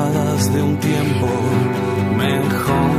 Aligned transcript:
De 0.00 0.62
un 0.62 0.78
tiempo 0.78 1.28
mejor. 2.16 2.90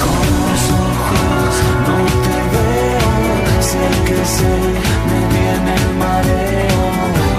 Con 0.00 0.26
los 0.38 0.62
ojos 0.70 1.52
no 1.88 1.96
te 2.22 2.38
veo, 2.54 3.62
sé 3.62 3.86
que 4.06 4.20
sé, 4.24 4.54
me 5.08 5.20
viene 5.34 5.74
mareo. 5.98 6.84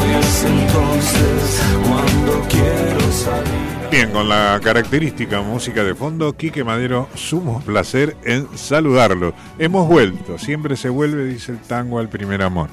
Y 0.05 0.09
es 0.19 0.43
entonces 0.43 1.61
cuando 1.87 2.33
quiero 2.49 3.11
salir. 3.11 3.89
Bien, 3.89 4.11
con 4.11 4.27
la 4.27 4.59
característica 4.61 5.41
música 5.41 5.83
de 5.85 5.95
fondo, 5.95 6.35
Quique 6.35 6.65
Madero, 6.65 7.07
sumo 7.15 7.61
placer 7.61 8.17
en 8.25 8.49
saludarlo. 8.57 9.33
Hemos 9.57 9.87
vuelto, 9.87 10.37
siempre 10.37 10.75
se 10.75 10.89
vuelve, 10.89 11.23
dice 11.25 11.53
el 11.53 11.59
tango, 11.59 11.99
al 11.99 12.09
primer 12.09 12.41
amor. 12.41 12.69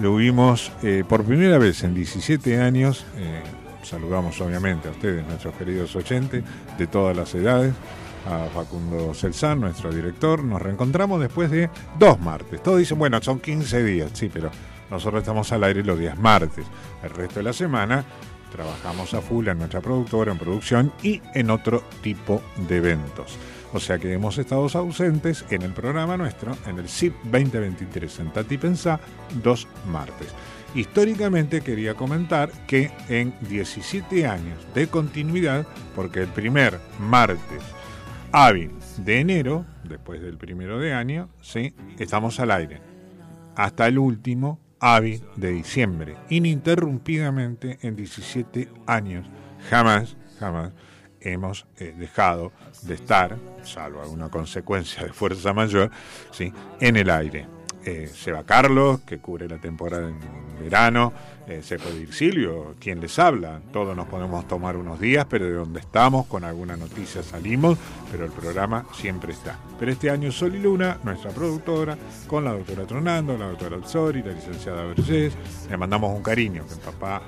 Lo 0.00 0.16
vimos 0.16 0.72
eh, 0.82 1.04
por 1.08 1.24
primera 1.24 1.58
vez 1.58 1.84
en 1.84 1.94
17 1.94 2.60
años. 2.60 3.06
eh, 3.16 3.42
saludamos 3.82 4.40
obviamente 4.40 4.88
a 4.88 4.90
ustedes, 4.90 5.26
nuestros 5.26 5.54
queridos 5.54 5.94
oyentes, 5.94 6.42
de 6.78 6.86
todas 6.86 7.16
las 7.16 7.34
edades. 7.34 7.74
A 8.26 8.48
Facundo 8.54 9.12
Celsan, 9.12 9.60
nuestro 9.60 9.92
director. 9.92 10.42
Nos 10.42 10.60
reencontramos 10.62 11.20
después 11.20 11.50
de 11.50 11.68
dos 11.98 12.18
martes. 12.18 12.62
Todos 12.62 12.78
dicen, 12.78 12.98
bueno, 12.98 13.20
son 13.22 13.38
15 13.38 13.84
días, 13.84 14.10
sí, 14.14 14.30
pero 14.32 14.50
nosotros 14.90 15.20
estamos 15.20 15.52
al 15.52 15.62
aire 15.62 15.84
los 15.84 15.98
días 15.98 16.18
martes. 16.18 16.64
El 17.02 17.10
resto 17.10 17.40
de 17.40 17.42
la 17.42 17.52
semana 17.52 18.02
trabajamos 18.50 19.12
a 19.12 19.20
full 19.20 19.46
en 19.48 19.58
nuestra 19.58 19.82
productora, 19.82 20.32
en 20.32 20.38
producción 20.38 20.92
y 21.02 21.20
en 21.34 21.50
otro 21.50 21.84
tipo 22.02 22.40
de 22.66 22.76
eventos. 22.78 23.36
O 23.74 23.80
sea 23.80 23.98
que 23.98 24.12
hemos 24.12 24.38
estado 24.38 24.68
ausentes 24.72 25.44
en 25.50 25.62
el 25.62 25.72
programa 25.72 26.16
nuestro, 26.16 26.56
en 26.68 26.78
el 26.78 26.88
CIP 26.88 27.12
2023, 27.24 28.10
Sentate 28.10 28.54
y 28.54 28.58
Pensá, 28.58 29.00
dos 29.42 29.66
martes. 29.88 30.28
Históricamente 30.76 31.60
quería 31.60 31.94
comentar 31.94 32.52
que 32.68 32.92
en 33.08 33.34
17 33.48 34.28
años 34.28 34.64
de 34.76 34.86
continuidad, 34.86 35.66
porque 35.96 36.20
el 36.20 36.28
primer 36.28 36.78
martes 37.00 37.62
hábil 38.30 38.70
de 38.98 39.18
enero, 39.18 39.66
después 39.82 40.22
del 40.22 40.38
primero 40.38 40.78
de 40.78 40.92
año, 40.92 41.28
¿sí? 41.40 41.74
estamos 41.98 42.38
al 42.38 42.52
aire. 42.52 42.80
Hasta 43.56 43.88
el 43.88 43.98
último 43.98 44.60
hábil 44.78 45.24
de 45.34 45.50
diciembre, 45.50 46.16
ininterrumpidamente 46.30 47.80
en 47.82 47.96
17 47.96 48.68
años. 48.86 49.26
Jamás, 49.68 50.16
jamás 50.38 50.70
hemos 51.24 51.66
eh, 51.78 51.94
dejado 51.96 52.52
de 52.82 52.94
estar, 52.94 53.36
salvo 53.62 54.02
alguna 54.02 54.28
consecuencia 54.28 55.04
de 55.04 55.12
fuerza 55.12 55.52
mayor, 55.52 55.90
¿sí? 56.30 56.52
en 56.80 56.96
el 56.96 57.10
aire. 57.10 57.46
Eh, 57.86 58.10
se 58.14 58.32
va 58.32 58.44
Carlos, 58.44 59.00
que 59.00 59.18
cubre 59.18 59.46
la 59.46 59.58
temporada 59.58 60.08
en 60.08 60.18
verano, 60.62 61.12
eh, 61.46 61.60
se 61.62 61.78
puede 61.78 62.00
ir 62.00 62.14
Silvio, 62.14 62.74
quien 62.80 62.98
les 63.00 63.18
habla. 63.18 63.60
Todos 63.72 63.94
nos 63.94 64.08
podemos 64.08 64.48
tomar 64.48 64.76
unos 64.76 64.98
días, 64.98 65.26
pero 65.28 65.44
de 65.44 65.52
donde 65.52 65.80
estamos, 65.80 66.24
con 66.26 66.44
alguna 66.44 66.78
noticia 66.78 67.22
salimos, 67.22 67.76
pero 68.10 68.24
el 68.24 68.32
programa 68.32 68.86
siempre 68.94 69.34
está. 69.34 69.58
Pero 69.78 69.92
este 69.92 70.08
año 70.08 70.32
Sol 70.32 70.54
y 70.54 70.60
Luna, 70.60 70.98
nuestra 71.04 71.30
productora, 71.30 71.98
con 72.26 72.44
la 72.44 72.52
doctora 72.52 72.86
Tronando, 72.86 73.36
la 73.36 73.48
doctora 73.48 73.76
Alzori, 73.76 74.22
la 74.22 74.32
licenciada 74.32 74.84
Vergés, 74.84 75.34
le 75.68 75.76
mandamos 75.76 76.16
un 76.16 76.22
cariño, 76.22 76.64
que 76.66 76.76
papá 76.76 77.20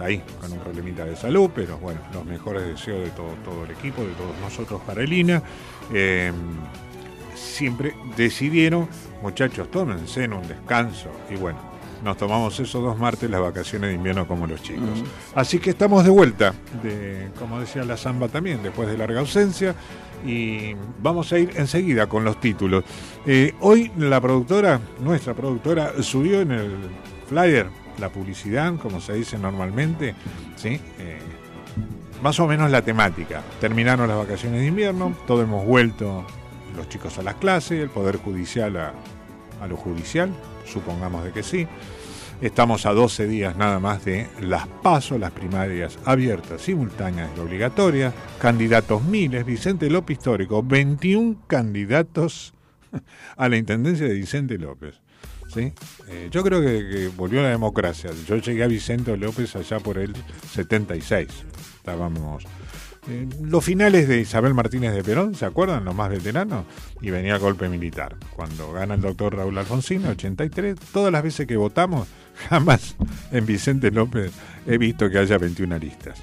está 0.00 0.06
ahí 0.06 0.22
con 0.40 0.52
un 0.52 0.58
problemita 0.58 1.04
de 1.04 1.14
salud, 1.14 1.50
pero 1.54 1.76
bueno, 1.78 2.00
los 2.14 2.24
mejores 2.24 2.64
deseos 2.64 3.04
de 3.04 3.10
todo, 3.10 3.34
todo 3.44 3.64
el 3.64 3.70
equipo, 3.72 4.02
de 4.02 4.12
todos 4.12 4.38
nosotros 4.40 4.80
para 4.86 5.02
Elina. 5.02 5.42
Eh, 5.92 6.32
siempre 7.34 7.94
decidieron, 8.16 8.88
muchachos, 9.22 9.70
tómense 9.70 10.24
en 10.24 10.32
un 10.32 10.46
descanso. 10.48 11.10
Y 11.30 11.36
bueno, 11.36 11.58
nos 12.02 12.16
tomamos 12.16 12.58
esos 12.58 12.82
dos 12.82 12.98
martes 12.98 13.28
las 13.28 13.40
vacaciones 13.42 13.90
de 13.90 13.96
invierno 13.96 14.26
como 14.26 14.46
los 14.46 14.62
chicos. 14.62 15.04
Así 15.34 15.58
que 15.58 15.70
estamos 15.70 16.02
de 16.04 16.10
vuelta, 16.10 16.54
de, 16.82 17.28
como 17.38 17.60
decía 17.60 17.84
la 17.84 17.96
Zamba 17.96 18.28
también, 18.28 18.62
después 18.62 18.88
de 18.88 18.96
larga 18.96 19.20
ausencia. 19.20 19.74
Y 20.24 20.74
vamos 21.02 21.32
a 21.32 21.38
ir 21.38 21.52
enseguida 21.56 22.06
con 22.06 22.24
los 22.24 22.40
títulos. 22.40 22.84
Eh, 23.26 23.54
hoy 23.60 23.90
la 23.98 24.20
productora, 24.20 24.80
nuestra 25.00 25.34
productora, 25.34 26.02
subió 26.02 26.40
en 26.42 26.52
el 26.52 26.72
flyer 27.26 27.79
la 28.00 28.10
publicidad, 28.10 28.74
como 28.76 29.00
se 29.00 29.14
dice 29.14 29.38
normalmente, 29.38 30.14
¿sí? 30.56 30.80
Eh, 30.98 31.18
más 32.22 32.38
o 32.40 32.46
menos 32.46 32.70
la 32.70 32.82
temática. 32.82 33.42
Terminaron 33.60 34.08
las 34.08 34.18
vacaciones 34.18 34.60
de 34.60 34.66
invierno, 34.66 35.14
todos 35.26 35.44
hemos 35.44 35.64
vuelto 35.64 36.26
los 36.76 36.88
chicos 36.88 37.18
a 37.18 37.22
las 37.22 37.34
clases, 37.36 37.80
el 37.80 37.90
Poder 37.90 38.16
Judicial 38.16 38.76
a, 38.76 39.66
lo 39.66 39.76
judicial, 39.76 40.30
supongamos 40.64 41.24
de 41.24 41.32
que 41.32 41.42
sí. 41.42 41.66
Estamos 42.40 42.86
a 42.86 42.92
12 42.94 43.26
días 43.26 43.56
nada 43.56 43.78
más 43.80 44.06
de 44.06 44.26
las 44.40 44.66
pasos, 44.66 45.20
las 45.20 45.30
primarias 45.30 45.98
abiertas, 46.06 46.62
simultáneas 46.62 47.28
y 47.36 47.40
obligatorias. 47.40 48.14
Candidatos 48.40 49.04
miles, 49.04 49.44
Vicente 49.44 49.90
López 49.90 50.16
histórico, 50.16 50.62
21 50.62 51.42
candidatos 51.46 52.54
a 53.36 53.48
la 53.50 53.58
intendencia 53.58 54.08
de 54.08 54.14
Vicente 54.14 54.56
López. 54.56 55.02
Eh, 55.56 56.28
yo 56.30 56.42
creo 56.42 56.60
que, 56.60 56.88
que 56.88 57.08
volvió 57.08 57.42
la 57.42 57.50
democracia. 57.50 58.10
Yo 58.26 58.36
llegué 58.36 58.64
a 58.64 58.66
Vicente 58.66 59.16
López 59.16 59.56
allá 59.56 59.78
por 59.78 59.98
el 59.98 60.14
76. 60.52 61.28
Estábamos 61.76 62.44
eh, 63.08 63.26
los 63.42 63.64
finales 63.64 64.08
de 64.08 64.20
Isabel 64.20 64.52
Martínez 64.52 64.94
de 64.94 65.02
Perón, 65.02 65.34
¿se 65.34 65.46
acuerdan? 65.46 65.84
Los 65.84 65.94
más 65.94 66.10
veteranos. 66.10 66.64
Y 67.00 67.10
venía 67.10 67.38
golpe 67.38 67.68
militar. 67.68 68.16
Cuando 68.36 68.72
gana 68.72 68.94
el 68.94 69.00
doctor 69.00 69.36
Raúl 69.36 69.56
Alfonsín, 69.56 70.06
83, 70.06 70.78
todas 70.92 71.10
las 71.10 71.22
veces 71.22 71.46
que 71.46 71.56
votamos, 71.56 72.06
jamás 72.48 72.96
en 73.32 73.46
Vicente 73.46 73.90
López 73.90 74.32
he 74.66 74.76
visto 74.78 75.08
que 75.08 75.18
haya 75.18 75.38
21 75.38 75.78
listas. 75.78 76.22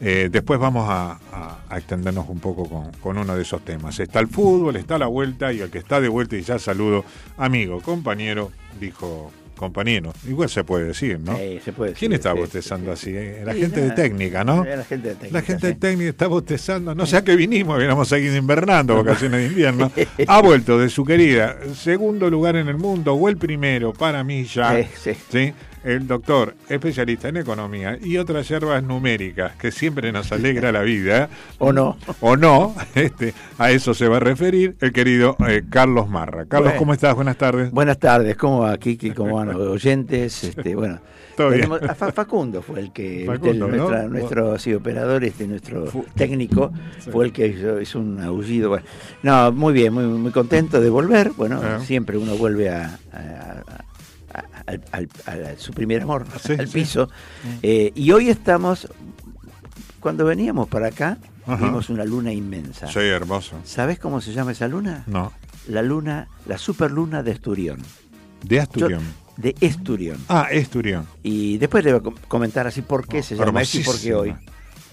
Eh, 0.00 0.28
después 0.30 0.60
vamos 0.60 0.88
a, 0.88 1.18
a- 1.32 1.58
a 1.68 1.78
extendernos 1.78 2.28
un 2.28 2.38
poco 2.38 2.68
con, 2.68 2.92
con 3.00 3.18
uno 3.18 3.34
de 3.34 3.42
esos 3.42 3.64
temas. 3.64 3.98
Está 3.98 4.20
el 4.20 4.28
fútbol, 4.28 4.76
está 4.76 4.96
la 4.98 5.06
vuelta 5.06 5.52
y 5.52 5.60
el 5.60 5.70
que 5.70 5.78
está 5.78 6.00
de 6.00 6.08
vuelta 6.08 6.36
y 6.36 6.42
ya 6.42 6.58
saludo, 6.58 7.04
amigo, 7.36 7.80
compañero, 7.80 8.52
dijo 8.80 9.32
compañero. 9.56 10.12
Igual 10.28 10.48
se 10.48 10.62
puede 10.62 10.84
decir, 10.84 11.18
¿no? 11.18 11.36
Eh, 11.36 11.60
se 11.64 11.72
puede 11.72 11.92
¿Quién 11.94 12.12
decir, 12.12 12.20
está 12.26 12.32
sí, 12.32 12.38
bostezando 12.38 12.94
sí, 12.96 13.10
así? 13.10 13.16
eh? 13.18 13.42
La 13.44 13.54
Sí, 13.54 13.60
gente 13.62 13.80
de 13.80 13.90
técnica, 13.90 14.44
¿no? 14.44 14.64
La 14.64 14.84
gente 14.84 15.08
de 15.08 15.14
técnica. 15.16 15.32
La 15.40 15.42
gente 15.44 15.66
de 15.66 15.72
sí. 15.72 15.78
técnica 15.80 16.10
está 16.10 16.26
bostezando. 16.28 16.94
No 16.94 17.04
sé 17.06 17.16
a 17.16 17.24
qué 17.24 17.34
vinimos, 17.34 17.76
hubiéramos 17.76 18.06
seguido 18.06 18.36
invernando, 18.36 18.94
vacaciones 19.02 19.40
de 19.40 19.46
invierno. 19.48 19.90
Ha 20.28 20.40
vuelto 20.42 20.78
de 20.78 20.88
su 20.90 21.04
querida 21.04 21.56
segundo 21.74 22.30
lugar 22.30 22.54
en 22.54 22.68
el 22.68 22.76
mundo, 22.76 23.14
o 23.14 23.28
el 23.28 23.36
primero 23.36 23.92
para 23.92 24.22
mí 24.22 24.44
ya. 24.44 24.76
Sí, 24.80 24.88
sí. 25.12 25.16
¿sí? 25.28 25.52
El 25.84 26.06
doctor 26.06 26.54
especialista 26.68 27.28
en 27.28 27.36
economía 27.38 27.98
y 28.02 28.16
otras 28.18 28.48
hierbas 28.48 28.82
numéricas, 28.82 29.54
que 29.56 29.70
siempre 29.70 30.10
nos 30.12 30.30
alegra 30.32 30.72
la 30.72 30.82
vida. 30.82 31.28
¿O 31.58 31.72
no? 31.72 31.96
O 32.20 32.36
no, 32.36 32.74
este, 32.94 33.32
a 33.58 33.70
eso 33.70 33.94
se 33.94 34.08
va 34.08 34.16
a 34.18 34.20
referir 34.20 34.76
el 34.80 34.92
querido 34.92 35.36
eh, 35.48 35.62
Carlos 35.70 36.08
Marra. 36.08 36.46
Carlos, 36.46 36.70
Bueno. 36.70 36.78
¿cómo 36.78 36.92
estás? 36.94 37.14
Buenas 37.14 37.36
tardes. 37.36 37.70
Buenas 37.70 37.98
tardes, 37.98 38.36
¿cómo 38.36 38.60
va 38.60 38.76
Kiki? 38.76 39.12
¿Cómo 39.12 39.36
van 39.36 39.48
los 39.48 39.56
oyentes? 39.68 40.44
Este, 40.44 40.74
bueno, 40.74 40.98
tenemos- 41.36 41.80
a 41.82 41.94
Facundo 41.94 42.60
fue 42.62 42.80
el 42.80 42.92
que, 42.92 43.24
Facundo, 43.26 43.68
nuestra- 43.68 44.02
¿no? 44.02 44.08
nuestro 44.08 44.58
sí, 44.58 44.74
operador, 44.74 45.22
este, 45.24 45.46
nuestro 45.46 45.86
Fu- 45.86 46.04
técnico, 46.16 46.72
fue 47.12 47.26
el 47.26 47.32
que 47.32 47.46
hizo, 47.46 47.80
hizo 47.80 48.00
un 48.00 48.20
aullido. 48.20 48.68
Bueno, 48.70 48.84
no, 49.22 49.52
muy 49.52 49.72
bien, 49.72 49.92
muy, 49.94 50.04
muy 50.04 50.32
contento 50.32 50.80
de 50.80 50.90
volver. 50.90 51.30
Bueno, 51.36 51.60
Ah. 51.62 51.78
siempre 51.84 52.18
uno 52.18 52.36
vuelve 52.36 52.68
a, 52.70 52.98
a- 53.12 53.16
a- 53.16 53.74
a- 53.74 53.84
al- 54.68 55.08
al- 55.26 55.46
a 55.46 55.58
su 55.58 55.72
primer 55.72 56.02
amor, 56.02 56.26
Sí, 56.40 56.52
al 56.58 56.68
sí. 56.68 56.74
piso. 56.80 57.08
Eh, 57.62 57.92
y 57.94 58.10
hoy 58.12 58.28
estamos, 58.28 58.88
cuando 60.00 60.24
veníamos 60.24 60.68
para 60.68 60.88
acá, 60.88 61.18
Ajá. 61.46 61.64
vimos 61.64 61.90
una 61.90 62.04
luna 62.04 62.32
inmensa. 62.32 62.86
Soy 62.86 63.06
hermoso. 63.08 63.56
¿Sabes 63.64 63.98
cómo 63.98 64.20
se 64.20 64.32
llama 64.32 64.52
esa 64.52 64.68
luna? 64.68 65.04
No. 65.06 65.32
La 65.68 65.82
luna, 65.82 66.28
la 66.46 66.58
superluna 66.58 67.22
de 67.22 67.32
Esturión. 67.32 67.80
De 68.42 68.56
Yo- 68.56 68.62
Asturión. 68.62 69.02
de 69.36 69.54
Esturión. 69.60 70.18
Ah, 70.28 70.46
Esturión. 70.50 71.06
Y 71.22 71.58
después 71.58 71.84
le 71.84 71.92
voy 71.92 72.00
a 72.00 72.02
com- 72.02 72.14
comentar 72.28 72.66
así 72.66 72.82
por 72.82 73.06
qué 73.06 73.22
se 73.22 73.36
llama 73.36 73.62
eso 73.62 73.78
y 73.78 73.82
por 73.84 73.98
qué 74.00 74.14
hoy. 74.14 74.34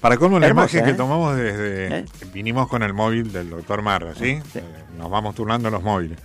Para 0.02 0.18
colmo 0.18 0.40
la 0.40 0.48
Hermosa, 0.48 0.78
imagen 0.78 0.90
¿eh? 0.90 0.92
que 0.92 0.98
tomamos 0.98 1.36
desde... 1.36 2.00
¿Eh? 2.00 2.06
Vinimos 2.34 2.68
con 2.68 2.84
el 2.84 2.94
móvil 2.94 3.32
del 3.32 3.50
doctor 3.50 3.82
Marra, 3.82 4.14
¿sí? 4.14 4.38
Sí. 4.54 4.60
Eh, 4.60 4.64
nos 4.98 5.10
vamos 5.10 5.34
turnando 5.34 5.70
los 5.72 5.82
móviles. 5.82 6.20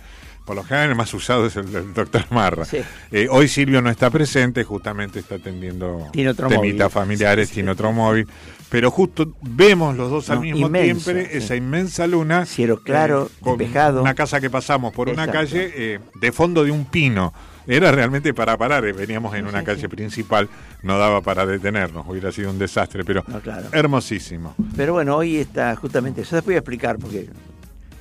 Por 0.51 0.57
lo 0.57 0.63
general 0.65 0.89
el 0.89 0.95
más 0.97 1.13
usado 1.13 1.45
es 1.45 1.55
el 1.55 1.71
del 1.71 1.93
doctor 1.93 2.25
Marra. 2.29 2.65
Sí. 2.65 2.79
Eh, 3.09 3.29
hoy 3.31 3.47
Silvio 3.47 3.81
no 3.81 3.89
está 3.89 4.09
presente, 4.09 4.65
justamente 4.65 5.19
está 5.19 5.35
atendiendo 5.35 6.07
temitas 6.11 6.91
familiares, 6.91 7.49
tiene 7.51 7.71
otro 7.71 7.93
móvil. 7.93 8.27
Pero 8.69 8.91
justo 8.91 9.33
vemos 9.41 9.95
los 9.95 10.11
dos 10.11 10.29
al 10.29 10.35
No, 10.39 10.41
mismo 10.41 10.67
inmensa, 10.67 11.13
tiempo 11.13 11.29
sí. 11.31 11.37
esa 11.37 11.55
inmensa 11.55 12.05
luna. 12.05 12.45
Cielo 12.45 12.81
claro, 12.83 13.29
con 13.39 13.57
despejado. 13.57 14.01
Una 14.01 14.13
casa 14.13 14.41
que 14.41 14.49
pasamos 14.49 14.91
por 14.91 15.07
una 15.07 15.25
calle 15.31 15.71
eh, 15.73 15.99
de 16.15 16.31
fondo 16.33 16.65
de 16.65 16.71
un 16.71 16.83
pino. 16.83 17.33
Era 17.65 17.89
realmente 17.93 18.33
para 18.33 18.57
parar, 18.57 18.83
eh, 18.85 18.91
veníamos 18.91 19.33
en 19.35 19.45
Sí, 19.45 19.49
una 19.49 19.59
sí, 19.59 19.65
calle 19.65 19.81
sí. 19.83 19.87
principal, 19.87 20.49
no 20.83 20.97
daba 20.97 21.21
para 21.21 21.45
detenernos, 21.45 22.05
hubiera 22.09 22.29
sido 22.33 22.49
un 22.49 22.59
desastre, 22.59 23.05
pero 23.05 23.23
No, 23.25 23.39
claro. 23.39 23.67
hermosísimo. 23.71 24.53
Pero 24.75 24.91
bueno, 24.91 25.15
hoy 25.15 25.37
está 25.37 25.73
justamente 25.77 26.23
eso. 26.23 26.35
Después 26.35 26.47
voy 26.47 26.55
a 26.55 26.57
explicar 26.57 26.97
porque 26.97 27.29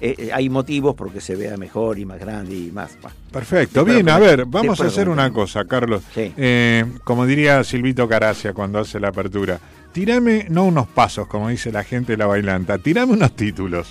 eh, 0.01 0.15
eh, 0.19 0.31
hay 0.33 0.49
motivos 0.49 0.95
porque 0.95 1.21
se 1.21 1.37
vea 1.37 1.57
mejor 1.57 1.99
y 1.99 2.05
más 2.05 2.19
grande 2.19 2.55
y 2.57 2.71
más. 2.71 2.97
más. 3.03 3.13
Perfecto, 3.33 3.85
bien, 3.85 4.09
a 4.09 4.19
ver, 4.19 4.45
vamos 4.47 4.81
a 4.81 4.85
después 4.85 4.93
hacer 4.93 5.09
una 5.09 5.33
cosa, 5.33 5.65
Carlos. 5.67 6.03
Sí. 6.15 6.33
Eh, 6.37 6.85
como 7.05 7.27
diría 7.27 7.63
Silvito 7.65 8.09
Caracia 8.09 8.53
cuando 8.53 8.79
hace 8.79 8.99
la 9.01 9.09
apertura, 9.09 9.59
tirame 9.93 10.47
no 10.49 10.65
unos 10.65 10.87
pasos, 10.89 11.27
como 11.27 11.49
dice 11.49 11.71
la 11.73 11.85
gente 11.85 12.13
de 12.13 12.17
la 12.19 12.27
bailanta, 12.27 12.79
tirame 12.79 13.13
unos 13.13 13.35
títulos. 13.37 13.89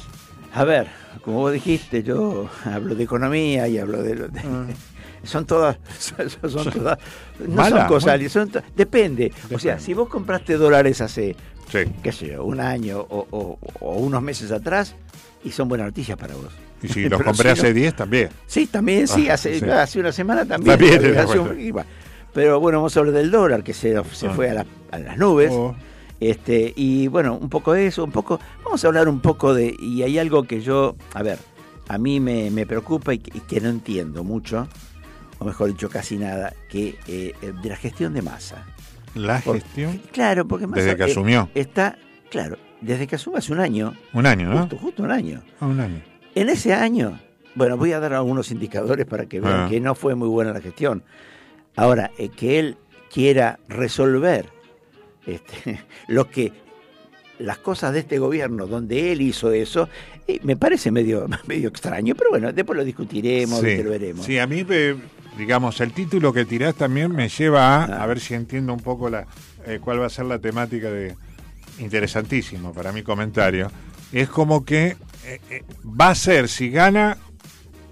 A 0.53 0.63
ver, 0.63 0.87
como 1.23 1.37
vos 1.39 1.53
dijiste, 1.53 2.01
yo 2.03 2.49
hablo 2.65 2.95
de 2.95 3.03
economía 3.03 3.67
y 3.67 3.77
hablo 3.77 4.01
de... 4.01 4.15
de- 4.15 4.29
Son 5.23 5.45
todas, 5.45 5.77
son, 5.99 6.29
son 6.49 6.71
todas, 6.71 6.97
no 7.45 7.55
Mala, 7.55 7.79
son 7.81 7.87
cosas, 7.89 8.31
son 8.31 8.49
to- 8.49 8.61
depende. 8.73 9.33
O 9.53 9.59
sea, 9.59 9.77
si 9.77 9.93
vos 9.93 10.07
compraste 10.07 10.53
dólares 10.55 11.01
hace, 11.01 11.35
Sí. 11.69 11.79
qué 12.01 12.13
sé 12.13 12.27
yo, 12.29 12.45
un 12.45 12.61
año 12.61 12.99
o, 13.01 13.27
o- 13.29 13.59
o 13.81 13.95
unos 13.97 14.21
meses 14.21 14.49
atrás, 14.53 14.95
y 15.43 15.51
son 15.51 15.67
buenas 15.69 15.87
noticias 15.87 16.17
para 16.17 16.35
vos. 16.35 16.51
Y 16.81 16.87
si 16.87 17.07
los 17.09 17.21
compré 17.21 17.55
si 17.55 17.59
hace 17.61 17.73
10 17.73 17.95
también. 17.95 18.29
Sí, 18.47 18.67
también, 18.67 19.07
sí, 19.07 19.27
Ah, 19.29 19.33
hace, 19.33 19.59
sí. 19.59 19.65
hace 19.69 19.99
una 19.99 20.11
semana 20.11 20.45
también. 20.45 20.77
También, 20.79 21.17
Hace 21.17 21.39
un-. 21.39 21.73
Pero 22.33 22.59
bueno, 22.59 22.77
vamos 22.79 22.95
a 22.95 22.99
hablar 22.99 23.15
del 23.15 23.31
dólar, 23.31 23.63
que 23.63 23.73
se, 23.73 23.95
se 24.13 24.27
Ah. 24.27 24.33
fue 24.33 24.49
a, 24.49 24.53
la- 24.53 24.65
a 24.91 24.99
las 24.99 25.17
nubes. 25.17 25.49
Oh, 25.53 25.75
Este, 26.19 26.73
y 26.75 27.07
bueno, 27.07 27.37
un 27.41 27.49
poco 27.49 27.71
de 27.73 27.87
eso, 27.87 28.03
un 28.03 28.11
poco, 28.11 28.39
vamos 28.63 28.83
a 28.83 28.87
hablar 28.87 29.07
un 29.07 29.21
poco 29.21 29.53
de, 29.53 29.73
y 29.79 30.03
hay 30.03 30.19
algo 30.19 30.43
que 30.43 30.59
yo, 30.61 30.95
a 31.13 31.23
ver, 31.23 31.39
a 31.87 31.97
mí 31.97 32.19
me, 32.19 32.51
me 32.51 32.65
preocupa 32.65 33.13
y, 33.13 33.19
que- 33.19 33.37
y 33.37 33.41
que 33.41 33.61
no 33.61 33.69
entiendo 33.69 34.23
mucho, 34.25 34.67
o 35.39 35.45
mejor 35.45 35.69
dicho, 35.69 35.89
casi 35.89 36.17
nada, 36.17 36.53
que 36.69 36.99
eh, 37.07 37.33
de 37.63 37.69
la 37.69 37.77
gestión 37.77 38.13
de 38.13 38.21
masa. 38.21 38.65
la 39.15 39.39
Por- 39.39 39.55
gestión. 39.61 40.01
Claro, 40.11 40.45
porque 40.45 40.67
Massa 40.67 40.83
Desde 40.83 40.97
que 40.97 41.03
eh, 41.03 41.11
asumió. 41.11 41.49
está, 41.55 41.97
claro, 42.29 42.57
desde 42.81 43.07
que 43.07 43.15
asume 43.15 43.39
hace 43.39 43.51
un 43.53 43.59
año, 43.59 43.93
Un 44.13 44.25
año, 44.25 44.49
¿no? 44.49 44.59
justo, 44.61 44.77
justo 44.77 45.03
un 45.03 45.11
año. 45.11 45.41
Ah, 45.59 45.67
un 45.67 45.79
año. 45.79 46.01
En 46.35 46.49
ese 46.49 46.73
año, 46.73 47.19
bueno, 47.55 47.77
voy 47.77 47.91
a 47.93 47.99
dar 47.99 48.13
algunos 48.13 48.51
indicadores 48.51 49.05
para 49.05 49.25
que 49.25 49.39
vean 49.41 49.65
Ah. 49.65 49.67
que 49.69 49.79
no 49.79 49.95
fue 49.95 50.15
muy 50.15 50.27
buena 50.29 50.53
la 50.53 50.61
gestión. 50.61 51.03
Ahora, 51.75 52.11
eh, 52.17 52.29
que 52.29 52.59
él 52.59 52.77
quiera 53.13 53.59
resolver 53.67 54.47
este, 55.25 55.79
lo 56.07 56.29
que 56.29 56.51
las 57.39 57.57
cosas 57.57 57.93
de 57.93 57.99
este 57.99 58.19
gobierno, 58.19 58.67
donde 58.67 59.11
él 59.13 59.21
hizo 59.21 59.51
eso, 59.51 59.87
eh, 60.27 60.39
me 60.43 60.57
parece 60.57 60.91
medio, 60.91 61.27
medio 61.47 61.69
extraño, 61.69 62.15
pero 62.15 62.31
bueno, 62.31 62.51
después 62.51 62.77
lo 62.77 62.83
discutiremos, 62.83 63.59
Sí. 63.61 63.81
lo 63.83 63.89
veremos. 63.91 64.25
Sí, 64.25 64.37
a 64.37 64.45
mí, 64.47 64.65
eh, 64.69 64.95
digamos, 65.37 65.79
el 65.79 65.93
título 65.93 66.33
que 66.33 66.43
tirás 66.45 66.75
también 66.75 67.11
me 67.13 67.29
lleva 67.29 67.77
a, 67.77 67.85
Ah. 67.85 68.03
a 68.03 68.07
ver 68.07 68.19
si 68.19 68.33
entiendo 68.33 68.73
un 68.73 68.81
poco 68.81 69.09
la, 69.09 69.25
eh, 69.65 69.79
cuál 69.81 70.01
va 70.01 70.07
a 70.07 70.09
ser 70.09 70.25
la 70.25 70.39
temática 70.39 70.91
de 70.91 71.15
interesantísimo 71.79 72.73
para 72.73 72.91
mi 72.91 73.03
comentario. 73.03 73.71
Es 74.11 74.29
como 74.29 74.65
que 74.65 74.97
eh, 75.25 75.39
eh, 75.49 75.63
va 75.85 76.09
a 76.09 76.15
ser, 76.15 76.47
si 76.49 76.69
gana, 76.69 77.17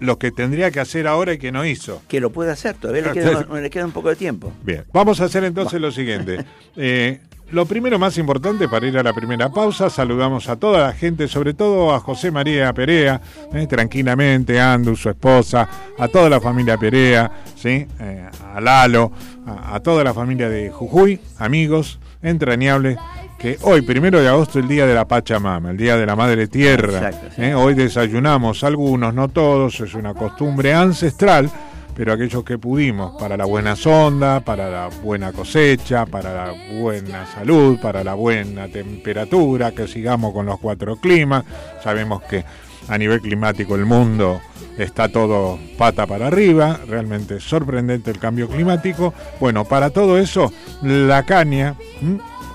lo 0.00 0.18
que 0.18 0.30
tendría 0.30 0.70
que 0.70 0.80
hacer 0.80 1.06
ahora 1.06 1.32
y 1.32 1.38
que 1.38 1.52
no 1.52 1.64
hizo. 1.64 2.02
Que 2.08 2.20
lo 2.20 2.30
puede 2.30 2.50
hacer, 2.50 2.76
todavía 2.76 3.02
le 3.02 3.12
queda, 3.12 3.42
sí. 3.52 3.60
le 3.60 3.70
queda 3.70 3.84
un 3.84 3.92
poco 3.92 4.08
de 4.08 4.16
tiempo. 4.16 4.52
Bien, 4.62 4.84
vamos 4.92 5.20
a 5.20 5.24
hacer 5.24 5.44
entonces 5.44 5.80
lo 5.80 5.90
siguiente. 5.90 6.44
Eh, 6.76 7.20
lo 7.50 7.64
primero 7.64 7.98
más 7.98 8.18
importante 8.18 8.68
para 8.68 8.86
ir 8.86 8.98
a 8.98 9.02
la 9.02 9.14
primera 9.14 9.48
pausa, 9.48 9.88
saludamos 9.88 10.50
a 10.50 10.56
toda 10.56 10.86
la 10.88 10.92
gente, 10.92 11.28
sobre 11.28 11.54
todo 11.54 11.94
a 11.94 12.00
José 12.00 12.30
María 12.30 12.72
Perea, 12.74 13.22
eh, 13.54 13.66
tranquilamente, 13.66 14.60
a 14.60 14.74
Andu, 14.74 14.94
su 14.94 15.08
esposa, 15.08 15.68
a 15.98 16.08
toda 16.08 16.28
la 16.28 16.40
familia 16.40 16.76
Perea, 16.76 17.30
¿sí? 17.56 17.86
Eh, 18.00 18.28
a 18.54 18.60
Lalo, 18.60 19.12
a, 19.46 19.76
a 19.76 19.80
toda 19.80 20.04
la 20.04 20.12
familia 20.12 20.50
de 20.50 20.70
Jujuy, 20.70 21.20
amigos 21.38 21.98
entrañables, 22.20 22.98
que 23.38 23.56
hoy, 23.62 23.82
primero 23.82 24.20
de 24.20 24.28
agosto, 24.28 24.58
el 24.58 24.66
día 24.66 24.84
de 24.84 24.94
la 24.94 25.06
Pachamama, 25.06 25.70
el 25.70 25.76
día 25.76 25.96
de 25.96 26.04
la 26.04 26.16
Madre 26.16 26.48
Tierra. 26.48 27.08
Exacto, 27.08 27.28
sí. 27.36 27.42
¿eh? 27.42 27.54
Hoy 27.54 27.74
desayunamos 27.74 28.64
algunos, 28.64 29.14
no 29.14 29.28
todos, 29.28 29.78
es 29.80 29.94
una 29.94 30.12
costumbre 30.12 30.74
ancestral, 30.74 31.48
pero 31.94 32.12
aquellos 32.12 32.42
que 32.42 32.58
pudimos, 32.58 33.16
para 33.20 33.36
la 33.36 33.44
buena 33.44 33.76
sonda, 33.76 34.40
para 34.40 34.68
la 34.68 34.88
buena 35.02 35.32
cosecha, 35.32 36.04
para 36.04 36.34
la 36.34 36.54
buena 36.80 37.26
salud, 37.26 37.78
para 37.80 38.02
la 38.02 38.14
buena 38.14 38.66
temperatura, 38.66 39.70
que 39.70 39.86
sigamos 39.86 40.32
con 40.32 40.46
los 40.46 40.58
cuatro 40.58 40.96
climas. 40.96 41.44
Sabemos 41.82 42.22
que 42.22 42.44
a 42.88 42.98
nivel 42.98 43.20
climático 43.20 43.76
el 43.76 43.86
mundo 43.86 44.40
está 44.78 45.08
todo 45.08 45.58
pata 45.76 46.06
para 46.06 46.26
arriba, 46.26 46.80
realmente 46.88 47.38
sorprendente 47.38 48.10
el 48.10 48.18
cambio 48.18 48.48
climático. 48.48 49.14
Bueno, 49.38 49.64
para 49.64 49.90
todo 49.90 50.18
eso, 50.18 50.52
la 50.82 51.22
caña. 51.24 51.76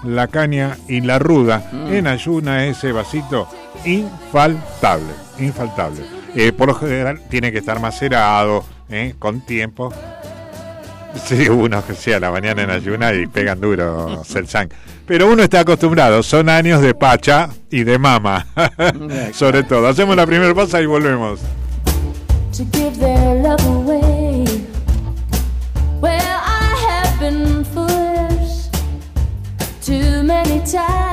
La 0.03 0.27
caña 0.27 0.77
y 0.87 1.01
la 1.01 1.19
ruda 1.19 1.69
en 1.89 2.07
ayuna 2.07 2.65
ese 2.65 2.91
vasito 2.91 3.47
infaltable, 3.85 5.13
infaltable. 5.39 6.01
Eh, 6.35 6.51
por 6.51 6.67
lo 6.67 6.75
general 6.75 7.21
tiene 7.29 7.51
que 7.51 7.59
estar 7.59 7.79
macerado, 7.79 8.63
¿eh? 8.89 9.15
con 9.19 9.41
tiempo. 9.41 9.93
Sí, 11.25 11.47
uno 11.47 11.85
que 11.85 11.93
sea 11.93 12.19
la 12.19 12.31
mañana 12.31 12.63
en 12.63 12.71
ayuna 12.71 13.13
y 13.13 13.27
pegan 13.27 13.61
duro 13.61 14.23
Selsan. 14.25 14.69
Pero 15.05 15.31
uno 15.31 15.43
está 15.43 15.59
acostumbrado, 15.59 16.23
son 16.23 16.49
años 16.49 16.81
de 16.81 16.95
pacha 16.95 17.49
y 17.69 17.83
de 17.83 17.99
mama. 17.99 18.47
Sobre 19.33 19.63
todo. 19.63 19.87
Hacemos 19.87 20.15
la 20.15 20.25
primera 20.25 20.53
pausa 20.55 20.81
y 20.81 20.85
volvemos. 20.85 21.39
to 22.53 22.63
give 22.65 22.99
their 22.99 23.35
love 23.41 23.82
time 30.73 31.12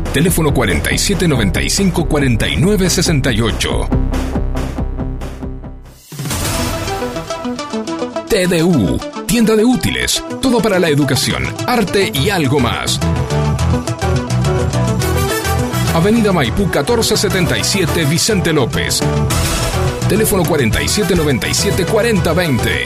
Teléfono 0.13 0.53
4795 0.53 2.05
4968. 2.05 3.89
TDU, 8.27 8.99
tienda 9.25 9.55
de 9.55 9.63
útiles, 9.63 10.21
todo 10.41 10.61
para 10.61 10.79
la 10.79 10.89
educación, 10.89 11.43
arte 11.65 12.11
y 12.13 12.29
algo 12.29 12.59
más. 12.59 12.99
Avenida 15.93 16.33
Maipú 16.33 16.63
1477 16.63 18.05
Vicente 18.05 18.51
López. 18.51 18.99
Teléfono 20.09 20.43
4797 20.43 21.85
4020. 21.85 22.85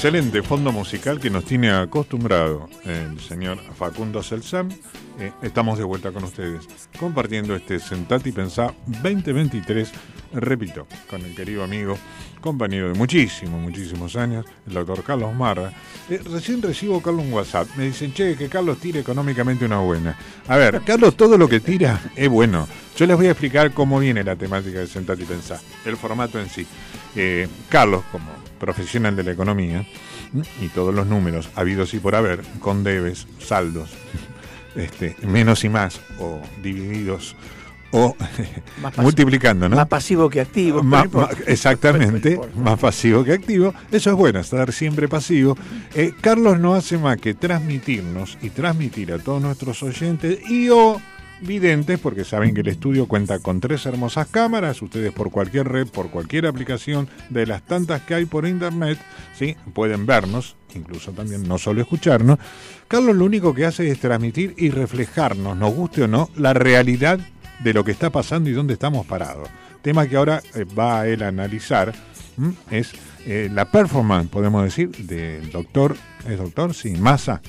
Excelente 0.04 0.44
fondo 0.44 0.74
musical 0.74 1.18
que 1.18 1.30
nos 1.30 1.46
tiene 1.46 1.72
acostumbrado 1.72 2.68
el 2.84 3.22
señor 3.22 3.58
Facundo 3.74 4.22
Celsam, 4.22 4.68
eh, 5.18 5.32
estamos 5.42 5.78
de 5.78 5.86
vuelta 5.86 6.12
con 6.12 6.26
ustedes, 6.26 6.68
compartiendo 7.00 7.56
este 7.56 7.80
Sentate 7.80 8.28
y 8.28 8.32
Pensá 8.34 8.74
2023 8.86 9.90
repito, 10.34 10.88
con 11.10 11.22
el 11.22 11.34
querido 11.34 11.64
amigo, 11.64 11.98
compañero 12.42 12.90
de 12.90 12.96
muchísimos, 12.96 13.62
muchísimos 13.62 14.18
años, 14.18 14.46
el 14.68 14.74
doctor 14.74 15.06
Carlos 15.06 15.34
Marra. 15.34 15.72
Eh, 16.10 16.20
recién 16.30 16.62
recibo, 16.62 17.02
Carlos, 17.02 17.24
un 17.24 17.32
WhatsApp. 17.32 17.70
Me 17.78 17.86
dicen, 17.86 18.14
che, 18.14 18.36
que 18.36 18.50
Carlos 18.50 18.80
tire 18.80 19.00
económicamente 19.00 19.64
una 19.64 19.80
buena. 19.80 20.18
A 20.50 20.58
ver, 20.58 20.82
Carlos, 20.86 21.16
todo 21.16 21.38
lo 21.38 21.48
que 21.48 21.62
tira 21.62 22.02
es 22.18 22.28
bueno. 22.28 22.68
Yo 22.98 23.06
les 23.06 23.16
voy 23.16 23.28
a 23.28 23.32
explicar 23.32 23.72
cómo 23.72 24.00
viene 24.00 24.22
la 24.22 24.36
temática 24.36 24.80
de 24.80 24.88
Sentate 24.88 25.24
y 25.24 25.26
Pensar, 25.26 25.62
el 25.86 25.96
formato 25.96 26.42
en 26.42 26.50
sí. 26.50 26.68
Eh, 27.16 27.48
Carlos, 27.70 28.04
como 28.12 28.43
profesional 28.64 29.16
de 29.16 29.24
la 29.24 29.32
economía, 29.32 29.86
y 30.62 30.68
todos 30.70 30.96
los 30.96 31.06
números 31.06 31.50
habidos 31.56 31.94
y 31.94 32.00
por 32.00 32.16
haber, 32.16 32.42
con 32.60 32.84
debes, 32.84 33.28
saldos, 33.40 33.90
este, 34.76 35.16
menos 35.22 35.64
y 35.66 35.70
más, 35.70 36.00
o 36.20 36.42
divididos, 36.62 37.36
o 37.92 38.16
Más 38.82 38.98
multiplicando, 38.98 39.70
¿no? 39.70 39.76
Más 39.76 39.88
pasivo 39.88 40.30
que 40.30 40.42
activo. 40.42 40.82
Ma- 40.82 41.06
ma- 41.12 41.30
exactamente, 41.46 42.40
más 42.56 42.80
pasivo 42.80 43.24
que 43.24 43.34
activo. 43.34 43.74
Eso 43.92 44.10
es 44.12 44.16
bueno, 44.16 44.40
estar 44.40 44.72
siempre 44.72 45.08
pasivo. 45.08 45.56
Eh, 45.94 46.14
Carlos 46.22 46.58
no 46.60 46.74
hace 46.74 46.98
más 46.98 47.18
que 47.18 47.34
transmitirnos 47.36 48.38
y 48.42 48.50
transmitir 48.50 49.12
a 49.14 49.20
todos 49.20 49.42
nuestros 49.42 49.84
oyentes 49.84 50.40
y 50.50 50.70
o 50.70 51.00
videntes, 51.42 52.00
porque 52.00 52.24
saben 52.24 52.54
que 52.54 52.62
el 52.62 52.68
estudio 52.68 53.08
cuenta 53.08 53.40
con 53.40 53.60
tres 53.60 53.86
hermosas 53.86 54.28
cámaras. 54.28 54.82
Ustedes 54.82 55.12
por 55.12 55.32
cualquier 55.32 55.68
red, 55.68 55.88
por 55.88 56.10
cualquier 56.10 56.48
aplicación 56.48 57.08
de 57.30 57.46
las 57.46 57.64
tantas 57.64 58.02
que 58.02 58.16
hay 58.16 58.26
por 58.26 58.48
internet, 58.48 58.98
¿sí? 59.38 59.56
pueden 59.74 60.06
vernos, 60.06 60.56
incluso 60.76 61.12
también 61.12 61.48
no 61.48 61.58
solo 61.58 61.82
escucharnos. 61.82 62.40
Carlos 62.88 63.16
lo 63.16 63.26
único 63.26 63.54
que 63.54 63.66
hace 63.66 63.90
es 63.90 64.00
transmitir 64.00 64.54
y 64.58 64.70
reflejarnos, 64.70 65.58
nos 65.58 65.74
guste 65.74 66.04
o 66.04 66.08
no, 66.08 66.30
la 66.36 66.54
realidad 66.54 67.20
de 67.64 67.74
lo 67.74 67.84
que 67.84 67.92
está 67.92 68.10
pasando 68.10 68.50
y 68.50 68.54
dónde 68.54 68.74
estamos 68.74 69.06
parados. 69.06 69.50
Tema 69.82 70.08
que 70.08 70.16
ahora 70.16 70.42
eh, 70.56 70.66
va 70.78 71.02
a 71.02 71.08
él 71.08 71.24
a 71.24 71.28
analizar 71.28 71.94
es 72.72 72.92
eh, 73.26 73.50
la 73.52 73.66
performance, 73.66 74.30
podemos 74.30 74.64
decir, 74.64 74.90
del 74.90 75.52
doctor, 75.52 75.96
¿es 76.28 76.38
doctor? 76.38 76.74
Sí, 76.74 76.92
Massa. 76.92 77.42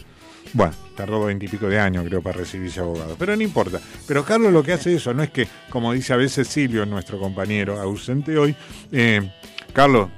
Bueno, 0.52 0.72
tardó 0.96 1.24
veintipico 1.24 1.68
de 1.68 1.78
años, 1.78 2.04
creo, 2.06 2.22
para 2.22 2.38
recibirse 2.38 2.80
abogado. 2.80 3.16
Pero 3.18 3.34
no 3.36 3.42
importa. 3.42 3.80
Pero 4.06 4.24
Carlos 4.24 4.52
lo 4.52 4.62
que 4.62 4.72
hace 4.72 4.94
eso, 4.94 5.12
no 5.14 5.22
es 5.22 5.30
que, 5.30 5.48
como 5.70 5.92
dice 5.92 6.12
a 6.12 6.16
veces 6.16 6.48
Silvio, 6.48 6.86
nuestro 6.86 7.18
compañero 7.18 7.80
ausente 7.80 8.36
hoy, 8.38 8.54
eh, 8.92 9.32
Carlos, 9.72 10.10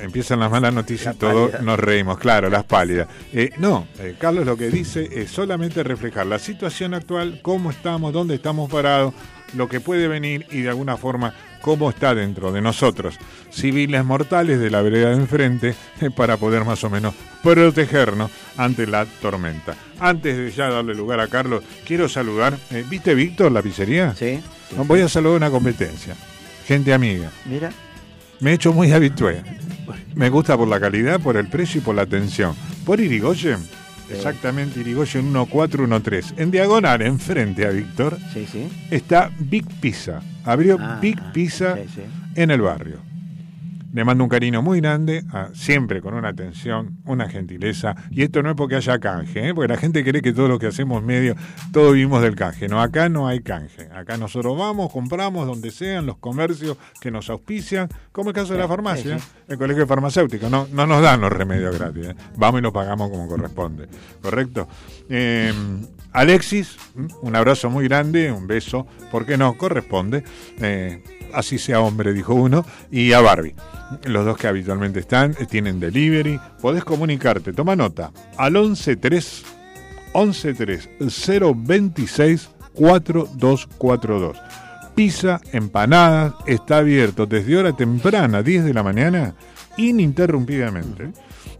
empiezan 0.00 0.40
las 0.40 0.50
malas 0.50 0.72
noticias 0.72 1.14
y 1.14 1.18
todo 1.18 1.46
pálida. 1.46 1.62
nos 1.62 1.78
reímos, 1.78 2.18
claro, 2.18 2.50
las 2.50 2.64
pálidas. 2.64 3.08
Eh, 3.32 3.50
no, 3.58 3.86
eh, 3.98 4.16
Carlos 4.18 4.46
lo 4.46 4.56
que 4.56 4.70
dice 4.70 5.08
es 5.12 5.30
solamente 5.30 5.82
reflejar 5.82 6.26
la 6.26 6.38
situación 6.38 6.94
actual, 6.94 7.40
cómo 7.42 7.70
estamos, 7.70 8.12
dónde 8.12 8.34
estamos 8.34 8.70
parados, 8.70 9.14
lo 9.54 9.68
que 9.68 9.80
puede 9.80 10.08
venir 10.08 10.46
y 10.50 10.62
de 10.62 10.68
alguna 10.68 10.96
forma 10.96 11.34
cómo 11.60 11.90
está 11.90 12.14
dentro 12.14 12.52
de 12.52 12.60
nosotros, 12.60 13.18
civiles 13.50 14.04
mortales 14.04 14.58
de 14.58 14.70
la 14.70 14.82
vereda 14.82 15.10
de 15.10 15.16
enfrente, 15.16 15.74
eh, 16.00 16.10
para 16.10 16.36
poder 16.36 16.64
más 16.64 16.82
o 16.84 16.90
menos 16.90 17.14
protegernos 17.42 18.30
ante 18.56 18.86
la 18.86 19.04
tormenta. 19.04 19.74
Antes 19.98 20.36
de 20.36 20.50
ya 20.50 20.70
darle 20.70 20.94
lugar 20.94 21.20
a 21.20 21.28
Carlos, 21.28 21.62
quiero 21.86 22.08
saludar, 22.08 22.56
eh, 22.70 22.84
¿viste 22.88 23.14
Víctor 23.14 23.52
la 23.52 23.62
pizzería? 23.62 24.14
Sí. 24.14 24.40
Voy 24.86 25.00
a 25.00 25.08
saludar 25.08 25.36
una 25.36 25.50
competencia, 25.50 26.14
gente 26.66 26.92
amiga. 26.92 27.30
Mira. 27.44 27.70
Me 28.40 28.52
he 28.52 28.54
hecho 28.54 28.72
muy 28.72 28.90
habitué. 28.92 29.42
Me 30.14 30.30
gusta 30.30 30.56
por 30.56 30.66
la 30.66 30.80
calidad, 30.80 31.20
por 31.20 31.36
el 31.36 31.48
precio 31.48 31.80
y 31.80 31.84
por 31.84 31.94
la 31.94 32.02
atención. 32.02 32.54
Por 32.86 33.00
Irigoyen, 33.00 33.58
exactamente 34.14 34.80
Irigoyen 34.80 35.26
1413. 35.32 36.34
En 36.36 36.50
diagonal, 36.50 37.02
enfrente 37.02 37.66
a 37.66 37.70
Víctor, 37.70 38.18
Sí, 38.32 38.46
sí. 38.50 38.68
está 38.90 39.30
Big 39.38 39.66
Pizza. 39.80 40.20
Abrió 40.44 40.78
Ah, 40.80 40.98
Big 41.00 41.18
Pizza 41.32 41.76
sí. 41.76 42.02
en 42.34 42.50
el 42.50 42.60
barrio. 42.62 42.98
Le 43.92 44.04
mando 44.04 44.22
un 44.24 44.30
cariño 44.30 44.62
muy 44.62 44.80
grande, 44.80 45.24
a- 45.32 45.48
siempre 45.52 46.00
con 46.00 46.14
una 46.14 46.28
atención, 46.28 46.98
una 47.04 47.28
gentileza. 47.28 47.96
Y 48.10 48.22
esto 48.22 48.42
no 48.42 48.50
es 48.50 48.56
porque 48.56 48.76
haya 48.76 48.98
canje, 49.00 49.48
¿eh? 49.48 49.54
porque 49.54 49.72
la 49.72 49.78
gente 49.80 50.04
cree 50.04 50.22
que 50.22 50.32
todo 50.32 50.46
lo 50.48 50.58
que 50.60 50.68
hacemos 50.68 51.02
medio, 51.02 51.34
todo 51.72 51.92
vivimos 51.92 52.22
del 52.22 52.36
canje. 52.36 52.68
No, 52.68 52.80
acá 52.80 53.08
no 53.08 53.26
hay 53.26 53.40
canje. 53.40 53.88
Acá 53.92 54.16
nosotros 54.16 54.56
vamos, 54.56 54.92
compramos 54.92 55.46
donde 55.46 55.70
sean, 55.72 56.06
los 56.06 56.18
comercios 56.18 56.76
que 57.00 57.10
nos 57.10 57.28
auspician, 57.30 57.88
como 58.12 58.30
el 58.30 58.34
caso 58.34 58.52
de 58.52 58.60
la 58.60 58.68
farmacia, 58.68 59.18
el 59.48 59.58
colegio 59.58 59.86
farmacéutico. 59.86 60.48
No, 60.48 60.68
no 60.72 60.86
nos 60.86 61.02
dan 61.02 61.20
los 61.20 61.32
remedios 61.32 61.76
gratis. 61.78 62.06
¿eh? 62.08 62.14
Vamos 62.36 62.60
y 62.60 62.62
los 62.62 62.72
pagamos 62.72 63.10
como 63.10 63.26
corresponde. 63.26 63.88
¿Correcto? 64.22 64.68
Eh, 65.08 65.52
Alexis, 66.12 66.76
un 67.22 67.34
abrazo 67.36 67.70
muy 67.70 67.86
grande, 67.88 68.30
un 68.32 68.46
beso, 68.46 68.86
porque 69.10 69.36
no 69.36 69.54
corresponde. 69.58 70.22
Así 71.34 71.58
sea 71.58 71.80
hombre, 71.80 72.12
dijo 72.12 72.34
uno, 72.34 72.64
y 72.90 73.12
a 73.12 73.20
Barbie. 73.20 73.54
Los 74.04 74.24
dos 74.24 74.36
que 74.36 74.46
habitualmente 74.48 75.00
están, 75.00 75.32
eh, 75.40 75.46
tienen 75.46 75.80
delivery. 75.80 76.38
Podés 76.60 76.84
comunicarte, 76.84 77.52
toma 77.52 77.76
nota, 77.76 78.12
al 78.36 78.52
113 78.54 79.44
113 80.12 80.90
026 81.54 82.50
4242. 82.74 84.36
Pizza, 84.94 85.40
empanadas, 85.52 86.34
está 86.46 86.78
abierto 86.78 87.26
desde 87.26 87.56
hora 87.56 87.72
temprana, 87.74 88.42
10 88.42 88.64
de 88.64 88.74
la 88.74 88.82
mañana, 88.82 89.34
ininterrumpidamente. 89.76 91.12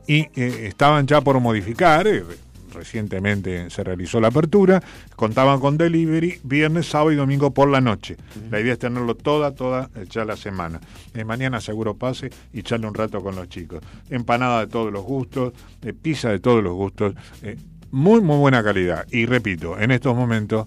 Y 0.06 0.28
eh, 0.35 0.66
estaban 0.66 1.06
ya 1.06 1.20
por 1.20 1.38
modificar, 1.40 2.06
eh, 2.06 2.24
recientemente 2.72 3.70
se 3.70 3.85
realizó 3.85 4.20
la 4.20 4.28
apertura, 4.28 4.83
contaban 5.16 5.61
con 5.61 5.76
delivery 5.76 6.40
viernes, 6.42 6.87
sábado 6.87 7.12
y 7.12 7.16
domingo 7.16 7.52
por 7.52 7.68
la 7.68 7.80
noche. 7.80 8.16
La 8.50 8.61
idea 8.61 8.74
es 8.74 8.78
tenerlo 8.78 9.14
toda, 9.14 9.54
toda 9.54 9.90
eh, 9.94 10.06
ya 10.09 10.24
la 10.24 10.37
semana. 10.37 10.80
Eh, 11.14 11.24
mañana 11.24 11.61
seguro 11.61 11.94
pase 11.94 12.30
y 12.52 12.62
charle 12.62 12.87
un 12.87 12.94
rato 12.94 13.22
con 13.22 13.37
los 13.37 13.48
chicos. 13.48 13.80
Empanada 14.09 14.61
de 14.61 14.66
todos 14.66 14.92
los 14.92 15.04
gustos, 15.04 15.52
eh, 15.83 15.92
pizza 15.92 16.30
de 16.30 16.38
todos 16.38 16.62
los 16.62 16.74
gustos, 16.74 17.14
eh, 17.42 17.56
muy, 17.90 18.20
muy 18.20 18.38
buena 18.38 18.62
calidad. 18.62 19.06
Y 19.11 19.26
repito, 19.26 19.78
en 19.78 19.90
estos 19.90 20.16
momentos... 20.16 20.66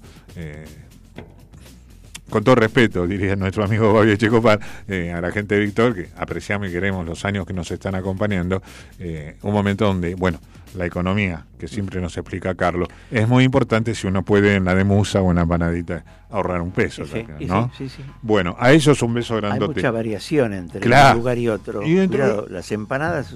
con 2.33 2.43
todo 2.43 2.55
respeto, 2.55 3.05
diría 3.05 3.35
nuestro 3.35 3.63
amigo 3.63 3.93
Fabio 3.93 4.15
Checopar, 4.15 4.59
eh, 4.87 5.11
a 5.11 5.21
la 5.21 5.29
gente 5.29 5.53
de 5.53 5.61
Víctor, 5.61 5.93
que 5.93 6.09
apreciamos 6.17 6.67
y 6.67 6.71
queremos 6.71 7.05
los 7.05 7.23
años 7.25 7.45
que 7.45 7.53
nos 7.53 7.69
están 7.69 7.93
acompañando, 7.93 8.63
eh, 8.97 9.37
un 9.43 9.53
momento 9.53 9.85
donde, 9.85 10.15
bueno, 10.15 10.39
la 10.75 10.87
economía, 10.87 11.45
que 11.59 11.67
siempre 11.67 12.01
nos 12.01 12.17
explica 12.17 12.55
Carlos, 12.55 12.87
es 13.11 13.27
muy 13.27 13.43
importante 13.43 13.93
si 13.93 14.07
uno 14.07 14.23
puede 14.23 14.55
en 14.55 14.65
la 14.65 14.73
de 14.73 14.83
musa 14.83 15.21
o 15.21 15.29
en 15.29 15.35
la 15.35 15.43
empanadita 15.43 16.03
ahorrar 16.31 16.61
un 16.63 16.71
peso, 16.71 17.05
sí, 17.05 17.21
también, 17.23 17.47
¿no? 17.47 17.71
sí, 17.77 17.87
sí. 17.87 18.01
Bueno, 18.23 18.55
a 18.57 18.71
ellos 18.71 19.03
un 19.03 19.13
beso 19.13 19.35
Hay 19.35 19.41
grandote. 19.41 19.75
mucha 19.75 19.91
variación 19.91 20.53
entre 20.53 20.79
Claro. 20.79 21.11
un 21.11 21.17
lugar 21.19 21.37
y 21.37 21.49
otro. 21.49 21.83
Y 21.83 22.07
Cuidado, 22.07 22.47
las 22.49 22.71
empanadas 22.71 23.35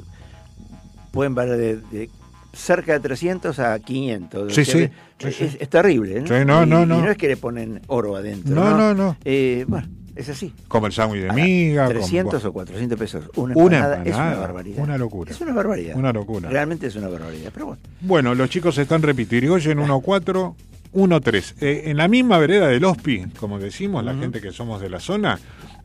pueden 1.12 1.36
variar 1.36 1.57
de, 1.57 1.75
de 1.91 2.10
cerca 2.58 2.93
de 2.93 3.00
300 3.00 3.60
a 3.60 3.80
500. 3.80 4.54
Sí, 4.54 4.62
O 4.62 4.65
sea, 4.65 4.74
sí, 4.76 4.89
es, 5.20 5.36
sí. 5.36 5.58
es 5.60 5.70
terrible. 5.70 6.22
¿no? 6.22 6.28
Sí, 6.28 6.34
no, 6.46 6.63
y, 6.63 6.65
no, 6.67 6.84
y 6.84 6.86
no. 6.86 7.10
es 7.12 7.17
que 7.17 7.28
le 7.28 7.38
ponen 7.38 7.82
oro 7.88 8.15
adentro. 8.15 8.54
No, 8.56 8.76
no, 8.78 8.93
no. 8.93 9.17
Eh, 9.26 9.65
bueno, 9.67 9.88
es 10.15 10.30
así. 10.30 10.54
Como 10.67 10.88
el 10.88 10.93
sándwich 10.93 11.22
de 11.24 11.32
miga. 11.34 11.86
como- 11.88 12.00
300 12.00 12.43
o 12.46 12.54
400 12.54 12.98
pesos. 13.00 13.30
Una 13.36 13.54
Una 13.56 13.78
empanada, 13.78 14.04
es 14.04 14.15
una 14.15 14.36
barbaridad. 14.36 14.84
una 14.84 14.98
locura. 14.98 15.32
Es 15.32 15.41
una 15.41 15.54
barbaridad. 15.54 15.96
Una 15.96 16.12
locura. 16.13 16.50
Realmente 16.50 16.88
es 16.88 16.96
una 16.96 17.08
barbaridad. 17.08 17.52
Pero 17.54 17.65
bueno, 17.67 17.82
Bueno, 18.02 18.36
los 18.36 18.50
chicos 18.50 18.78
están 18.78 19.02
repitiendo. 19.02 19.38
Irigoyen 19.56 19.80
1-4, 19.80 20.56
1-3. 20.93 21.56
Eh, 21.62 21.84
en 21.86 21.98
la 21.98 22.08
misma 22.08 22.38
vereda 22.39 22.67
del 22.67 22.84
Hospi, 22.86 23.26
como 23.39 23.60
decimos, 23.60 24.04
la 24.04 24.15
gente 24.15 24.41
que 24.41 24.52
somos 24.52 24.82
de 24.82 24.89
la 24.89 25.00
zona, 25.00 25.39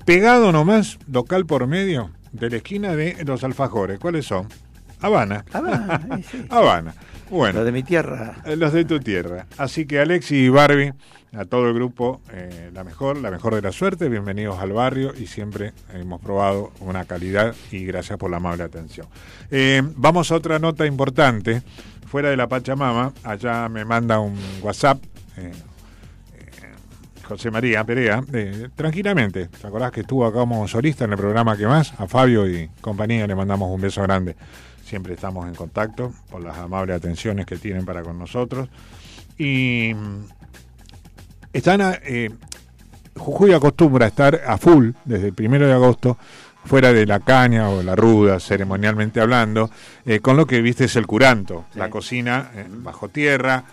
pegado 0.05 0.53
nomás, 0.53 0.99
local 1.11 1.45
por 1.47 1.67
medio, 1.67 2.11
de 2.33 2.49
la 2.51 2.57
esquina 2.57 2.97
de 2.97 3.23
los 3.27 3.45
alfajores. 3.45 3.99
¿Cuáles 3.99 4.25
son? 4.27 4.47
Habana. 5.03 5.45
Habana, 5.53 6.21
sí. 6.31 6.47
Habana. 6.49 6.95
Bueno. 7.31 7.61
lo 7.61 7.65
de 7.65 7.73
mi 7.73 7.83
tierra. 7.83 8.37
Eh, 8.45 8.57
Los 8.57 8.73
de 8.73 8.85
tu 8.85 9.01
tierra. 9.01 9.47
Así 9.59 9.87
que 9.87 9.99
Alexi 10.01 10.37
y 10.37 10.49
Barbie, 10.49 10.93
a 11.35 11.45
todo 11.47 11.67
el 11.69 11.75
grupo, 11.75 12.21
eh, 12.31 12.71
la 12.75 12.85
mejor, 12.85 13.17
la 13.19 13.31
mejor 13.31 13.55
de 13.55 13.63
la 13.63 13.73
suerte, 13.73 14.09
bienvenidos 14.09 14.59
al 14.61 14.73
barrio 14.73 15.13
y 15.19 15.27
siempre 15.27 15.73
hemos 15.95 16.21
probado 16.21 16.73
una 16.81 17.05
calidad 17.07 17.55
y 17.71 17.85
gracias 17.87 18.19
por 18.19 18.31
la 18.31 18.37
amable 18.37 18.65
atención. 18.65 19.07
Eh, 19.51 19.83
vamos 19.97 20.31
a 20.31 20.37
otra 20.37 20.59
nota 20.59 20.85
importante. 20.87 21.63
Fuera 22.07 22.29
de 22.29 22.37
la 22.37 22.47
Pachamama, 22.47 23.13
allá 23.25 23.69
me 23.71 23.87
manda 23.87 24.19
un 24.21 24.37
WhatsApp. 24.61 25.03
eh, 25.39 25.53
José 27.25 27.51
María 27.51 27.83
Perea, 27.85 28.23
eh, 28.33 28.69
tranquilamente, 28.75 29.47
¿te 29.47 29.67
acordás 29.67 29.93
que 29.93 30.01
estuvo 30.01 30.27
acá 30.27 30.41
como 30.41 30.67
solista 30.69 31.05
en 31.05 31.13
el 31.13 31.17
programa 31.19 31.57
que 31.57 31.67
más? 31.67 31.95
A 31.99 32.07
Fabio 32.07 32.47
y 32.51 32.69
compañía 32.83 33.27
le 33.27 33.35
mandamos 33.35 33.71
un 33.75 33.81
beso 33.81 34.03
grande. 34.03 34.37
Siempre 34.93 35.15
estamos 35.15 35.49
en 35.49 35.55
contacto 35.55 36.13
por 36.31 36.43
las 36.45 36.59
amables 36.59 36.95
atenciones 36.95 37.47
que 37.47 37.57
tienen 37.57 37.87
para 37.87 38.03
con 38.03 38.19
nosotros. 38.19 38.69
Y 39.39 39.95
mm, 39.95 40.25
están 41.55 41.81
a- 41.81 41.99
eh, 42.05 42.29
Jujuy 43.17 43.55
acostumbra 43.55 44.05
a 44.05 44.09
estar 44.11 44.43
a 44.47 44.59
full 44.59 44.91
desde 45.07 45.29
el 45.29 45.33
primero 45.33 45.67
de 45.67 45.73
agosto, 45.73 46.19
fuera 46.67 46.93
de 46.93 47.07
la 47.07 47.21
caña 47.21 47.71
o 47.71 47.83
la 47.83 47.97
ruda, 47.97 48.39
ceremonialmente 48.39 49.19
hablando, 49.23 49.71
eh, 50.05 50.21
con 50.21 50.37
lo 50.37 50.45
que 50.47 50.61
viste 50.61 50.85
es 50.85 50.97
el 50.97 51.07
curanto, 51.07 51.65
la 51.75 51.89
cocina 51.89 52.51
eh, 52.55 52.67
bajo 52.69 53.09
tierra, 53.09 53.65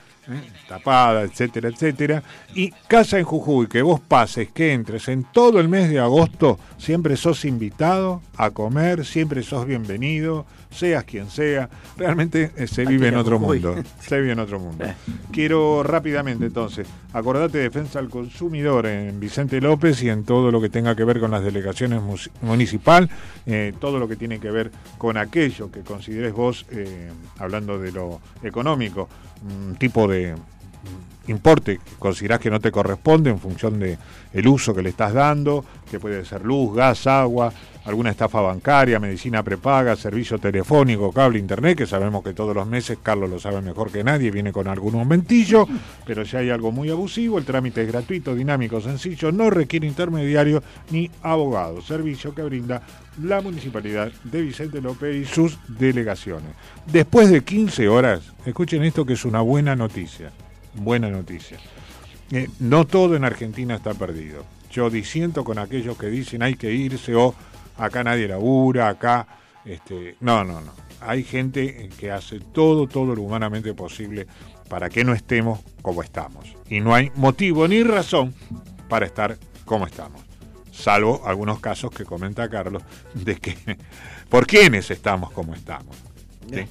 tapada, 0.69 1.23
etcétera, 1.23 1.67
etcétera. 1.69 2.23
Y 2.55 2.69
casa 2.87 3.17
en 3.19 3.25
Jujuy, 3.25 3.67
que 3.67 3.81
vos 3.81 3.99
pases, 3.99 4.49
que 4.53 4.71
entres 4.73 5.09
en 5.09 5.25
todo 5.25 5.59
el 5.59 5.67
mes 5.67 5.89
de 5.89 5.99
agosto, 5.99 6.57
siempre 6.77 7.17
sos 7.17 7.43
invitado 7.45 8.21
a 8.37 8.51
comer, 8.51 9.03
siempre 9.05 9.41
sos 9.43 9.65
bienvenido, 9.65 10.45
seas 10.69 11.03
quien 11.03 11.29
sea. 11.29 11.69
Realmente 11.97 12.51
eh, 12.55 12.67
se 12.67 12.85
vive 12.85 13.07
en 13.09 13.15
otro 13.15 13.39
mundo. 13.39 13.75
Se 13.99 14.19
vive 14.19 14.33
en 14.33 14.39
otro 14.39 14.59
mundo. 14.59 14.85
Quiero 15.31 15.83
rápidamente 15.83 16.45
entonces, 16.45 16.87
acordate 17.13 17.57
de 17.57 17.63
defensa 17.65 17.99
al 17.99 18.09
consumidor 18.09 18.85
en 18.85 19.19
Vicente 19.19 19.59
López 19.61 20.01
y 20.03 20.09
en 20.09 20.23
todo 20.23 20.51
lo 20.51 20.61
que 20.61 20.69
tenga 20.69 20.95
que 20.95 21.03
ver 21.03 21.19
con 21.19 21.31
las 21.31 21.43
delegaciones 21.43 22.01
mus- 22.01 22.29
municipal, 22.41 23.09
eh, 23.45 23.73
todo 23.79 23.99
lo 23.99 24.07
que 24.07 24.15
tiene 24.15 24.39
que 24.39 24.49
ver 24.51 24.71
con 24.97 25.17
aquello 25.17 25.71
que 25.71 25.81
consideres 25.81 26.33
vos, 26.33 26.65
eh, 26.71 27.09
hablando 27.37 27.77
de 27.79 27.91
lo 27.91 28.19
económico, 28.43 29.09
un 29.43 29.75
tipo 29.75 30.07
de 30.07 30.35
importe 31.31 31.77
que 31.77 31.95
considerás 31.97 32.39
que 32.39 32.49
no 32.49 32.59
te 32.59 32.71
corresponde 32.71 33.29
en 33.29 33.39
función 33.39 33.79
de 33.79 33.97
el 34.33 34.47
uso 34.47 34.73
que 34.73 34.81
le 34.81 34.89
estás 34.89 35.13
dando, 35.13 35.63
que 35.89 35.99
puede 35.99 36.25
ser 36.25 36.45
luz, 36.45 36.75
gas, 36.75 37.07
agua, 37.07 37.51
alguna 37.85 38.11
estafa 38.11 38.41
bancaria, 38.41 38.99
medicina 38.99 39.43
prepaga, 39.43 39.95
servicio 39.95 40.37
telefónico, 40.37 41.11
cable, 41.11 41.39
internet, 41.39 41.77
que 41.77 41.87
sabemos 41.87 42.23
que 42.23 42.33
todos 42.33 42.55
los 42.55 42.67
meses, 42.67 42.99
Carlos 43.01 43.29
lo 43.29 43.39
sabe 43.39 43.61
mejor 43.61 43.91
que 43.91 44.03
nadie, 44.03 44.31
viene 44.31 44.51
con 44.51 44.67
algún 44.67 44.93
momentillo, 44.93 45.67
pero 46.05 46.25
si 46.25 46.37
hay 46.37 46.49
algo 46.49 46.71
muy 46.71 46.89
abusivo, 46.89 47.37
el 47.37 47.45
trámite 47.45 47.81
es 47.81 47.87
gratuito, 47.87 48.35
dinámico, 48.35 48.79
sencillo, 48.81 49.31
no 49.31 49.49
requiere 49.49 49.87
intermediario 49.87 50.61
ni 50.91 51.09
abogado, 51.23 51.81
servicio 51.81 52.33
que 52.35 52.43
brinda 52.43 52.81
la 53.23 53.41
Municipalidad 53.41 54.11
de 54.23 54.41
Vicente 54.41 54.81
López 54.81 55.15
y 55.15 55.25
sus 55.25 55.57
delegaciones. 55.67 56.51
Después 56.85 57.29
de 57.29 57.43
15 57.43 57.87
horas, 57.87 58.21
escuchen 58.45 58.83
esto 58.83 59.05
que 59.05 59.13
es 59.13 59.25
una 59.25 59.41
buena 59.41 59.75
noticia, 59.75 60.31
buena 60.73 61.09
noticia. 61.09 61.57
Eh, 62.31 62.47
no 62.59 62.85
todo 62.85 63.15
en 63.15 63.23
Argentina 63.23 63.75
está 63.75 63.93
perdido. 63.93 64.45
Yo 64.71 64.89
disiento 64.89 65.43
con 65.43 65.57
aquellos 65.57 65.97
que 65.97 66.07
dicen 66.07 66.43
hay 66.43 66.55
que 66.55 66.71
irse 66.71 67.15
o 67.15 67.33
acá 67.77 68.03
nadie 68.03 68.27
labura, 68.27 68.89
acá... 68.89 69.27
Este, 69.65 70.15
no, 70.21 70.43
no, 70.43 70.61
no. 70.61 70.71
Hay 71.01 71.23
gente 71.23 71.89
que 71.97 72.11
hace 72.11 72.39
todo, 72.39 72.87
todo 72.87 73.15
lo 73.15 73.21
humanamente 73.21 73.73
posible 73.73 74.25
para 74.67 74.89
que 74.89 75.03
no 75.03 75.13
estemos 75.13 75.59
como 75.81 76.03
estamos. 76.03 76.55
Y 76.69 76.79
no 76.79 76.93
hay 76.93 77.11
motivo 77.15 77.67
ni 77.67 77.83
razón 77.83 78.33
para 78.87 79.05
estar 79.05 79.37
como 79.65 79.85
estamos. 79.85 80.21
Salvo 80.71 81.21
algunos 81.25 81.59
casos 81.59 81.91
que 81.91 82.05
comenta 82.05 82.49
Carlos 82.49 82.83
de 83.13 83.35
que 83.35 83.55
por 84.29 84.47
quiénes 84.47 84.89
estamos 84.91 85.31
como 85.31 85.53
estamos. 85.53 85.95
¿sí? 86.51 86.65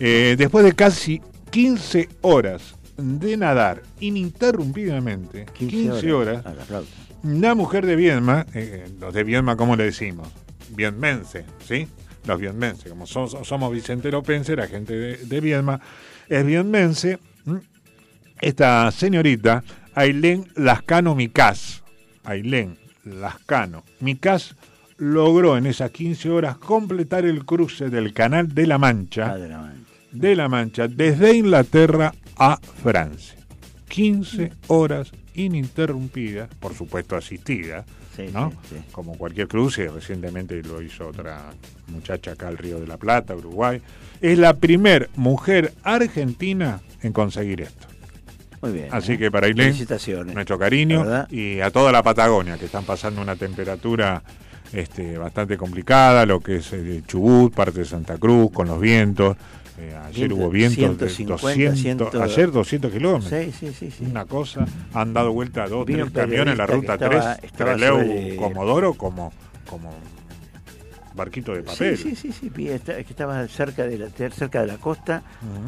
Eh, 0.00 0.34
después 0.36 0.64
de 0.64 0.74
casi 0.74 1.22
15 1.50 2.08
horas 2.22 2.75
de 2.96 3.36
nadar 3.36 3.82
ininterrumpidamente, 4.00 5.46
15, 5.54 6.12
horas, 6.12 6.44
A 6.46 6.54
la 6.54 6.64
flauta. 6.64 7.54
mujer 7.54 7.84
de 7.86 7.96
Viedma, 7.96 8.46
eh, 8.54 8.88
los 9.00 9.12
de 9.12 9.24
Viedma, 9.24 9.56
¿cómo 9.56 9.76
le 9.76 9.84
decimos? 9.84 10.28
Viedmense, 10.74 11.44
¿sí? 11.66 11.86
Los 12.26 12.40
viedmense, 12.40 12.88
como 12.88 13.06
so- 13.06 13.28
so- 13.28 13.44
somos 13.44 13.72
Vicente 13.72 14.10
Lopense, 14.10 14.56
la 14.56 14.66
gente 14.66 14.94
de, 14.96 15.16
de 15.18 15.40
Viedma, 15.40 15.80
es 16.28 16.44
viedmense. 16.44 17.18
Esta 18.40 18.90
señorita, 18.90 19.62
Ailén 19.94 20.46
Lascano 20.56 21.14
Micás, 21.14 21.82
Ailén 22.24 22.76
Lascano 23.04 23.84
Micás, 24.00 24.56
logró 24.98 25.56
en 25.56 25.66
esas 25.66 25.90
15 25.92 26.30
horas 26.30 26.58
completar 26.58 27.24
el 27.24 27.44
cruce 27.44 27.88
del 27.90 28.12
Canal 28.12 28.54
de 28.54 28.66
la 28.66 28.78
Mancha, 28.78 29.30
Ah, 29.32 29.38
de 29.38 29.48
la 29.48 29.58
Mancha. 29.58 29.80
de 30.12 30.36
la 30.36 30.48
Mancha, 30.48 30.88
desde 30.88 31.34
Inglaterra 31.36 32.12
a 32.36 32.58
Francia. 32.82 33.36
15 33.88 34.52
horas 34.68 35.12
ininterrumpidas, 35.34 36.48
por 36.60 36.74
supuesto 36.74 37.16
asistidas, 37.16 37.84
Sí, 38.16 38.30
¿no? 38.32 38.50
sí, 38.62 38.76
sí. 38.76 38.84
Como 38.92 39.18
cualquier 39.18 39.46
cruce, 39.46 39.88
recientemente 39.88 40.62
lo 40.62 40.80
hizo 40.80 41.06
otra 41.08 41.50
muchacha 41.88 42.32
acá 42.32 42.48
al 42.48 42.56
Río 42.56 42.80
de 42.80 42.86
la 42.86 42.96
Plata, 42.96 43.34
Uruguay. 43.36 43.82
Es 44.22 44.38
la 44.38 44.54
primer 44.54 45.10
mujer 45.16 45.74
argentina 45.82 46.80
en 47.02 47.12
conseguir 47.12 47.60
esto. 47.60 47.86
Muy 48.62 48.72
bien. 48.72 48.88
Así 48.90 49.12
¿eh? 49.12 49.18
que 49.18 49.30
para 49.30 49.48
Ailén, 49.48 49.76
nuestro 50.32 50.58
cariño 50.58 51.00
¿Verdad? 51.00 51.30
y 51.30 51.60
a 51.60 51.70
toda 51.70 51.92
la 51.92 52.02
Patagonia, 52.02 52.56
que 52.56 52.64
están 52.64 52.84
pasando 52.84 53.20
una 53.20 53.36
temperatura 53.36 54.22
este, 54.72 55.18
bastante 55.18 55.58
complicada, 55.58 56.24
lo 56.24 56.40
que 56.40 56.56
es 56.56 56.72
eh, 56.72 57.02
Chubut, 57.06 57.54
parte 57.54 57.80
de 57.80 57.84
Santa 57.84 58.16
Cruz, 58.16 58.50
con 58.50 58.66
los 58.66 58.80
vientos. 58.80 59.36
Eh, 59.78 59.94
ayer 60.06 60.28
Viento- 60.28 60.34
hubo 60.36 60.50
vientos 60.50 60.98
de 60.98 61.08
150, 61.10 61.70
200, 61.70 62.10
100. 62.10 62.22
ayer 62.22 62.50
200 62.50 62.92
kilómetros. 62.92 63.28
Sí, 63.30 63.52
sí, 63.52 63.72
sí. 63.78 63.90
sí. 63.90 64.04
Una 64.10 64.24
cosa, 64.24 64.64
han 64.94 65.12
dado 65.12 65.32
vuelta 65.32 65.64
a 65.64 65.68
dos, 65.68 65.84
tres 65.84 66.10
camiones 66.12 66.52
en 66.52 66.58
la 66.58 66.66
ruta 66.66 66.94
estaba- 66.94 67.36
3, 67.36 67.44
estaba 67.50 67.76
Trelew, 67.76 67.96
sobre- 67.98 68.36
Comodoro, 68.36 68.94
como, 68.94 69.32
como 69.68 69.92
barquito 71.14 71.54
de 71.54 71.62
papel. 71.62 71.96
Sí, 71.96 72.10
sí, 72.10 72.16
sí, 72.16 72.32
sí, 72.32 72.50
vi, 72.54 72.68
esta- 72.68 72.94
que 73.02 73.10
estaba 73.10 73.46
cerca 73.48 73.84
de 73.86 73.98
la, 73.98 74.10
cerca 74.10 74.60
de 74.60 74.66
la 74.66 74.76
costa, 74.76 75.22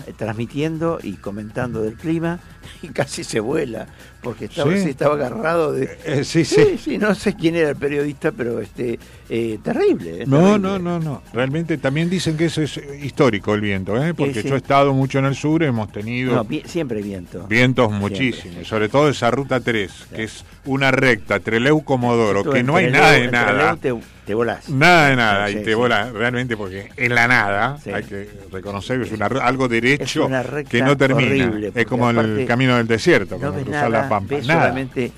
eh, 0.07 0.13
transmitiendo 0.17 0.99
y 1.03 1.15
comentando 1.15 1.83
del 1.83 1.95
clima, 1.95 2.39
y 2.83 2.89
casi 2.89 3.25
se 3.25 3.41
vuela, 3.41 3.87
porque 4.23 4.47
estaba, 4.47 4.73
Sí. 4.73 4.83
sí, 4.83 4.89
estaba 4.91 5.15
agarrado 5.15 5.73
de... 5.73 5.85
Eh, 6.05 6.25
sí, 6.25 6.45
sí, 6.45 6.57
sí. 6.73 6.79
sí, 6.79 6.99
no 6.99 7.15
sé 7.15 7.35
quién 7.37 7.55
era 7.57 7.71
el 7.71 7.77
periodista, 7.77 8.33
pero 8.33 8.61
este 8.61 8.99
eh, 9.29 9.59
terrible. 9.63 10.23
eh, 10.23 10.25
No, 10.27 10.39
terrible. 10.39 10.59
no, 10.61 10.79
no, 10.79 10.99
no. 10.99 11.23
Realmente 11.33 11.79
también 11.79 12.11
dicen 12.11 12.37
que 12.37 12.47
eso 12.47 12.61
es 12.63 12.77
eh, 12.79 13.01
histórico 13.03 13.55
el 13.55 13.61
viento, 13.61 14.03
¿eh? 14.03 14.15
porque 14.15 14.43
yo 14.43 14.55
he 14.55 14.59
estado 14.59 14.93
mucho 14.93 15.19
en 15.21 15.27
el 15.27 15.35
sur, 15.37 15.63
hemos 15.63 15.93
tenido 15.93 16.35
No, 16.35 16.45
vi- 16.45 16.63
siempre 16.67 17.01
viento. 17.03 17.47
vientos 17.47 17.91
muchísimos, 17.93 18.67
sobre 18.67 18.89
todo 18.89 19.09
esa 19.09 19.31
ruta 19.31 19.61
3, 19.61 19.91
que 20.15 20.25
es 20.25 20.45
una 20.65 20.91
recta, 20.91 21.41
Treleu 21.41 21.83
Comodoro, 21.85 22.43
Tú 22.43 22.51
que 22.51 22.63
no 22.63 22.77
hay 22.77 22.91
nada 22.91 23.13
de 23.13 23.29
nada. 23.31 23.77
Te, 23.77 23.95
te 24.27 24.35
volás. 24.35 24.69
Nada 24.69 25.09
de 25.09 25.17
nada, 25.17 25.51
y 25.51 25.63
te 25.63 25.75
vola 25.75 26.11
realmente 26.11 26.55
porque 26.57 26.91
en 26.97 27.15
la 27.15 27.27
nada, 27.29 27.79
hay 27.87 28.03
que 28.03 28.29
reconocer 28.53 28.99
que 29.01 29.07
es 29.07 29.13
una, 29.13 29.27
algo 29.27 29.69
derecho 29.69 30.05
Es 30.23 30.29
una 30.29 30.43
recta 30.43 30.71
que 30.71 30.83
no 30.83 30.97
termina. 30.99 31.47
horrible, 31.47 31.73
es 31.75 31.87
como 31.87 32.11
el 32.11 32.45
camino 32.47 32.77
del 32.77 32.87
desierto, 32.87 33.37
No 33.37 33.41
como 33.41 33.53
ves 33.55 33.65
cruzar 33.65 33.91
nada, 33.91 34.03
la 34.03 34.08
ves 34.29 34.47
solamente 34.47 35.13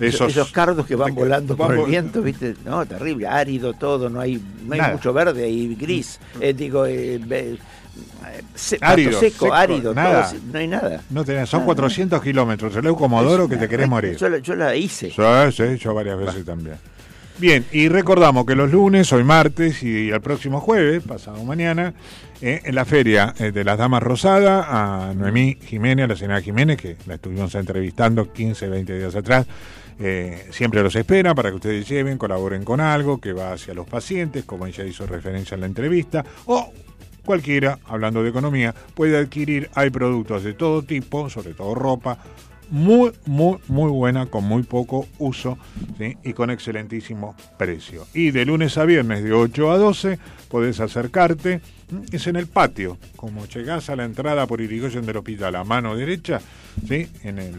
Esos- 0.00 0.30
esos, 0.30 0.52
cardos 0.52 0.86
que 0.86 0.94
van 0.94 1.12
volando 1.14 1.56
por 1.56 1.74
el 1.74 1.84
viento, 1.86 2.22
¿viste? 2.22 2.54
No, 2.64 2.86
terrible, 2.86 3.26
árido 3.26 3.72
todo, 3.74 4.08
no 4.08 4.20
hay, 4.20 4.40
no 4.64 4.74
hay 4.74 4.92
mucho 4.92 5.12
verde 5.12 5.48
y 5.48 5.74
gris. 5.74 6.20
Eh, 6.40 6.52
digo, 6.54 6.86
eh, 6.86 7.20
eh, 7.30 7.58
se- 8.54 8.78
Árido, 8.80 9.18
seco, 9.18 9.46
seco, 9.46 9.54
árido, 9.54 9.92
nada. 9.94 10.30
todo, 10.30 10.40
no 10.52 10.58
hay 10.60 10.68
nada. 10.68 11.02
No 11.10 11.24
tenés, 11.24 11.48
son 11.48 11.58
Nada, 11.60 11.66
400 11.66 12.22
kilómetros, 12.22 12.72
Treleu 12.72 12.94
Comodoro 12.96 13.48
que 13.48 13.56
te 13.56 13.68
querés 13.68 13.88
morir. 13.88 14.16
Yo, 14.16 14.28
la- 14.28 14.38
yo 14.38 14.54
la 14.54 14.76
hice. 14.76 15.10
Sí, 15.10 15.52
sí, 15.52 15.78
yo 15.78 15.92
varias 15.94 16.16
veces 16.16 16.44
también. 16.44 16.76
Bien, 17.40 17.64
y 17.70 17.88
recordamos 17.88 18.46
que 18.46 18.56
los 18.56 18.72
lunes, 18.72 19.12
hoy 19.12 19.22
martes 19.22 19.84
y 19.84 20.10
el 20.10 20.20
próximo 20.20 20.60
jueves, 20.60 21.04
pasado 21.04 21.44
mañana, 21.44 21.94
eh, 22.42 22.62
en 22.64 22.74
la 22.74 22.84
feria 22.84 23.32
eh, 23.38 23.52
de 23.52 23.62
las 23.62 23.78
Damas 23.78 24.02
Rosadas, 24.02 24.66
a 24.68 25.12
Noemí 25.14 25.56
Jiménez, 25.64 26.06
a 26.06 26.08
la 26.08 26.16
señora 26.16 26.40
Jiménez, 26.40 26.78
que 26.78 26.96
la 27.06 27.14
estuvimos 27.14 27.54
entrevistando 27.54 28.32
15, 28.32 28.68
20 28.68 28.98
días 28.98 29.14
atrás, 29.14 29.46
eh, 30.00 30.48
siempre 30.50 30.82
los 30.82 30.96
espera 30.96 31.32
para 31.32 31.50
que 31.50 31.56
ustedes 31.56 31.88
lleven, 31.88 32.18
colaboren 32.18 32.64
con 32.64 32.80
algo 32.80 33.20
que 33.20 33.32
va 33.32 33.52
hacia 33.52 33.72
los 33.72 33.86
pacientes, 33.86 34.44
como 34.44 34.66
ella 34.66 34.82
hizo 34.82 35.06
referencia 35.06 35.54
en 35.54 35.60
la 35.60 35.66
entrevista, 35.68 36.24
o 36.46 36.72
cualquiera, 37.24 37.78
hablando 37.86 38.24
de 38.24 38.30
economía, 38.30 38.74
puede 38.96 39.16
adquirir, 39.16 39.70
hay 39.74 39.90
productos 39.90 40.42
de 40.42 40.54
todo 40.54 40.82
tipo, 40.82 41.30
sobre 41.30 41.54
todo 41.54 41.76
ropa, 41.76 42.18
muy, 42.70 43.12
muy, 43.26 43.58
muy 43.68 43.90
buena, 43.90 44.26
con 44.26 44.44
muy 44.44 44.62
poco 44.62 45.06
uso 45.18 45.58
y 46.22 46.32
con 46.32 46.50
excelentísimo 46.50 47.34
precio. 47.56 48.06
Y 48.14 48.30
de 48.30 48.44
lunes 48.44 48.78
a 48.78 48.84
viernes 48.84 49.22
de 49.22 49.32
8 49.32 49.70
a 49.70 49.78
12 49.78 50.18
podés 50.48 50.80
acercarte, 50.80 51.60
es 52.12 52.26
en 52.26 52.36
el 52.36 52.46
patio, 52.46 52.98
como 53.16 53.46
llegás 53.46 53.90
a 53.90 53.96
la 53.96 54.04
entrada 54.04 54.46
por 54.46 54.60
Irigoyen 54.60 55.06
del 55.06 55.16
hospital 55.16 55.56
a 55.56 55.64
mano 55.64 55.96
derecha, 55.96 56.40
en 56.88 57.38
el 57.38 57.54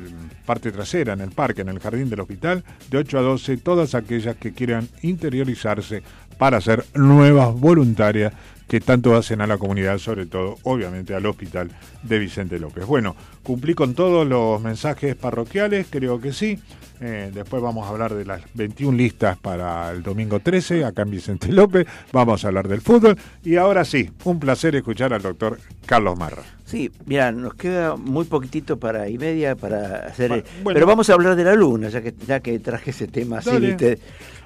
parte 0.46 0.72
trasera, 0.72 1.14
en 1.14 1.22
el 1.22 1.32
parque, 1.32 1.62
en 1.62 1.70
el 1.70 1.80
jardín 1.80 2.10
del 2.10 2.22
hospital, 2.22 2.64
de 2.90 2.98
8 2.98 3.20
a 3.20 3.22
12, 3.22 3.58
todas 3.58 3.96
aquellas 3.96 4.36
que 4.38 4.54
quieran 4.54 4.88
interiorizarse 5.02 6.04
para 6.38 6.62
ser 6.62 6.86
nuevas 6.94 7.54
voluntarias 7.54 8.34
que 8.70 8.80
tanto 8.80 9.16
hacen 9.16 9.42
a 9.42 9.48
la 9.48 9.58
comunidad, 9.58 9.98
sobre 9.98 10.28
todo, 10.28 10.58
obviamente, 10.62 11.16
al 11.16 11.26
hospital 11.26 11.72
de 12.04 12.20
Vicente 12.20 12.60
López. 12.60 12.86
Bueno, 12.86 13.16
cumplí 13.42 13.74
con 13.74 13.96
todos 13.96 14.28
los 14.28 14.62
mensajes 14.62 15.16
parroquiales, 15.16 15.88
creo 15.90 16.22
que 16.22 16.32
sí. 16.32 16.60
Eh, 17.02 17.32
después 17.34 17.64
vamos 17.64 17.88
a 17.88 17.90
hablar 17.90 18.14
de 18.14 18.26
las 18.26 18.42
21 18.54 18.96
listas 18.96 19.38
para 19.38 19.90
el 19.90 20.04
domingo 20.04 20.40
13, 20.40 20.86
acá 20.86 21.02
en 21.02 21.10
Vicente 21.10 21.52
López. 21.52 21.88
Vamos 22.12 22.46
a 22.46 22.50
hablar 22.50 22.68
del 22.68 22.82
fútbol. 22.82 23.18
Y 23.44 23.56
ahora 23.56 23.84
sí, 23.86 24.12
Un 24.24 24.40
placer 24.40 24.76
escuchar 24.76 25.14
al 25.14 25.24
doctor 25.24 25.60
Carlos 25.88 26.20
Marra. 26.20 26.44
Sí, 26.66 26.92
mira, 27.08 27.32
nos 27.32 27.56
queda 27.56 27.96
muy 27.96 28.26
poquitito 28.26 28.78
para 28.78 29.10
y 29.10 29.18
media 29.18 29.56
para 29.56 30.08
hacer. 30.08 30.30
Bueno, 30.30 30.44
bueno. 30.62 30.76
Pero 30.76 30.86
vamos 30.86 31.10
a 31.10 31.14
hablar 31.14 31.36
de 31.36 31.44
la 31.44 31.56
luna, 31.56 31.90
ya 31.90 32.02
que 32.02 32.14
ya 32.28 32.40
que 32.42 32.60
traje 32.60 32.92
ese 32.92 33.08
tema 33.08 33.40
así. 33.40 33.50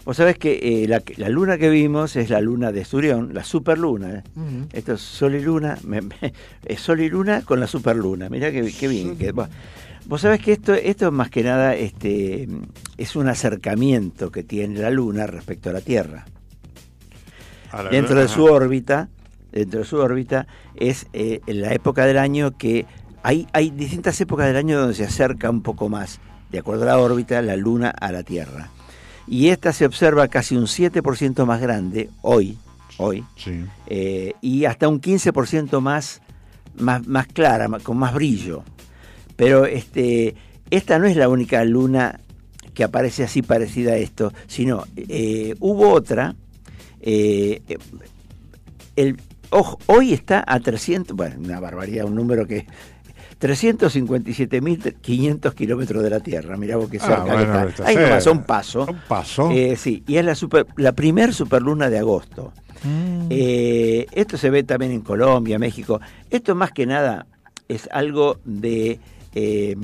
Vos 0.06 0.18
sabés 0.18 0.38
que 0.38 0.84
eh, 0.84 0.88
la, 0.88 1.02
la 1.16 1.30
luna 1.30 1.58
que 1.58 1.70
vimos 1.70 2.18
es 2.18 2.30
la 2.30 2.42
luna 2.42 2.72
de 2.74 2.82
Esturión, 2.82 3.34
la 3.34 3.44
superluna. 3.46 4.16
¿eh? 4.16 4.24
Esto 4.74 4.94
es 4.94 5.02
Sol 5.02 5.34
y 5.36 5.42
Luna, 5.42 5.78
me- 5.86 6.02
me- 6.02 6.34
es 6.66 6.82
Sol 6.82 7.00
y 7.00 7.10
Luna 7.10 7.44
con 7.46 7.60
la 7.62 7.68
superluna. 7.68 8.28
Mirá 8.30 8.52
qué, 8.52 8.70
qué 8.78 8.88
bien. 8.90 9.16
que- 9.18 9.32
vos, 9.32 9.48
vos 10.06 10.20
sabés 10.20 10.42
que 10.42 10.52
esto, 10.52 10.74
esto 10.74 11.10
más 11.14 11.30
que 11.30 11.44
nada 11.44 11.76
este, 11.76 12.50
es 12.98 13.16
un 13.16 13.30
acercamiento 13.30 14.30
que 14.30 14.44
tiene 14.44 14.80
la 14.82 14.90
luna 14.90 15.26
respecto 15.26 15.70
a 15.70 15.74
la 15.74 15.80
Tierra 15.82 16.26
A 17.72 17.84
la- 17.84 17.90
dentro 17.90 18.16
de 18.18 18.26
ajá. 18.26 18.34
su 18.34 18.44
órbita, 18.44 19.08
dentro 19.54 19.80
de 19.80 19.86
su 19.86 19.98
órbita, 20.00 20.48
es 20.76 21.08
eh, 21.14 21.40
en 21.48 21.62
la 21.62 21.74
época 21.74 22.06
del 22.06 22.18
año 22.18 22.58
que 22.58 22.86
hay, 23.24 23.48
hay 23.54 23.70
distintas 23.70 24.20
épocas 24.20 24.48
del 24.48 24.58
año 24.58 24.80
donde 24.82 24.96
se 24.96 25.06
acerca 25.06 25.50
un 25.50 25.62
poco 25.62 25.88
más, 25.88 26.20
de 26.52 26.60
acuerdo 26.60 26.84
a 26.84 26.88
la 26.88 26.98
órbita, 27.00 27.42
la 27.42 27.56
Luna 27.56 27.90
a 27.90 28.12
la 28.12 28.24
Tierra. 28.24 28.70
Y 29.28 29.50
esta 29.50 29.72
se 29.74 29.86
observa 29.86 30.28
casi 30.28 30.56
un 30.56 30.66
7% 30.68 31.46
más 31.46 31.62
grande 31.62 32.10
hoy, 32.22 32.58
hoy, 32.98 33.24
Sí. 33.38 33.64
eh, 33.88 34.34
y 34.42 34.66
hasta 34.66 34.88
un 34.88 35.00
15% 35.00 35.80
más, 35.82 36.22
más, 36.78 37.08
más 37.08 37.28
clara, 37.28 37.68
con 37.82 37.98
más 37.98 38.14
brillo. 38.14 38.64
Pero 39.36 39.66
este, 39.66 40.36
esta 40.70 41.00
no 41.00 41.06
es 41.06 41.16
la 41.16 41.30
única 41.30 41.64
luna 41.66 42.20
que 42.74 42.84
aparece 42.84 43.24
así 43.24 43.42
parecida 43.42 43.94
a 43.94 43.98
esto, 43.98 44.34
sino 44.48 44.84
eh, 44.96 45.56
hubo 45.60 45.90
otra. 45.92 46.36
eh, 47.02 47.62
el, 48.96 49.18
ojo, 49.50 49.80
hoy 49.88 50.14
está 50.14 50.44
a 50.46 50.60
300, 50.60 51.16
bueno, 51.16 51.36
una 51.40 51.60
barbaridad, 51.60 52.06
un 52.06 52.16
número 52.16 52.46
que 52.48 52.66
357.500 53.44 55.54
kilómetros 55.54 56.04
de 56.04 56.10
la 56.10 56.20
Tierra. 56.20 56.58
Mirá 56.58 56.78
vos 56.78 56.90
qué 56.90 56.98
Ah, 57.02 57.06
cerca 57.06 57.24
que 57.24 57.32
bueno, 57.32 57.44
está. 57.44 57.64
está 57.70 57.88
Ahí 57.88 57.96
nomás, 57.96 58.28
un 58.28 58.44
paso. 58.44 58.86
Un 58.90 59.00
paso. 59.08 59.52
Eh, 59.52 59.76
sí, 59.78 60.04
y 60.08 60.18
es 60.18 60.26
la, 60.26 60.36
super, 60.36 60.66
la 60.78 60.92
primer 60.94 61.34
superluna 61.34 61.90
de 61.90 62.00
agosto. 62.00 62.54
Mm. 62.84 63.28
Eh, 63.30 64.06
esto 64.12 64.38
se 64.38 64.50
ve 64.50 64.64
también 64.64 64.92
en 64.92 65.02
Colombia, 65.02 65.60
México. 65.60 66.00
Esto 66.30 66.56
más 66.56 66.72
que 66.72 66.86
nada 66.86 67.26
es 67.68 67.88
algo 67.92 68.40
de 68.46 69.00
eh, 69.36 69.76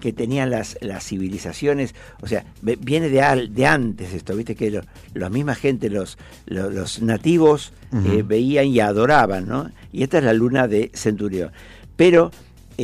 que 0.00 0.12
tenían 0.12 0.50
las, 0.50 0.76
las 0.80 1.04
civilizaciones, 1.04 1.94
o 2.20 2.26
sea, 2.26 2.44
viene 2.62 3.10
de, 3.10 3.22
al- 3.22 3.54
de 3.54 3.64
antes 3.66 4.12
esto, 4.12 4.34
viste 4.34 4.56
que 4.56 4.72
lo- 4.72 4.82
la 5.14 5.30
misma 5.30 5.54
gente, 5.54 5.88
los, 5.88 6.18
lo- 6.46 6.68
los, 6.68 7.00
nativos 7.00 7.72
eh, 8.06 8.24
veían 8.26 8.66
y 8.66 8.80
adoraban, 8.80 9.46
¿no? 9.46 9.70
Y 9.92 10.02
esta 10.02 10.18
es 10.18 10.24
la 10.24 10.32
luna 10.32 10.66
de 10.66 10.90
Centurión. 10.94 11.52
Pero 11.94 12.32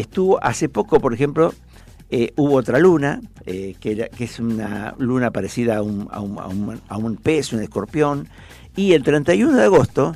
estuvo 0.00 0.42
hace 0.42 0.68
poco, 0.68 1.00
por 1.00 1.12
ejemplo, 1.14 1.52
eh, 2.10 2.32
hubo 2.36 2.54
otra 2.56 2.78
luna, 2.78 3.20
eh, 3.46 3.74
que, 3.80 3.92
era- 3.92 4.08
que 4.08 4.24
es 4.24 4.38
una 4.40 4.94
luna 4.98 5.30
parecida 5.30 5.76
a 5.78 5.82
un, 5.82 6.08
a, 6.10 6.20
un, 6.20 6.38
a, 6.38 6.46
un, 6.46 6.80
a 6.88 6.96
un 6.96 7.16
pez, 7.16 7.52
un 7.52 7.62
escorpión, 7.62 8.28
y 8.76 8.92
el 8.92 9.02
31 9.02 9.54
de 9.56 9.64
agosto 9.64 10.14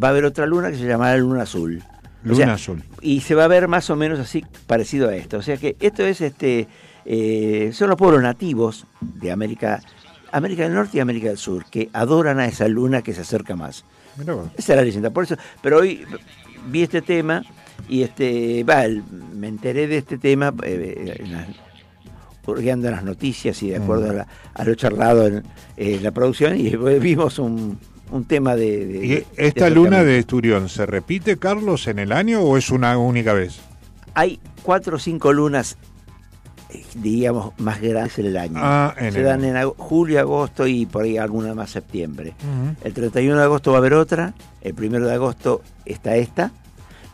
va 0.00 0.08
a 0.08 0.10
haber 0.12 0.24
otra 0.24 0.46
luna 0.46 0.70
que 0.70 0.76
se 0.78 0.86
llamará 0.86 1.16
Luna 1.18 1.42
Azul. 1.42 1.82
O 2.24 2.28
Luna 2.28 2.36
sea, 2.36 2.52
azul. 2.54 2.82
Y 3.00 3.20
se 3.20 3.34
va 3.34 3.44
a 3.44 3.48
ver 3.48 3.66
más 3.68 3.90
o 3.90 3.96
menos 3.96 4.20
así 4.20 4.44
parecido 4.66 5.08
a 5.08 5.16
esto. 5.16 5.38
O 5.38 5.42
sea 5.42 5.56
que 5.56 5.76
esto 5.80 6.04
es 6.06 6.20
este 6.20 6.68
eh, 7.04 7.70
son 7.72 7.88
los 7.88 7.98
pueblos 7.98 8.22
nativos 8.22 8.86
de 9.00 9.32
América, 9.32 9.82
América 10.30 10.62
del 10.62 10.74
Norte 10.74 10.98
y 10.98 11.00
América 11.00 11.26
del 11.28 11.36
Sur, 11.38 11.64
que 11.68 11.90
adoran 11.92 12.38
a 12.38 12.46
esa 12.46 12.68
luna 12.68 13.02
que 13.02 13.12
se 13.12 13.22
acerca 13.22 13.56
más. 13.56 13.84
Esa 14.56 14.72
es 14.74 14.76
la 14.78 14.84
leyenda. 14.84 15.10
Por 15.10 15.24
eso, 15.24 15.34
pero 15.60 15.78
hoy 15.78 16.04
vi 16.70 16.82
este 16.84 17.02
tema 17.02 17.42
y 17.88 18.02
este, 18.02 18.64
va, 18.64 18.84
el- 18.84 19.02
me 19.34 19.48
enteré 19.48 19.86
de 19.86 19.98
este 19.98 20.18
tema 20.18 20.52
eh, 20.64 21.16
en 21.20 21.32
las- 21.32 21.48
hurgueando 22.46 22.88
en 22.88 22.94
las 22.94 23.04
noticias 23.04 23.62
y 23.62 23.70
de 23.70 23.76
acuerdo 23.76 24.10
a, 24.10 24.12
la- 24.14 24.26
a 24.54 24.64
lo 24.64 24.74
charlado 24.74 25.26
en, 25.26 25.42
eh, 25.76 26.00
la 26.02 26.10
producción 26.10 26.56
y 26.58 26.70
vimos 26.98 27.38
un, 27.38 27.78
un 28.10 28.24
tema 28.24 28.56
de, 28.56 28.86
de- 28.86 29.06
¿Y 29.06 29.08
de 29.08 29.26
esta 29.36 29.70
luna 29.70 30.02
de 30.02 30.18
Esturión 30.18 30.68
se 30.68 30.84
repite, 30.86 31.36
Carlos, 31.38 31.86
en 31.86 31.98
el 31.98 32.12
año 32.12 32.40
o 32.42 32.56
es 32.56 32.70
una 32.70 32.96
única 32.98 33.32
vez? 33.32 33.60
hay 34.14 34.38
cuatro 34.62 34.96
o 34.96 34.98
cinco 34.98 35.32
lunas 35.32 35.78
eh, 36.68 36.84
digamos 36.96 37.52
más 37.58 37.80
grandes 37.80 38.18
en 38.18 38.26
el 38.26 38.36
año. 38.36 38.54
Ah, 38.56 38.94
en 38.98 39.12
se 39.12 39.18
el 39.20 39.24
dan 39.24 39.44
en 39.44 39.54
ag- 39.56 39.74
julio 39.78 40.20
agosto 40.20 40.66
y 40.66 40.84
por 40.84 41.04
ahí 41.04 41.16
alguna 41.18 41.54
más 41.54 41.70
septiembre. 41.70 42.34
El 42.84 42.92
31 42.92 43.38
de 43.38 43.44
agosto 43.44 43.70
va 43.70 43.78
a 43.78 43.80
haber 43.80 43.94
otra 43.94 44.34
el 44.62 44.74
1 44.78 45.00
de 45.06 45.14
agosto 45.14 45.62
está 45.86 46.16
esta 46.16 46.50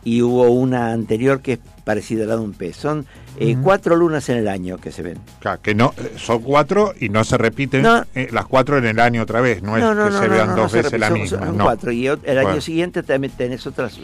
y 0.03 0.21
hubo 0.21 0.49
una 0.49 0.91
anterior 0.91 1.41
que 1.41 1.53
es 1.53 1.59
parecida 1.83 2.23
a 2.23 2.27
la 2.27 2.35
de 2.35 2.41
un 2.41 2.53
pez 2.53 2.75
son 2.77 3.05
eh, 3.37 3.57
cuatro 3.61 3.95
lunas 3.95 4.29
en 4.29 4.37
el 4.37 4.47
año 4.47 4.77
que 4.77 4.91
se 4.91 5.01
ven 5.01 5.17
Claro, 5.39 5.59
que 5.61 5.73
no, 5.75 5.93
eh, 5.97 6.13
son 6.17 6.41
cuatro 6.41 6.93
y 6.99 7.09
no 7.09 7.23
se 7.23 7.37
repiten 7.37 7.81
No. 7.81 8.05
eh, 8.15 8.27
las 8.31 8.45
cuatro 8.45 8.77
en 8.77 8.85
el 8.85 8.99
año 8.99 9.23
otra 9.23 9.41
vez, 9.41 9.61
no, 9.63 9.75
es 9.77 9.83
que 9.83 10.17
se 10.19 10.27
vean 10.27 10.49
no, 10.49 10.55
dos 10.55 10.71
veces 10.71 10.99
la 10.99 11.09
misma. 11.09 11.39
son 11.45 11.57
no. 11.57 11.63
cuatro 11.63 11.91
y 11.91 12.05
el 12.07 12.19
año 12.37 12.43
Bueno. 12.43 12.61
siguiente 12.61 13.01
también 13.03 13.33
tenés 13.35 13.65
otros 13.65 13.99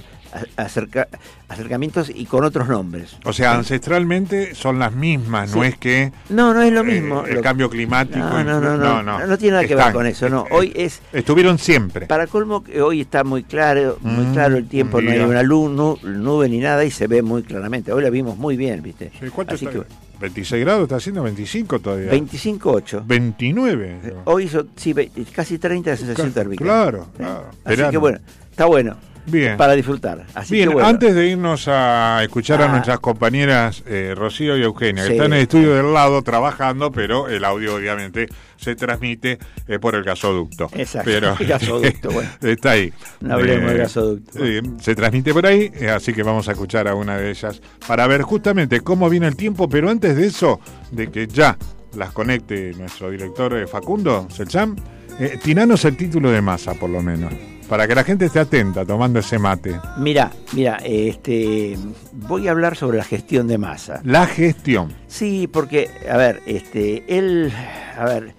acerca- 0.58 1.08
acercamientos 1.50 2.12
y 2.14 2.26
con 2.26 2.44
otros 2.44 2.68
nombres 2.68 3.18
O 3.26 3.34
sea, 3.34 3.54
ancestralmente 3.56 4.56
son 4.56 4.80
las 4.80 4.94
mismas, 4.94 5.56
no 5.56 5.64
es 5.64 5.78
que 5.78 6.12
no 6.30 6.54
no 6.54 6.62
es 6.62 6.72
lo 6.74 6.82
eh, 6.82 6.84
mismo 6.84 7.26
el 7.26 7.36
Lo- 7.36 7.42
cambio 7.42 7.70
climático. 7.70 8.20
No, 8.20 8.44
no, 8.44 8.60
no, 8.60 8.78
no, 8.78 9.04
no, 9.04 9.26
no 9.28 9.38
tiene 9.38 9.54
nada 9.58 9.68
que 9.68 9.76
ver 9.76 9.94
con 9.94 10.06
eso, 10.06 10.30
no. 10.30 10.46
Eh, 10.46 10.50
Hoy 10.52 10.74
es, 10.76 11.02
Estuvieron 11.14 11.58
siempre. 11.58 12.08
para 12.08 12.28
colmo, 12.28 12.64
que 12.64 12.82
hoy 12.82 13.02
está 13.02 13.24
muy 13.24 13.44
claro, 13.44 13.98
muy 14.02 14.26
Mm, 14.26 14.34
claro 14.34 14.58
el 14.58 14.68
tiempo, 14.68 15.02
no 15.02 15.12
hay 15.12 15.20
una 15.20 15.44
luz, 15.44 15.70
nu- 15.72 15.98
nube 16.04 16.50
ni 16.50 16.60
nada 16.60 16.84
y 16.86 16.92
se 16.92 17.08
ve 17.08 17.22
muy 17.22 17.44
claramente. 17.44 17.92
Hoy 17.92 18.04
la 18.04 18.10
vimos 18.10 18.38
muy 18.38 18.58
bien, 18.58 18.82
¿viste? 18.82 19.12
Sí, 19.20 19.28
¿Cuánto 19.30 19.56
Así 19.56 19.66
está? 19.66 19.80
que 19.80 19.86
26 20.20 20.64
grados 20.64 20.84
está 20.84 20.96
haciendo 20.96 21.24
25 21.24 21.80
todavía. 21.80 22.10
25.8. 22.12 23.04
29. 23.06 24.00
Eh, 24.04 24.14
Hoy 24.26 24.46
hizo 24.46 24.66
sí, 24.76 24.94
casi 25.34 25.58
30 25.60 25.92
de 25.92 25.98
sensación 25.98 26.32
térmica. 26.32 26.64
claro, 26.64 27.08
claro. 27.18 27.48
Así 27.66 27.76
Verano. 27.76 27.92
que 27.92 27.98
bueno, 27.98 28.20
está 28.50 28.66
bueno. 28.66 28.96
Bien. 29.28 29.58
Para 29.58 29.74
disfrutar. 29.74 30.26
Así 30.34 30.54
Bien, 30.54 30.70
que 30.70 30.74
bueno. 30.76 30.88
antes 30.90 31.16
de 31.16 31.28
irnos 31.28 31.68
a 31.68 32.20
escuchar 32.24 32.62
a 32.62 32.66
Ah. 32.66 32.68
nuestras 32.70 33.00
compañeras 33.00 33.84
eh, 33.88 34.14
Rocío 34.16 34.58
y 34.58 34.62
Eugenia, 34.64 35.04
que 35.06 35.14
están 35.14 35.28
en 35.28 35.34
el 35.34 35.40
estudio 35.42 35.74
del 35.76 35.94
lado 35.94 36.22
trabajando, 36.22 36.92
pero 36.92 37.28
el 37.28 37.44
audio 37.44 37.76
obviamente 37.76 38.28
se 38.58 38.76
transmite 38.76 39.40
eh, 39.68 39.80
por 39.80 39.96
el 39.96 40.04
gasoducto. 40.04 40.70
Exacto, 40.74 41.10
Pero, 41.12 41.36
el 41.40 41.48
gasoducto, 41.48 42.10
bueno. 42.12 42.30
Está 42.42 42.72
ahí. 42.72 42.94
No 43.22 43.34
hablemos 43.36 43.70
del 43.70 43.78
gasoducto. 43.80 44.46
eh, 44.46 44.62
se 44.80 44.96
transmite 44.96 45.34
por 45.34 45.46
ahí, 45.46 45.72
eh, 45.80 45.90
así 45.90 46.14
que 46.14 46.22
vamos 46.24 46.48
a 46.48 46.52
escuchar 46.52 46.88
a 46.88 46.94
una 46.96 47.18
de 47.18 47.32
ellas 47.32 47.62
para 47.88 48.06
ver 48.08 48.22
justamente 48.22 48.82
cómo 48.82 49.10
viene 49.10 49.28
el 49.28 49.36
tiempo, 49.36 49.68
pero 49.68 49.90
antes 49.90 50.16
de 50.16 50.28
eso, 50.28 50.60
de 50.92 51.08
que 51.12 51.28
ya 51.28 51.58
las 51.98 52.12
conecte 52.12 52.74
nuestro 52.78 53.10
director 53.10 53.54
eh, 53.58 53.66
Facundo 53.68 54.28
Selcham, 54.30 54.76
eh, 55.20 55.40
tiranos 55.42 55.86
el 55.86 55.98
título 55.98 56.32
de 56.32 56.42
masa, 56.42 56.74
por 56.74 56.90
lo 56.90 57.02
menos, 57.02 57.34
para 57.70 57.88
que 57.88 57.96
la 57.96 58.04
gente 58.04 58.26
esté 58.26 58.40
atenta 58.40 58.86
tomando 58.86 59.20
ese 59.20 59.40
mate. 59.40 59.80
Mira, 59.98 60.32
mira, 60.54 60.78
este, 60.84 61.78
voy 62.12 62.48
a 62.48 62.52
hablar 62.52 62.76
sobre 62.76 62.98
la 62.98 63.04
gestión 63.04 63.48
de 63.48 63.58
masa. 63.58 64.02
La 64.04 64.28
gestión. 64.28 64.94
Sí, 65.08 65.48
porque, 65.48 65.90
a 66.10 66.18
ver, 66.18 66.42
este, 66.46 67.04
él, 67.08 67.52
a 67.98 68.06
ver, 68.06 68.36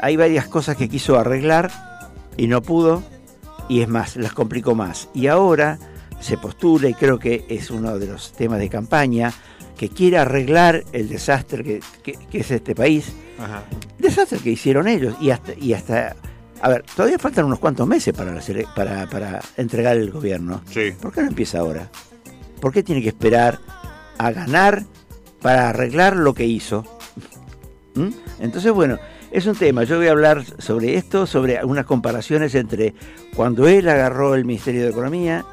hay 0.00 0.16
varias 0.16 0.48
cosas 0.48 0.76
que 0.76 0.88
quiso 0.88 1.18
arreglar 1.18 1.70
y 2.36 2.46
no 2.46 2.62
pudo, 2.62 3.02
y 3.68 3.80
es 3.80 3.88
más, 3.88 4.16
las 4.16 4.32
complicó 4.32 4.74
más. 4.74 5.08
Y 5.14 5.28
ahora 5.28 5.78
se 6.20 6.38
postula, 6.38 6.88
y 6.88 6.94
creo 6.94 7.18
que 7.18 7.44
es 7.48 7.70
uno 7.70 7.98
de 7.98 8.06
los 8.06 8.32
temas 8.32 8.58
de 8.58 8.68
campaña, 8.70 9.32
que 9.76 9.88
quiere 9.88 10.18
arreglar 10.18 10.84
el 10.92 11.08
desastre 11.08 11.62
que, 11.64 11.80
que- 12.02 12.12
que 12.30 12.38
es 12.38 12.50
este 12.50 12.74
país, 12.74 13.12
desastre 13.98 14.38
que 14.38 14.50
hicieron 14.50 14.86
ellos, 14.88 15.16
y 15.20 15.30
hasta, 15.30 15.52
y 15.54 15.72
hasta, 15.72 16.14
a 16.60 16.68
ver, 16.68 16.84
todavía 16.94 17.18
faltan 17.18 17.44
unos 17.46 17.58
cuantos 17.58 17.86
meses 17.86 18.14
para, 18.14 18.38
para, 18.74 19.06
para 19.08 19.40
entregar 19.56 19.96
el 19.96 20.10
gobierno. 20.10 20.62
Sí. 20.70 20.92
¿Por 21.00 21.12
qué 21.12 21.22
no 21.22 21.28
empieza 21.28 21.58
ahora? 21.58 21.90
¿Por 22.60 22.72
qué 22.72 22.82
tiene 22.82 23.02
que 23.02 23.08
esperar 23.08 23.58
a 24.18 24.30
ganar 24.30 24.84
para 25.42 25.68
arreglar 25.70 26.16
lo 26.16 26.32
que 26.34 26.46
hizo? 26.46 26.84
¿Mm? 27.94 28.08
Entonces, 28.40 28.72
bueno, 28.72 28.98
es 29.30 29.46
un 29.46 29.56
tema. 29.56 29.84
Yo 29.84 29.96
voy 29.98 30.06
a 30.06 30.12
hablar 30.12 30.44
sobre 30.58 30.94
esto, 30.96 31.26
sobre 31.26 31.58
algunas 31.58 31.84
comparaciones 31.86 32.54
entre 32.54 32.94
cuando 33.36 33.66
él 33.68 33.88
agarró 33.88 34.34
el 34.34 34.44
Ministerio 34.44 34.82
de 34.84 34.90
Economía 34.90 35.44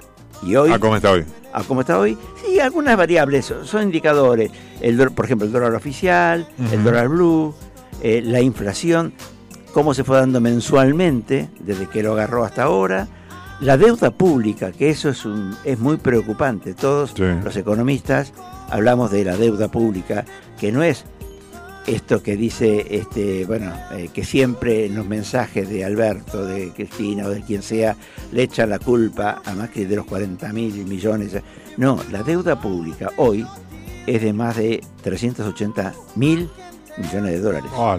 y 0.44 0.56
hoy, 0.56 0.72
Ah, 0.74 0.80
¿cómo 0.80 0.96
está 0.96 1.12
hoy? 1.12 1.26
a 1.54 1.64
cómo 1.64 1.82
está 1.82 2.00
hoy. 2.00 2.18
Sí, 2.44 2.60
algunas 2.60 2.96
variables, 2.98 3.46
son, 3.46 3.66
son 3.66 3.84
indicadores. 3.84 4.52
El, 4.80 4.98
por 5.12 5.26
ejemplo, 5.26 5.46
el 5.46 5.52
dólar 5.54 5.76
oficial, 5.76 6.48
el 6.72 6.84
dólar 6.84 7.10
blue, 7.10 7.54
eh, 8.02 8.22
la 8.24 8.42
inflación, 8.42 9.14
cómo 9.74 9.94
se 9.94 10.04
fue 10.04 10.18
dando 10.18 10.40
mensualmente 10.42 11.50
desde 11.60 11.88
que 11.88 12.04
lo 12.04 12.14
agarró 12.14 12.44
hasta 12.46 12.64
ahora. 12.64 13.08
La 13.60 13.78
deuda 13.78 14.10
pública, 14.12 14.72
que 14.72 14.90
eso 14.90 15.10
es, 15.10 15.24
un, 15.26 15.56
es 15.64 15.78
muy 15.78 15.98
preocupante. 15.98 16.74
Todos 16.74 17.12
Sí. 17.16 17.24
los 17.44 17.56
economistas 17.58 18.34
hablamos 18.70 19.12
de 19.12 19.24
la 19.26 19.38
deuda 19.38 19.70
pública, 19.70 20.26
que 20.60 20.72
no 20.72 20.82
es 20.82 21.06
esto 21.88 22.22
que 22.22 22.36
dice, 22.38 22.86
este, 22.92 23.46
bueno, 23.46 23.74
eh, 23.94 24.10
que 24.14 24.24
siempre 24.24 24.86
en 24.86 24.96
los 24.96 25.06
mensajes 25.08 25.68
de 25.70 25.84
Alberto, 25.84 26.46
de 26.46 26.70
Cristina 26.72 27.26
o 27.26 27.30
de 27.30 27.42
quien 27.42 27.64
sea, 27.64 27.96
le 28.32 28.44
echan 28.44 28.70
la 28.70 28.80
culpa 28.80 29.42
a 29.44 29.54
Macri 29.54 29.86
de 29.86 29.96
los 29.96 30.06
40 30.06 30.54
mil 30.54 30.86
millones. 30.86 31.32
No, 31.78 32.00
la 32.12 32.22
deuda 32.24 32.60
pública 32.62 33.10
hoy 33.18 33.46
es 34.06 34.22
de 34.22 34.34
más 34.34 34.58
de 34.58 34.82
380 35.04 35.94
mil 36.16 36.50
millones 36.98 37.32
de 37.34 37.40
dólares. 37.40 37.72
Ah, 37.76 37.98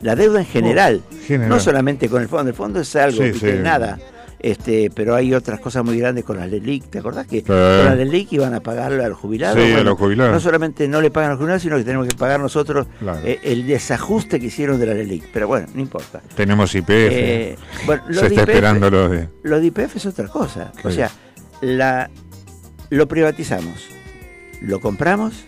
la 0.00 0.14
deuda 0.16 0.40
en 0.40 0.46
general, 0.46 1.02
Oh, 1.10 1.14
general. 1.26 1.48
no 1.48 1.60
solamente 1.60 2.08
con 2.08 2.22
el 2.22 2.28
fondo, 2.28 2.50
el 2.50 2.56
fondo 2.56 2.80
es 2.80 2.94
algo, 2.96 3.22
Sí, 3.22 3.30
¿viste? 3.32 3.56
sí. 3.56 3.62
nada. 3.62 3.98
Este, 4.44 4.90
pero 4.94 5.14
hay 5.14 5.32
otras 5.32 5.58
cosas 5.58 5.82
muy 5.86 5.98
grandes 5.98 6.22
con 6.22 6.36
la 6.36 6.46
LELIC. 6.46 6.90
¿Te 6.90 6.98
acordás 6.98 7.26
que 7.26 7.36
Sí. 7.38 7.44
con 7.44 7.56
la 7.56 7.94
LELIC 7.94 8.30
iban 8.34 8.52
a 8.52 8.60
pagarle 8.60 9.02
a 9.02 9.08
los 9.08 9.16
jubilados? 9.16 9.58
Sí, 9.58 9.72
a 9.72 9.82
los 9.82 9.96
jubilados. 9.96 10.34
No 10.34 10.40
solamente 10.40 10.86
no 10.86 11.00
le 11.00 11.10
pagan 11.10 11.30
a 11.30 11.32
los 11.32 11.38
jubilados, 11.38 11.62
sino 11.62 11.78
que 11.78 11.84
tenemos 11.84 12.06
que 12.06 12.14
pagar 12.14 12.40
nosotros 12.40 12.86
Claro. 12.98 13.20
eh, 13.24 13.40
el 13.42 13.66
desajuste 13.66 14.38
que 14.38 14.46
hicieron 14.46 14.78
de 14.78 14.84
la 14.84 14.92
LELIC. 14.92 15.24
Pero 15.32 15.48
bueno, 15.48 15.66
no 15.74 15.80
importa. 15.80 16.20
Tenemos 16.36 16.74
IPF. 16.74 16.90
Eh, 16.90 17.56
bueno, 17.86 18.02
Se 18.08 18.12
está 18.26 18.26
IPF 18.34 18.48
esperando 18.50 18.90
lo 18.90 19.08
de. 19.08 19.28
Lo 19.44 19.60
de 19.60 19.66
IPF 19.66 19.96
es 19.96 20.04
otra 20.04 20.28
cosa. 20.28 20.72
O 20.84 20.90
sea, 20.90 21.10
la, 21.62 22.10
lo 22.90 23.08
privatizamos, 23.08 23.86
lo 24.60 24.78
compramos 24.78 25.42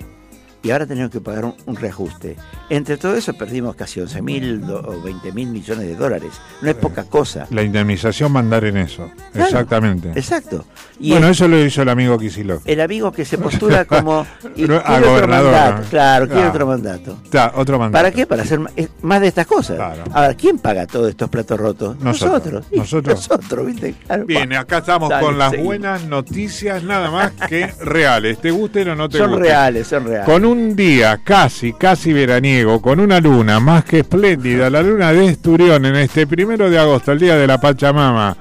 y 0.63 0.71
ahora 0.71 0.87
tenemos 0.87 1.11
que 1.11 1.21
pagar 1.21 1.45
un, 1.45 1.55
un 1.67 1.77
reajuste. 1.77 2.37
Entre 2.69 2.97
todo 2.97 3.15
eso 3.15 3.33
perdimos 3.35 3.77
casi 3.77 4.01
11 4.01 4.23
mil 4.23 4.65
o 4.71 5.01
20 5.03 5.33
mil 5.33 5.49
millones 5.49 5.87
de 5.87 5.95
dólares. 5.95 6.33
No 6.63 6.69
es 6.71 6.75
poca 6.77 7.05
cosa. 7.05 7.47
La 7.51 7.63
indemnización 7.63 8.33
mandar 8.33 8.65
en 8.65 8.77
eso. 8.79 9.11
Claro, 9.33 9.49
Exactamente. 9.49 10.11
Exacto. 10.17 10.65
Y 10.99 11.11
bueno, 11.11 11.27
el, 11.27 11.33
eso 11.33 11.47
lo 11.47 11.63
hizo 11.63 11.83
el 11.83 11.91
amigo 11.91 12.19
Kisilov. 12.19 12.63
el 12.65 12.81
amigo 12.81 13.13
que 13.13 13.25
se 13.25 13.37
postula 13.39 13.85
como... 13.87 14.27
y 14.57 14.63
No, 14.63 14.77
a 14.77 14.97
otro 14.97 15.11
gobernador, 15.11 15.53
mandato. 15.53 15.87
Claro, 15.91 16.27
quiere 16.27 16.43
Ah. 16.43 16.49
otro 16.51 16.67
mandato. 16.67 17.19
Está, 17.23 17.53
otro 17.55 17.79
mandato. 17.79 18.03
¿Para 18.03 18.11
qué? 18.13 18.27
Para 18.27 18.43
hacer 18.43 18.61
más 19.03 19.21
de 19.21 19.27
estas 19.29 19.47
cosas. 19.47 19.77
Claro. 19.77 20.05
Ahora, 20.13 20.35
¿quién 20.35 20.59
paga 20.59 20.87
todos 20.87 21.11
estos 21.11 21.29
platos 21.29 21.61
rotos? 21.61 21.99
Nosotros. 22.01 22.65
Nosotros. 22.73 23.29
Nosotros, 23.29 23.67
¿viste? 23.67 23.95
Claro. 24.07 24.25
Bien, 24.27 24.53
acá 24.55 24.79
estamos 24.79 25.11
Dale, 25.11 25.25
con 25.25 25.39
las 25.39 25.51
seguimos. 25.51 25.67
buenas 25.67 26.05
noticias, 26.07 26.83
nada 26.83 27.11
más 27.11 27.33
que 27.49 27.67
reales. 27.81 28.39
¿Te 28.39 28.51
gusten 28.51 28.89
o 28.89 28.97
no 28.97 29.09
te 29.09 29.19
Son 29.19 29.29
gusten? 29.31 29.45
reales, 29.47 29.87
son 29.87 30.05
reales. 30.07 30.25
Con 30.27 30.45
un 30.47 30.75
día 30.75 31.21
casi, 31.23 31.73
casi 31.75 32.13
veraniego, 32.15 32.56
con 32.65 33.01
una 33.01 33.21
luna 33.21 33.61
más 33.61 33.85
que 33.85 34.01
espléndida, 34.01 34.71
la 34.71 34.83
luna 34.83 35.13
de 35.13 35.27
Esturión 35.27 35.85
en 35.85 35.97
este 35.97 36.27
primero 36.27 36.71
de 36.71 36.79
agosto, 36.79 37.13
el 37.13 37.19
día 37.19 37.37
de 37.37 37.47
la 37.47 37.61
Pachamama, 37.61 38.37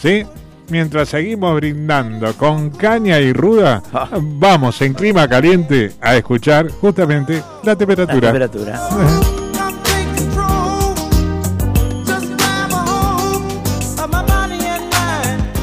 ¿sí? 0.00 0.24
Mientras 0.70 1.08
seguimos 1.10 1.54
brindando 1.56 2.32
con 2.34 2.70
caña 2.70 3.18
y 3.20 3.32
ruda, 3.32 3.82
Ah. 3.92 4.08
vamos 4.20 4.80
en 4.82 4.94
clima 4.94 5.28
caliente 5.28 5.92
a 6.00 6.16
escuchar 6.16 6.68
justamente 6.70 7.42
la 7.62 7.76
temperatura. 7.76 8.32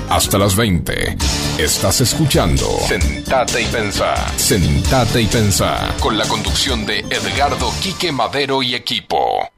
Hasta 0.10 0.38
las 0.38 0.56
20. 0.56 1.18
Estás 1.58 2.02
escuchando 2.02 2.66
Sentate 2.86 3.62
y 3.62 3.66
Pensá. 3.68 4.14
Sentate 4.38 5.22
y 5.22 5.26
Pensá. 5.26 5.96
Con 6.02 6.18
la 6.18 6.28
conducción 6.28 6.86
de 6.86 7.00
Edgardo 7.00 7.72
Quique 7.82 8.12
Madero 8.12 8.62
y 8.62 8.76
equipo. 8.76 9.55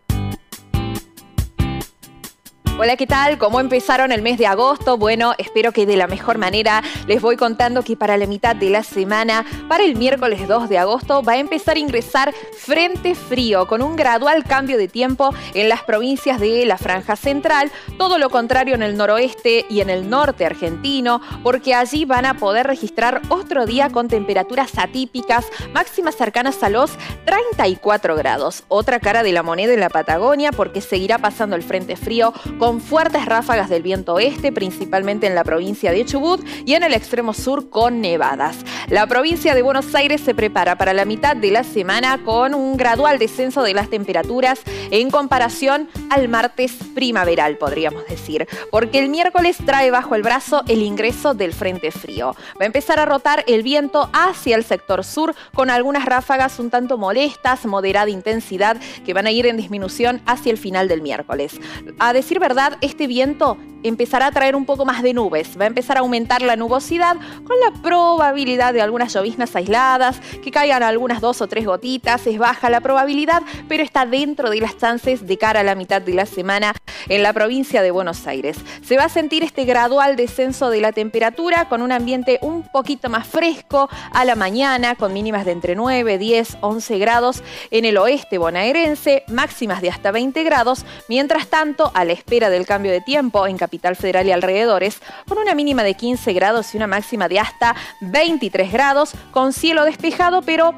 Hola, 2.80 2.96
¿qué 2.96 3.08
tal? 3.08 3.40
¿Cómo 3.40 3.60
empezaron 3.60 4.12
el 4.12 4.22
mes 4.22 4.38
de 4.38 4.46
agosto? 4.46 5.00
Bueno, 5.00 5.34
espero 5.40 5.72
que 5.72 5.88
de 5.88 5.98
la 5.98 6.06
mejor 6.06 6.38
manera 6.38 6.84
les 7.08 7.24
voy 7.24 7.36
contando 7.36 7.82
que 7.82 7.98
para 7.98 8.18
la 8.18 8.28
mitad 8.28 8.56
de 8.56 8.70
la 8.70 8.84
semana, 8.84 9.44
para 9.68 9.84
el 9.84 9.96
miércoles 9.96 10.48
2 10.48 10.70
de 10.70 10.78
agosto, 10.78 11.24
va 11.24 11.34
a 11.34 11.38
empezar 11.38 11.78
a 11.78 11.80
ingresar 11.80 12.36
frente 12.56 13.16
frío 13.16 13.66
con 13.66 13.82
un 13.82 13.96
gradual 13.96 14.44
cambio 14.44 14.78
de 14.78 14.88
tiempo 14.88 15.34
en 15.56 15.70
las 15.70 15.82
provincias 15.82 16.40
de 16.40 16.68
la 16.68 16.78
franja 16.78 17.16
central, 17.16 17.72
todo 17.98 18.20
lo 18.20 18.30
contrario 18.30 18.76
en 18.76 18.84
el 18.84 18.96
noroeste 18.96 19.66
y 19.72 19.82
en 19.82 19.90
el 19.90 20.08
norte 20.08 20.46
argentino, 20.46 21.20
porque 21.42 21.74
allí 21.74 22.06
van 22.06 22.28
a 22.28 22.36
poder 22.36 22.68
registrar 22.68 23.24
otro 23.30 23.66
día 23.66 23.90
con 23.90 24.08
temperaturas 24.08 24.78
atípicas, 24.78 25.48
máximas 25.74 26.14
cercanas 26.14 26.62
a 26.62 26.70
los 26.70 26.92
34 27.26 28.16
grados. 28.16 28.66
Otra 28.68 29.00
cara 29.00 29.24
de 29.24 29.32
la 29.32 29.42
moneda 29.42 29.74
en 29.74 29.80
la 29.80 29.90
Patagonia, 29.90 30.52
porque 30.52 30.82
seguirá 30.82 31.18
pasando 31.18 31.56
el 31.56 31.64
frente 31.64 31.96
frío 31.96 32.34
con 32.60 32.67
fuertes 32.76 33.26
ráfagas 33.26 33.70
del 33.70 33.82
viento 33.82 34.16
oeste, 34.16 34.52
principalmente 34.52 35.26
en 35.26 35.36
la 35.36 35.44
provincia 35.44 35.92
de 35.92 36.04
Chubut 36.06 36.46
y 36.66 36.74
en 36.74 36.84
el 36.84 36.94
extremo 36.94 37.34
sur 37.34 37.70
con 37.70 38.02
nevadas. 38.02 38.58
La 38.90 39.08
provincia 39.08 39.56
de 39.56 39.62
Buenos 39.62 39.96
Aires 39.96 40.22
se 40.22 40.36
prepara 40.36 40.78
para 40.78 40.94
la 40.94 41.06
mitad 41.06 41.36
de 41.36 41.52
la 41.52 41.64
semana 41.64 42.20
con 42.24 42.54
un 42.54 42.76
gradual 42.76 43.20
descenso 43.20 43.64
de 43.64 43.74
las 43.74 43.90
temperaturas 43.90 44.60
en 44.92 45.10
comparación 45.10 45.88
al 46.10 46.28
martes 46.28 46.74
primaveral, 46.94 47.58
podríamos 47.58 48.06
decir, 48.08 48.48
porque 48.70 49.00
el 49.00 49.10
miércoles 49.10 49.58
trae 49.66 49.90
bajo 49.90 50.16
el 50.16 50.24
brazo 50.24 50.64
el 50.68 50.82
ingreso 50.82 51.34
del 51.34 51.54
frente 51.54 51.92
frío. 51.92 52.36
Va 52.60 52.64
a 52.64 52.66
empezar 52.66 53.00
a 53.00 53.06
rotar 53.06 53.44
el 53.48 53.64
viento 53.64 54.10
hacia 54.12 54.58
el 54.58 54.66
sector 54.66 55.06
sur 55.06 55.36
con 55.54 55.70
algunas 55.70 56.06
ráfagas 56.06 56.60
un 56.60 56.70
tanto 56.70 56.98
molestas, 56.98 57.66
moderada 57.66 58.10
intensidad, 58.10 58.78
que 59.06 59.14
van 59.14 59.28
a 59.28 59.32
ir 59.32 59.46
en 59.46 59.58
disminución 59.58 60.22
hacia 60.26 60.52
el 60.52 60.58
final 60.58 60.88
del 60.88 61.02
miércoles. 61.02 61.60
A 62.00 62.14
decir 62.14 62.40
verdad, 62.40 62.57
este 62.82 63.08
viento 63.08 63.58
empezará 63.84 64.28
a 64.28 64.32
traer 64.32 64.56
un 64.56 64.66
poco 64.66 64.86
más 64.86 65.04
de 65.04 65.14
nubes, 65.14 65.58
va 65.60 65.66
a 65.66 65.68
empezar 65.68 65.98
a 65.98 66.02
aumentar 66.02 66.42
la 66.42 66.56
nubosidad 66.56 67.16
con 67.44 67.60
la 67.60 67.72
probabilidad 67.82 68.74
de 68.74 68.82
algunas 68.82 69.14
lloviznas 69.14 69.56
aisladas, 69.56 70.20
que 70.44 70.52
caigan 70.52 70.84
algunas 70.84 71.22
dos 71.22 71.42
o 71.42 71.48
tres 71.48 71.66
gotitas, 71.66 72.26
es 72.28 72.38
baja 72.38 72.70
la 72.70 72.82
probabilidad, 72.82 73.44
pero 73.68 73.84
está 73.84 74.06
dentro 74.06 74.50
de 74.50 74.62
las 74.62 74.78
chances 74.78 75.26
de 75.26 75.38
cara 75.38 75.62
a 75.62 75.64
la 75.64 75.76
mitad 75.76 76.02
de 76.02 76.14
la 76.14 76.26
semana 76.26 76.74
en 77.08 77.24
la 77.24 77.34
provincia 77.34 77.82
de 77.82 77.92
Buenos 77.92 78.26
Aires. 78.28 78.58
Se 78.84 78.98
va 78.98 79.06
a 79.06 79.10
sentir 79.10 79.44
este 79.44 79.66
gradual 79.66 80.16
descenso 80.16 80.70
de 80.70 80.82
la 80.82 80.92
temperatura 80.92 81.70
con 81.70 81.82
un 81.82 81.92
ambiente 81.92 82.40
un 82.42 82.64
poquito 82.64 83.10
más 83.10 83.28
fresco 83.28 83.90
a 84.12 84.26
la 84.26 84.36
mañana, 84.36 84.96
con 84.96 85.14
mínimas 85.14 85.46
de 85.46 85.52
entre 85.52 85.76
9, 85.76 86.18
10, 86.18 86.58
11 86.62 86.98
grados 86.98 87.44
en 87.72 87.86
el 87.86 87.98
oeste 87.98 88.38
bonaerense, 88.38 89.24
máximas 89.28 89.82
de 89.82 89.90
hasta 89.90 90.12
20 90.12 90.44
grados, 90.44 90.86
mientras 91.08 91.48
tanto, 91.48 91.92
a 91.94 92.06
la 92.06 92.14
espera 92.14 92.47
del 92.50 92.66
cambio 92.66 92.92
de 92.92 93.02
tiempo 93.02 93.48
en 93.48 93.58
Capital 93.58 93.96
Federal 93.96 94.28
y 94.28 94.32
alrededores, 94.32 95.02
con 95.28 95.38
una 95.38 95.56
mínima 95.56 95.84
de 95.84 95.96
15 95.96 96.34
grados 96.34 96.74
y 96.74 96.78
una 96.78 96.88
máxima 96.88 97.28
de 97.28 97.40
hasta 97.40 97.76
23 98.02 98.72
grados, 98.72 99.14
con 99.32 99.54
cielo 99.54 99.86
despejado, 99.86 100.42
pero 100.42 100.74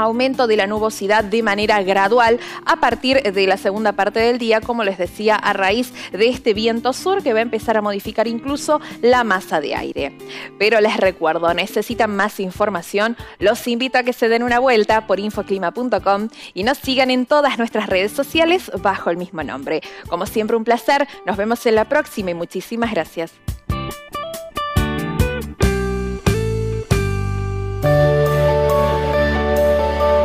aumento 0.00 0.46
de 0.46 0.56
la 0.56 0.66
nubosidad 0.66 1.24
de 1.24 1.42
manera 1.42 1.82
gradual 1.82 2.38
a 2.66 2.76
partir 2.76 3.22
de 3.22 3.46
la 3.46 3.56
segunda 3.56 3.92
parte 3.92 4.20
del 4.20 4.38
día, 4.38 4.60
como 4.60 4.84
les 4.84 4.98
decía, 4.98 5.36
a 5.36 5.52
raíz 5.52 5.92
de 6.12 6.28
este 6.28 6.54
viento 6.54 6.92
sur 6.92 7.22
que 7.22 7.32
va 7.32 7.40
a 7.40 7.42
empezar 7.42 7.76
a 7.76 7.82
modificar 7.82 8.26
incluso 8.26 8.80
la 9.02 9.24
masa 9.24 9.60
de 9.60 9.74
aire. 9.74 10.16
Pero 10.58 10.80
les 10.80 10.96
recuerdo, 10.96 11.52
necesitan 11.54 12.14
más 12.14 12.40
información, 12.40 13.16
los 13.38 13.66
invito 13.66 13.98
a 13.98 14.02
que 14.02 14.12
se 14.12 14.28
den 14.28 14.42
una 14.42 14.58
vuelta 14.58 15.06
por 15.06 15.20
infoclima.com 15.20 16.28
y 16.54 16.62
nos 16.62 16.78
sigan 16.78 17.10
en 17.10 17.26
todas 17.26 17.58
nuestras 17.58 17.88
redes 17.88 18.12
sociales 18.12 18.70
bajo 18.82 19.10
el 19.10 19.16
mismo 19.16 19.42
nombre. 19.42 19.80
Como 20.08 20.26
siempre, 20.26 20.56
un 20.56 20.64
placer, 20.64 21.06
nos 21.26 21.36
vemos 21.36 21.64
en 21.66 21.74
la 21.74 21.88
próxima 21.88 22.30
y 22.30 22.34
muchísimas 22.34 22.90
gracias. 22.92 23.32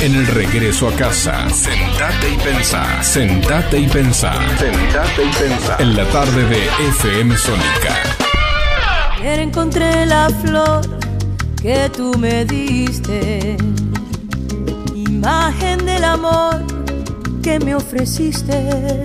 En 0.00 0.14
el 0.14 0.28
regreso 0.28 0.86
a 0.86 0.92
casa, 0.92 1.50
sentate 1.50 2.30
y 2.32 2.36
pensá. 2.36 3.02
Sentate 3.02 3.80
y 3.80 3.88
pensá. 3.88 4.32
Sentate 4.56 5.24
y 5.24 5.30
pensá. 5.32 5.76
En 5.80 5.96
la 5.96 6.04
tarde 6.04 6.44
de 6.44 6.66
FM 6.90 7.36
Sónica. 7.36 7.94
Ayer 9.18 9.40
encontré 9.40 10.06
la 10.06 10.30
flor 10.30 10.82
que 11.60 11.90
tú 11.96 12.16
me 12.16 12.44
diste, 12.44 13.56
imagen 14.94 15.84
del 15.84 16.04
amor 16.04 16.64
que 17.42 17.58
me 17.58 17.74
ofreciste. 17.74 19.04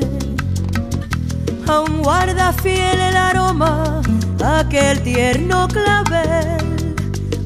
Aún 1.67 2.03
guarda 2.03 2.53
fiel 2.53 2.99
el 2.99 3.17
aroma, 3.17 3.99
aquel 4.45 5.01
tierno 5.01 5.67
clavel. 5.69 6.57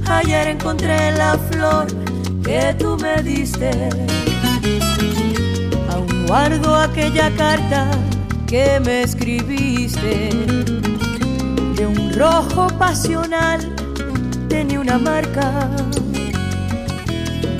Ayer 0.05 0.49
encontré 0.49 1.11
la 1.13 1.37
flor 1.49 2.06
que 2.47 2.73
tú 2.79 2.97
me 2.97 3.21
diste. 3.21 3.71
Aún 5.91 6.25
guardo 6.27 6.75
aquella 6.75 7.29
carta 7.35 7.91
que 8.47 8.79
me 8.85 9.03
escribiste 9.03 10.29
de 11.75 11.85
un 11.85 12.13
rojo 12.13 12.67
pasional 12.79 13.59
tenía 14.47 14.79
una 14.79 14.97
marca. 14.97 15.69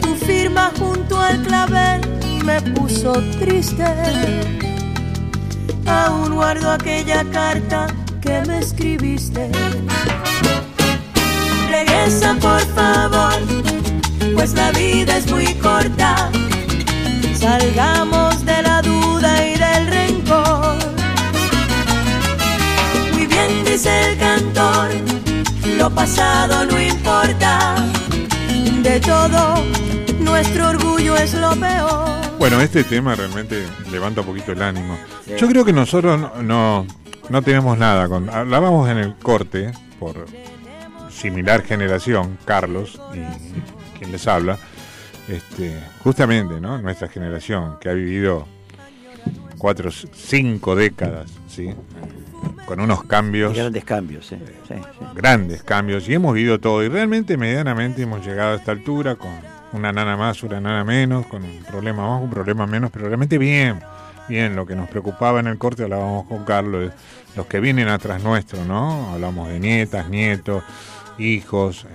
Tu 0.02 0.16
firma 0.26 0.72
junto 0.80 1.20
al 1.20 1.42
clavel 1.44 2.02
me 2.46 2.62
puso 2.72 3.12
triste. 3.40 3.84
Aún 5.86 6.34
guardo 6.34 6.72
aquella 6.72 7.26
carta 7.32 7.88
que 8.22 8.42
me 8.48 8.60
escribiste. 8.60 9.52
Regresa 11.70 12.36
por 12.36 12.62
favor, 12.78 13.77
pues 14.38 14.54
la 14.54 14.72
vida 14.72 15.18
es 15.18 15.30
muy 15.32 15.52
corta. 15.56 16.30
Salgamos 17.34 18.46
de 18.46 18.62
la 18.62 18.82
duda 18.84 19.48
y 19.48 19.58
del 19.58 19.88
rencor. 19.88 20.76
Muy 23.14 23.26
bien 23.26 23.66
dice 23.66 24.12
el 24.12 24.18
cantor, 24.20 24.90
lo 25.78 25.90
pasado 25.90 26.66
no 26.66 26.80
importa. 26.80 27.76
De 28.84 29.00
todo, 29.00 29.56
nuestro 30.20 30.70
orgullo 30.70 31.18
es 31.18 31.34
lo 31.34 31.56
peor. 31.56 32.08
Bueno, 32.38 32.62
este 32.62 32.84
tema 32.84 33.16
realmente 33.16 33.66
levanta 33.92 34.22
un 34.22 34.28
poquito 34.28 34.52
el 34.52 34.62
ánimo. 34.62 34.98
Yo 35.40 35.48
creo 35.48 35.66
que 35.66 35.74
nosotros 35.74 36.20
no, 36.20 36.44
no, 36.44 36.88
no 37.30 37.42
tenemos 37.42 37.76
nada. 37.78 38.08
Con, 38.08 38.30
hablábamos 38.30 38.88
en 38.88 39.00
el 39.00 39.16
corte, 39.16 39.72
por 40.00 40.28
similar 41.10 41.64
generación, 41.64 42.38
Carlos 42.46 43.02
y 43.16 43.77
quien 43.98 44.12
les 44.12 44.28
habla, 44.28 44.58
este, 45.28 45.78
justamente, 46.04 46.60
¿no? 46.60 46.78
Nuestra 46.78 47.08
generación 47.08 47.78
que 47.80 47.90
ha 47.90 47.94
vivido 47.94 48.48
cuatro, 49.58 49.92
cinco 49.92 50.76
décadas, 50.76 51.32
¿sí? 51.48 51.74
Con 52.66 52.80
unos 52.80 53.04
cambios. 53.04 53.56
Grandes 53.56 53.84
cambios, 53.84 54.32
¿eh? 54.32 54.40
sí, 54.68 54.76
sí. 54.76 55.06
Grandes 55.16 55.64
cambios. 55.64 56.08
Y 56.08 56.14
hemos 56.14 56.34
vivido 56.34 56.60
todo. 56.60 56.84
Y 56.84 56.90
realmente, 56.90 57.38
medianamente, 57.38 58.04
hemos 58.04 58.26
llegado 58.26 58.54
a 58.54 58.56
esta 58.56 58.72
altura 58.72 59.16
con 59.16 59.32
una 59.74 59.92
nana 59.92 60.16
más, 60.16 60.44
una 60.44 60.62
nana 60.62 60.84
menos, 60.84 61.26
con 61.28 61.44
un 61.44 61.64
problema 61.64 62.08
más, 62.08 62.22
un 62.22 62.30
problema 62.30 62.68
menos, 62.68 62.92
pero 62.92 63.08
realmente 63.08 63.38
bien. 63.38 63.80
Bien, 64.30 64.56
lo 64.58 64.66
que 64.66 64.76
nos 64.76 64.90
preocupaba 64.90 65.40
en 65.40 65.48
el 65.48 65.58
corte, 65.58 65.84
hablábamos 65.84 66.28
con 66.28 66.44
Carlos, 66.44 66.92
los 67.36 67.46
que 67.46 67.62
vienen 67.62 67.88
atrás 67.88 68.22
nuestro, 68.22 68.66
¿no? 68.66 69.14
Hablamos 69.14 69.48
de 69.48 69.60
nietas, 69.60 70.10
nietos, 70.10 70.64
hijos, 71.18 71.86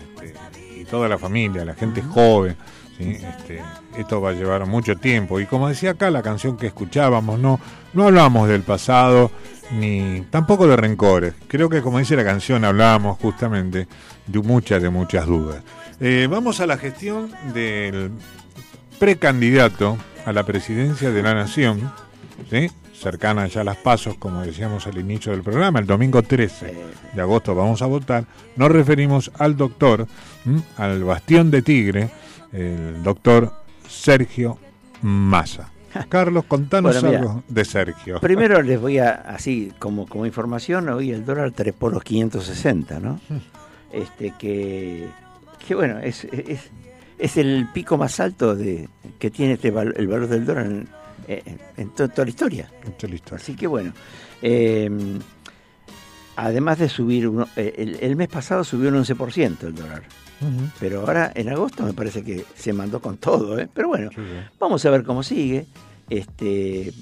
toda 0.92 1.08
la 1.08 1.16
familia, 1.16 1.64
la 1.64 1.72
gente 1.72 2.02
joven. 2.02 2.54
Este, 2.98 3.62
esto 3.96 4.20
va 4.20 4.28
a 4.28 4.32
llevar 4.34 4.66
mucho 4.66 4.94
tiempo. 4.94 5.40
Y 5.40 5.46
como 5.46 5.66
decía 5.66 5.92
acá 5.92 6.10
la 6.10 6.20
canción 6.20 6.58
que 6.58 6.66
escuchábamos, 6.66 7.38
no, 7.38 7.58
no 7.94 8.04
hablamos 8.04 8.46
del 8.46 8.60
pasado 8.60 9.30
ni 9.70 10.20
tampoco 10.28 10.66
de 10.66 10.76
rencores. 10.76 11.32
Creo 11.48 11.70
que 11.70 11.80
como 11.80 11.98
dice 11.98 12.14
la 12.14 12.24
canción, 12.24 12.62
hablábamos 12.66 13.18
justamente 13.18 13.88
de 14.26 14.38
muchas, 14.40 14.82
de 14.82 14.90
muchas 14.90 15.26
dudas. 15.26 15.62
Eh, 15.98 16.28
vamos 16.30 16.60
a 16.60 16.66
la 16.66 16.76
gestión 16.76 17.32
del 17.54 18.10
precandidato 18.98 19.96
a 20.26 20.32
la 20.32 20.44
presidencia 20.44 21.10
de 21.10 21.22
la 21.22 21.32
Nación, 21.32 21.90
¿sí? 22.50 22.70
Cercana 23.02 23.46
ya 23.48 23.62
a 23.62 23.64
las 23.64 23.76
pasos, 23.76 24.16
como 24.16 24.42
decíamos 24.42 24.86
al 24.86 24.96
inicio 24.96 25.32
del 25.32 25.42
programa, 25.42 25.80
el 25.80 25.86
domingo 25.86 26.22
13 26.22 26.74
de 27.12 27.20
agosto 27.20 27.54
vamos 27.54 27.82
a 27.82 27.86
votar, 27.86 28.24
nos 28.56 28.70
referimos 28.70 29.30
al 29.38 29.56
doctor, 29.56 30.06
¿m? 30.46 30.62
al 30.76 31.02
bastión 31.04 31.50
de 31.50 31.62
Tigre, 31.62 32.10
el 32.52 33.02
doctor 33.02 33.52
Sergio 33.88 34.58
Massa. 35.02 35.70
Carlos, 36.08 36.44
contanos 36.44 36.94
Bueno, 36.94 37.08
mira, 37.08 37.20
algo 37.20 37.42
de 37.48 37.64
Sergio. 37.66 38.20
Primero 38.20 38.62
les 38.62 38.80
voy 38.80 38.98
a, 38.98 39.10
así 39.10 39.72
como, 39.78 40.06
como 40.06 40.24
información, 40.24 40.88
hoy 40.88 41.10
el 41.10 41.24
dólar 41.26 41.50
trepó 41.50 41.90
los 41.90 42.02
560, 42.02 43.00
¿no? 43.00 43.20
Este, 43.92 44.32
que, 44.38 45.06
que 45.66 45.74
bueno, 45.74 45.98
es, 45.98 46.24
es, 46.24 46.70
es 47.18 47.36
el 47.36 47.68
pico 47.74 47.98
más 47.98 48.20
alto 48.20 48.54
de, 48.54 48.88
que 49.18 49.30
tiene 49.30 49.54
este 49.54 49.68
el 49.68 50.06
valor 50.06 50.28
del 50.28 50.46
dólar 50.46 50.66
en, 50.66 50.88
en- 51.28 51.60
en 51.76 51.90
to- 51.90 52.08
toda 52.08 52.24
la 52.24 52.30
historia. 52.30 52.70
Así 53.36 53.54
que 53.54 53.66
bueno, 53.66 53.92
eh, 54.42 54.90
además 56.36 56.78
de 56.78 56.88
subir, 56.88 57.28
uno- 57.28 57.48
eh, 57.56 57.74
el, 57.78 57.96
el 58.00 58.16
mes 58.16 58.28
pasado 58.28 58.64
subió 58.64 58.88
un 58.88 58.96
11% 58.96 59.66
el 59.66 59.74
dólar. 59.74 60.02
Pero 60.80 61.00
ahora 61.02 61.30
en 61.36 61.48
agosto 61.50 61.84
me 61.84 61.92
parece 61.92 62.24
que 62.24 62.44
se 62.56 62.72
mandó 62.72 63.00
con 63.00 63.16
todo, 63.18 63.58
¿eh? 63.60 63.68
Pero 63.72 63.86
bueno, 63.88 64.10
vamos 64.58 64.84
a 64.84 64.90
ver 64.90 65.04
cómo 65.04 65.22
sigue. 65.22 65.66
Este, 66.10 66.92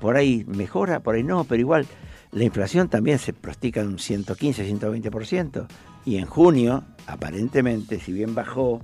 por 0.00 0.16
ahí 0.16 0.44
mejora, 0.46 1.00
por 1.00 1.16
ahí 1.16 1.24
no, 1.24 1.42
pero 1.42 1.58
igual 1.60 1.86
la 2.30 2.44
inflación 2.44 2.88
también 2.88 3.18
se 3.18 3.32
prostica 3.32 3.80
en 3.80 3.88
un 3.88 3.98
115, 3.98 4.64
120%. 4.64 5.66
Y 6.04 6.18
en 6.18 6.26
junio, 6.26 6.84
aparentemente, 7.08 7.98
si 7.98 8.12
bien 8.12 8.32
bajó 8.34 8.80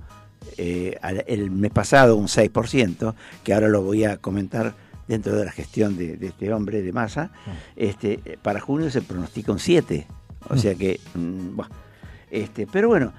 eh, 0.57 0.97
el 1.27 1.51
mes 1.51 1.71
pasado 1.71 2.15
un 2.15 2.27
6%, 2.27 3.13
que 3.43 3.53
ahora 3.53 3.67
lo 3.67 3.81
voy 3.81 4.03
a 4.05 4.17
comentar 4.17 4.73
dentro 5.07 5.35
de 5.35 5.45
la 5.45 5.51
gestión 5.51 5.97
de, 5.97 6.17
de 6.17 6.27
este 6.27 6.53
hombre 6.53 6.81
de 6.81 6.91
masa, 6.91 7.31
este, 7.75 8.19
eh, 8.25 8.37
para 8.41 8.59
junio 8.59 8.89
se 8.91 9.01
pronostica 9.01 9.51
un 9.51 9.57
7%. 9.59 10.05
O 10.49 10.57
sea 10.57 10.73
que, 10.75 10.99
mm, 11.15 11.59
este, 12.31 12.65
pero 12.67 12.87
bueno, 12.87 13.11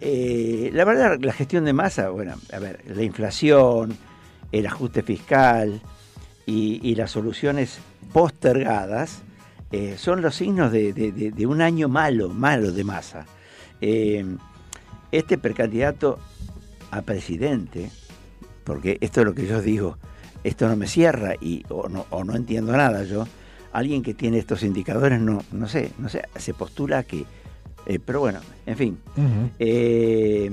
eh, 0.00 0.70
la 0.72 0.84
verdad, 0.84 1.18
la 1.20 1.32
gestión 1.32 1.64
de 1.64 1.72
masa, 1.72 2.10
bueno, 2.10 2.34
a 2.52 2.58
ver, 2.58 2.80
la 2.86 3.02
inflación, 3.02 3.96
el 4.52 4.66
ajuste 4.66 5.02
fiscal 5.02 5.80
y, 6.46 6.80
y 6.88 6.94
las 6.94 7.10
soluciones 7.10 7.78
postergadas 8.12 9.22
eh, 9.72 9.96
son 9.98 10.22
los 10.22 10.34
signos 10.36 10.70
de, 10.72 10.92
de- 10.92 11.12
de- 11.12 11.30
de 11.30 11.46
un 11.46 11.60
año 11.62 11.88
malo, 11.88 12.28
malo 12.30 12.72
de 12.72 12.84
masa. 12.84 13.26
Eh, 13.80 14.24
este 15.12 15.36
precandidato 15.38 16.18
a 16.90 17.02
presidente, 17.02 17.90
porque 18.64 18.98
esto 19.00 19.20
es 19.20 19.26
lo 19.26 19.34
que 19.34 19.46
yo 19.46 19.60
digo, 19.60 19.98
esto 20.44 20.68
no 20.68 20.76
me 20.76 20.86
cierra 20.86 21.34
y, 21.40 21.64
o, 21.68 21.88
no, 21.88 22.06
o 22.10 22.24
no 22.24 22.34
entiendo 22.36 22.76
nada 22.76 23.04
yo, 23.04 23.26
alguien 23.72 24.02
que 24.02 24.14
tiene 24.14 24.38
estos 24.38 24.62
indicadores 24.62 25.20
no, 25.20 25.42
no 25.52 25.68
sé, 25.68 25.92
no 25.98 26.08
sé, 26.08 26.22
se 26.36 26.54
postula 26.54 27.02
que, 27.02 27.24
eh, 27.86 27.98
pero 28.04 28.20
bueno, 28.20 28.40
en 28.66 28.76
fin, 28.76 28.98
eh, 29.58 30.52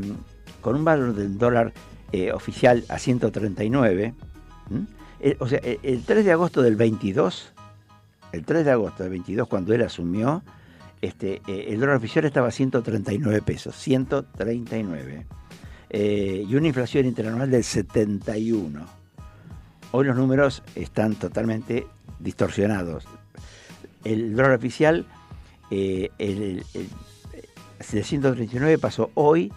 con 0.61 0.75
un 0.75 0.85
valor 0.85 1.13
del 1.13 1.37
dólar 1.37 1.73
eh, 2.11 2.31
oficial 2.31 2.83
a 2.89 2.99
139, 2.99 4.13
¿m? 4.71 4.85
Eh, 5.21 5.37
o 5.39 5.47
sea, 5.47 5.59
el, 5.59 5.79
el 5.81 6.03
3 6.03 6.25
de 6.25 6.31
agosto 6.31 6.61
del 6.61 6.75
22, 6.75 7.53
el 8.31 8.45
3 8.45 8.65
de 8.65 8.71
agosto 8.71 9.03
del 9.03 9.11
22, 9.11 9.47
cuando 9.47 9.73
él 9.73 9.81
asumió, 9.81 10.43
este, 11.01 11.41
el 11.47 11.79
dólar 11.79 11.97
oficial 11.97 12.25
estaba 12.25 12.47
a 12.47 12.51
139 12.51 13.41
pesos, 13.41 13.75
139. 13.75 15.25
Eh, 15.97 16.43
y 16.45 16.55
una 16.55 16.67
inflación 16.67 17.05
interanual 17.05 17.49
del 17.49 17.63
71. 17.63 18.85
Hoy 19.93 20.05
los 20.05 20.17
números 20.17 20.61
están 20.75 21.15
totalmente 21.15 21.87
distorsionados. 22.19 23.05
El 24.03 24.35
dólar 24.35 24.51
oficial, 24.51 25.05
eh, 25.71 26.09
el, 26.17 26.41
el- 26.43 26.63
el- 26.73 26.89
de 27.93 28.03
139 28.03 28.77
pasó 28.77 29.09
hoy, 29.13 29.53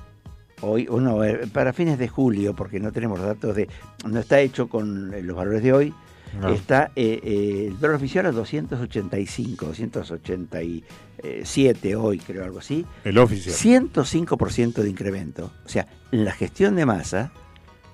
hoy, 0.60 0.86
no, 0.88 1.24
eh, 1.24 1.48
para 1.52 1.72
fines 1.72 1.98
de 1.98 2.06
julio, 2.06 2.54
porque 2.54 2.78
no 2.78 2.92
tenemos 2.92 3.20
datos 3.20 3.56
de, 3.56 3.68
no 4.08 4.20
está 4.20 4.38
hecho 4.40 4.68
con 4.68 5.12
eh, 5.14 5.22
los 5.22 5.36
valores 5.36 5.64
de 5.64 5.72
hoy, 5.72 5.94
No. 6.40 6.48
está 6.50 6.90
eh, 6.96 7.20
eh, 7.22 7.64
el 7.68 7.78
dólar 7.80 7.96
oficial 7.96 8.26
a 8.26 8.32
285, 8.32 9.66
287 9.66 11.96
hoy, 11.96 12.18
creo, 12.18 12.44
algo 12.44 12.58
así. 12.58 12.84
El 13.04 13.18
oficial. 13.18 13.54
105% 13.92 14.74
de 14.82 14.90
incremento. 14.90 15.50
O 15.64 15.68
sea, 15.68 15.86
en 16.12 16.24
la 16.24 16.32
gestión 16.32 16.76
de 16.76 16.86
masa, 16.86 17.32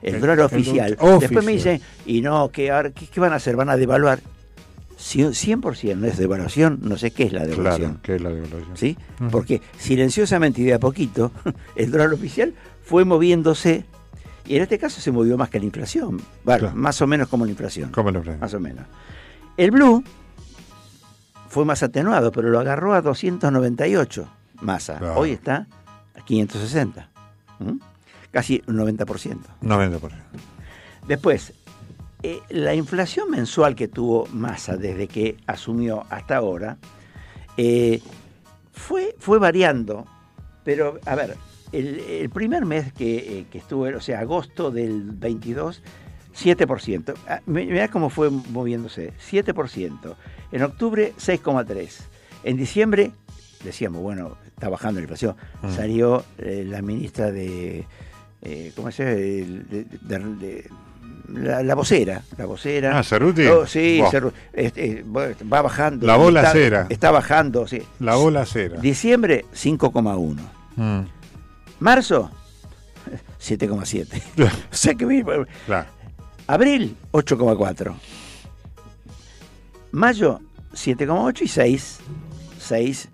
el, 0.02 0.16
El- 0.16 0.20
dólar 0.20 0.38
el 0.38 0.44
oficial. 0.44 0.92
oficial. 0.98 1.20
Después 1.20 1.44
me 1.44 1.52
dicen, 1.52 1.80
y 2.06 2.20
no, 2.20 2.50
¿qué, 2.50 2.70
ahora, 2.70 2.90
¿qué, 2.90 3.06
qué 3.06 3.20
van 3.20 3.32
a 3.32 3.36
hacer? 3.36 3.56
¿Van 3.56 3.70
a 3.70 3.76
devaluar? 3.76 4.20
Cien- 4.98 5.30
100% 5.32 5.96
no 5.96 6.06
es 6.06 6.16
devaluación, 6.18 6.78
no 6.82 6.96
sé 6.96 7.10
qué 7.10 7.24
es 7.24 7.32
la 7.32 7.44
devaluación. 7.44 7.94
Claro, 7.94 8.00
¿qué 8.02 8.14
es 8.16 8.22
la 8.22 8.30
devaluación? 8.30 8.76
¿Sí? 8.76 8.96
Porque 9.30 9.60
silenciosamente 9.78 10.60
y 10.60 10.64
de 10.64 10.74
a 10.74 10.78
poquito, 10.78 11.32
el 11.76 11.90
dólar 11.90 12.12
oficial 12.12 12.54
fue 12.82 13.04
moviéndose, 13.04 13.84
y 14.46 14.56
en 14.56 14.62
este 14.62 14.78
caso 14.78 15.00
se 15.00 15.10
movió 15.10 15.36
más 15.38 15.50
que 15.50 15.58
la 15.58 15.64
inflación. 15.64 16.20
Bueno, 16.44 16.60
Claro. 16.60 16.76
más 16.76 17.00
o 17.02 17.06
menos 17.06 17.28
como 17.28 17.44
la 17.44 17.50
inflación. 17.50 17.90
¿Cómo 17.90 18.10
lo 18.10 18.20
aprendí? 18.20 18.40
Más 18.40 18.54
o 18.54 18.60
menos. 18.60 18.86
El 19.56 19.70
blue 19.70 20.02
fue 21.48 21.64
más 21.64 21.82
atenuado, 21.82 22.32
pero 22.32 22.48
lo 22.50 22.58
agarró 22.60 22.94
a 22.94 23.00
298 23.02 24.28
masa. 24.60 24.98
Claro. 24.98 25.18
Hoy 25.20 25.30
está 25.32 25.66
a 26.18 26.24
560. 26.24 27.08
¿Mm? 27.60 27.72
Casi 28.30 28.62
un 28.66 28.76
90%. 28.76 29.38
90%. 29.62 30.10
Después, 31.06 31.52
eh, 32.22 32.40
la 32.50 32.74
inflación 32.74 33.30
mensual 33.30 33.74
que 33.76 33.86
tuvo 33.88 34.26
Massa 34.32 34.76
desde 34.76 35.06
que 35.06 35.36
asumió 35.46 36.04
hasta 36.10 36.36
ahora 36.36 36.78
eh, 37.56 38.00
fue, 38.72 39.14
fue 39.18 39.38
variando, 39.38 40.06
pero 40.64 40.98
a 41.06 41.14
ver, 41.14 41.36
el, 41.78 42.00
el 42.00 42.30
primer 42.30 42.64
mes 42.64 42.92
que, 42.92 43.16
eh, 43.16 43.46
que 43.50 43.58
estuvo, 43.58 43.84
o 43.84 44.00
sea, 44.00 44.20
agosto 44.20 44.70
del 44.70 45.02
22, 45.12 45.82
7%. 46.36 47.14
Ah, 47.28 47.40
mi- 47.46 47.66
Mirá 47.66 47.88
cómo 47.88 48.10
fue 48.10 48.30
moviéndose. 48.30 49.12
7%. 49.30 50.14
En 50.52 50.62
octubre, 50.62 51.12
6,3%. 51.18 51.88
En 52.44 52.56
diciembre, 52.56 53.12
decíamos, 53.64 54.02
bueno, 54.02 54.36
está 54.46 54.68
bajando 54.68 55.00
la 55.00 55.04
inflación. 55.04 55.36
Mm. 55.62 55.70
Salió 55.70 56.24
eh, 56.38 56.64
la 56.66 56.82
ministra 56.82 57.30
de. 57.32 57.86
eh, 58.42 58.72
¿Cómo 58.76 58.90
se 58.90 59.02
llama? 59.04 59.16
De- 59.16 59.84
de- 59.84 60.18
de- 60.36 60.70
la, 61.28 61.62
la 61.62 61.74
vocera. 61.74 62.22
La 62.36 62.44
vocera. 62.44 62.98
Ah, 62.98 63.02
Cerruti. 63.02 63.46
Oh, 63.46 63.66
sí, 63.66 63.98
Buah. 63.98 64.10
Cerru- 64.10 64.32
este, 64.52 64.84
eh, 64.98 65.04
va 65.06 65.62
bajando. 65.62 66.06
La 66.06 66.16
bola 66.16 66.40
está, 66.40 66.52
cera. 66.52 66.86
Está 66.90 67.10
bajando, 67.10 67.66
sí. 67.66 67.80
La 68.00 68.16
bola 68.16 68.44
cera. 68.44 68.78
Diciembre, 68.78 69.46
5,1. 69.54 70.36
Mm. 70.76 71.00
Marzo, 71.80 72.30
7,7. 73.40 74.22
o 74.72 74.74
sea 74.74 74.94
que 74.94 75.24
Claro. 75.66 75.86
Abril, 76.46 76.96
8,4. 77.12 77.94
Mayo, 79.92 80.40
7,8 80.72 81.42
y 81.42 81.48
6. 81.48 81.98
6. 82.58 83.08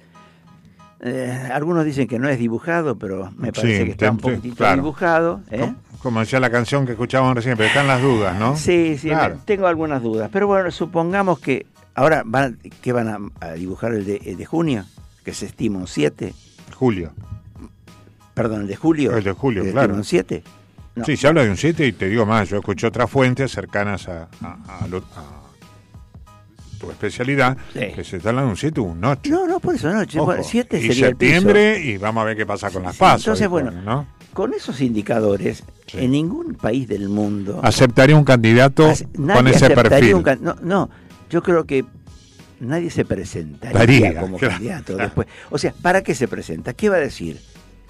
Eh, 1.02 1.48
algunos 1.52 1.84
dicen 1.84 2.06
que 2.06 2.18
no 2.18 2.28
es 2.28 2.38
dibujado, 2.38 2.98
pero 2.98 3.30
me 3.36 3.52
parece 3.52 3.78
Sí, 3.78 3.84
que 3.84 3.90
está 3.92 4.10
un 4.10 4.16
te- 4.18 4.22
poquitito 4.22 4.56
claro. 4.56 4.76
dibujado. 4.76 5.40
¿eh? 5.50 5.74
Como, 6.02 6.20
decía 6.20 6.40
la 6.40 6.50
canción 6.50 6.86
que 6.86 6.92
escuchábamos 6.92 7.34
recién, 7.34 7.56
pero 7.56 7.68
están 7.68 7.86
las 7.86 8.02
dudas, 8.02 8.38
¿no? 8.38 8.56
Sí, 8.56 8.96
sí, 8.98 9.08
Claro. 9.08 9.38
tengo 9.44 9.66
algunas 9.66 10.02
dudas. 10.02 10.30
Pero 10.32 10.46
bueno, 10.46 10.70
supongamos 10.70 11.38
que 11.38 11.66
ahora 11.94 12.22
van, 12.24 12.58
¿qué 12.82 12.92
van 12.92 13.08
a, 13.08 13.18
a 13.46 13.52
dibujar 13.52 13.92
el 13.92 14.04
de, 14.06 14.16
el 14.24 14.36
de 14.36 14.44
junio, 14.46 14.84
que 15.24 15.32
se 15.34 15.46
estima 15.46 15.78
un 15.78 15.86
7. 15.86 16.34
Julio. 16.74 17.12
Perdón, 18.42 18.62
el 18.62 18.66
de 18.68 18.76
julio. 18.76 19.16
El 19.16 19.24
de 19.24 19.32
julio, 19.32 19.64
se 19.64 19.72
claro. 19.72 19.94
un 19.94 20.04
7. 20.04 20.42
No. 20.96 21.04
Sí, 21.04 21.16
se 21.16 21.26
habla 21.28 21.44
de 21.44 21.50
un 21.50 21.56
7 21.56 21.86
y 21.86 21.92
te 21.92 22.08
digo 22.08 22.24
más, 22.26 22.48
yo 22.48 22.56
escuché 22.58 22.86
otras 22.86 23.08
fuentes 23.10 23.50
cercanas 23.52 24.08
a, 24.08 24.28
a- 24.42 24.78
a 24.84 24.86
lo- 24.88 24.98
a 24.98 25.40
tu 26.78 26.90
especialidad, 26.90 27.56
que 27.74 28.02
se 28.04 28.16
está 28.16 28.30
hablando 28.30 28.46
de 28.48 28.52
un 28.52 28.56
7 28.56 28.80
o 28.80 28.84
un 28.84 29.04
8. 29.04 29.30
No, 29.30 29.46
no, 29.46 29.60
por 29.60 29.74
eso 29.74 29.90
no. 29.92 30.00
Ojo, 30.22 30.34
7 30.42 30.78
y 30.78 30.86
sería 30.88 31.08
el 31.08 31.16
piso. 31.16 31.32
septiembre 31.34 31.78
y 31.84 31.98
vamos 31.98 32.22
a 32.22 32.24
ver 32.24 32.36
qué 32.36 32.46
pasa 32.46 32.70
con 32.70 32.82
las 32.82 32.96
pasos. 32.96 33.20
Entonces, 33.26 33.44
dijo, 33.44 33.50
bueno, 33.50 33.70
¿no? 33.70 34.06
con 34.32 34.54
esos 34.54 34.80
indicadores, 34.80 35.62
en 35.92 36.12
ningún 36.12 36.54
país 36.54 36.88
del 36.88 37.08
mundo. 37.08 37.60
Aceptaría 37.62 38.16
un 38.16 38.24
candidato 38.24 38.90
con 39.16 39.46
ese 39.48 39.70
perfil. 39.70 40.14
un 40.14 40.24
no, 40.40 40.56
no, 40.62 40.88
yo 41.28 41.42
creo 41.42 41.64
que 41.66 41.84
nadie 42.60 42.90
se 42.90 43.04
presentaría 43.04 43.78
Daría, 43.78 44.20
como 44.20 44.38
claro, 44.38 44.54
candidato 44.54 44.96
después. 44.96 45.26
O 45.50 45.58
sea, 45.58 45.74
¿para 45.82 46.02
qué 46.02 46.14
se 46.14 46.28
presenta? 46.28 46.72
¿Qué 46.72 46.88
va 46.88 46.96
a 46.96 47.00
decir? 47.00 47.40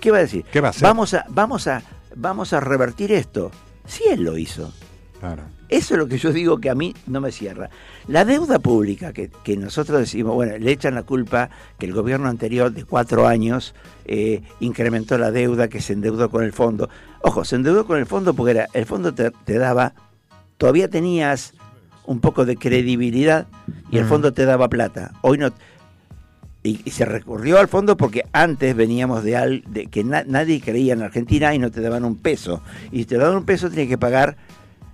¿Qué 0.00 0.10
va 0.10 0.18
a 0.18 0.20
decir? 0.22 0.44
¿Qué 0.50 0.60
va 0.60 0.68
a 0.68 0.70
hacer? 0.70 0.82
Vamos 0.82 1.14
a, 1.14 1.24
vamos 1.28 1.66
a, 1.66 1.82
vamos 2.16 2.52
a 2.52 2.60
revertir 2.60 3.12
esto. 3.12 3.50
Si 3.86 4.04
él 4.08 4.22
lo 4.22 4.36
hizo. 4.38 4.72
Claro. 5.20 5.42
Eso 5.68 5.94
es 5.94 5.98
lo 5.98 6.08
que 6.08 6.18
yo 6.18 6.32
digo 6.32 6.58
que 6.58 6.70
a 6.70 6.74
mí 6.74 6.94
no 7.06 7.20
me 7.20 7.30
cierra. 7.30 7.68
La 8.08 8.24
deuda 8.24 8.58
pública, 8.58 9.12
que, 9.12 9.30
que 9.44 9.56
nosotros 9.56 10.00
decimos, 10.00 10.34
bueno, 10.34 10.56
le 10.58 10.72
echan 10.72 10.94
la 10.94 11.02
culpa 11.04 11.50
que 11.78 11.86
el 11.86 11.92
gobierno 11.92 12.28
anterior 12.28 12.72
de 12.72 12.84
cuatro 12.84 13.28
años 13.28 13.74
eh, 14.06 14.42
incrementó 14.60 15.18
la 15.18 15.30
deuda, 15.30 15.68
que 15.68 15.80
se 15.80 15.92
endeudó 15.92 16.30
con 16.30 16.42
el 16.42 16.52
fondo. 16.52 16.88
Ojo, 17.22 17.44
se 17.44 17.56
endeudó 17.56 17.86
con 17.86 17.98
el 17.98 18.06
fondo 18.06 18.34
porque 18.34 18.52
era, 18.52 18.66
el 18.72 18.86
fondo 18.86 19.14
te, 19.14 19.30
te 19.30 19.58
daba, 19.58 19.92
todavía 20.56 20.88
tenías 20.88 21.52
un 22.04 22.20
poco 22.20 22.44
de 22.46 22.56
credibilidad 22.56 23.46
y 23.92 23.98
el 23.98 24.06
Mm. 24.06 24.08
fondo 24.08 24.32
te 24.32 24.46
daba 24.46 24.68
plata. 24.68 25.12
Hoy 25.20 25.38
no. 25.38 25.50
Y, 26.62 26.82
y 26.84 26.90
se 26.90 27.06
recurrió 27.06 27.58
al 27.58 27.68
fondo 27.68 27.96
porque 27.96 28.26
antes 28.32 28.76
veníamos 28.76 29.24
de, 29.24 29.34
al, 29.36 29.62
de 29.66 29.86
que 29.86 30.04
na- 30.04 30.24
nadie 30.26 30.60
creía 30.60 30.92
en 30.92 31.00
Argentina 31.02 31.54
y 31.54 31.58
no 31.58 31.70
te 31.70 31.80
daban 31.80 32.04
un 32.04 32.16
peso. 32.16 32.62
Y 32.92 32.98
si 32.98 33.04
te 33.06 33.16
daban 33.16 33.34
un 33.36 33.44
peso, 33.44 33.70
tenías 33.70 33.88
que 33.88 33.96
pagar 33.96 34.36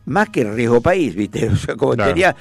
más 0.04 0.28
que 0.28 0.42
el 0.42 0.54
riesgo 0.54 0.80
país, 0.80 1.16
¿viste? 1.16 1.48
O 1.50 1.56
sea, 1.56 1.74
como 1.74 1.94
Claro. 1.94 2.12
tenía 2.12 2.36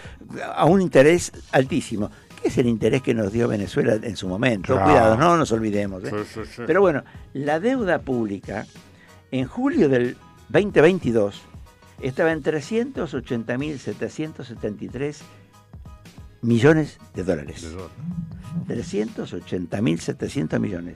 a 0.55 0.65
un 0.65 0.79
interés 0.79 1.31
altísimo. 1.51 2.11
¿Qué 2.39 2.49
es 2.49 2.57
el 2.59 2.67
interés 2.67 3.01
que 3.01 3.15
nos 3.15 3.31
dio 3.33 3.47
Venezuela 3.47 3.95
en 3.99 4.15
su 4.15 4.27
momento? 4.27 4.73
Claro. 4.75 4.91
Cuidado, 4.91 5.17
no 5.17 5.35
nos 5.37 5.51
olvidemos. 5.51 6.03
¿eh? 6.03 6.11
Sí, 6.11 6.17
sí, 6.31 6.41
sí. 6.57 6.61
Pero 6.67 6.81
bueno, 6.81 7.03
la 7.33 7.59
deuda 7.59 7.97
pública 7.99 8.67
en 9.31 9.47
julio 9.47 9.89
del 9.89 10.17
2022 10.49 11.41
estaba 12.01 12.31
en 12.31 12.43
380.773 12.43 15.17
millones 16.45 16.99
de 17.13 17.23
dólares. 17.23 17.65
380.700 18.67 20.59
millones. 20.59 20.95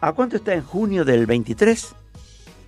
¿A 0.00 0.12
cuánto 0.12 0.36
está 0.36 0.54
en 0.54 0.62
junio 0.62 1.04
del 1.04 1.26
23? 1.26 1.94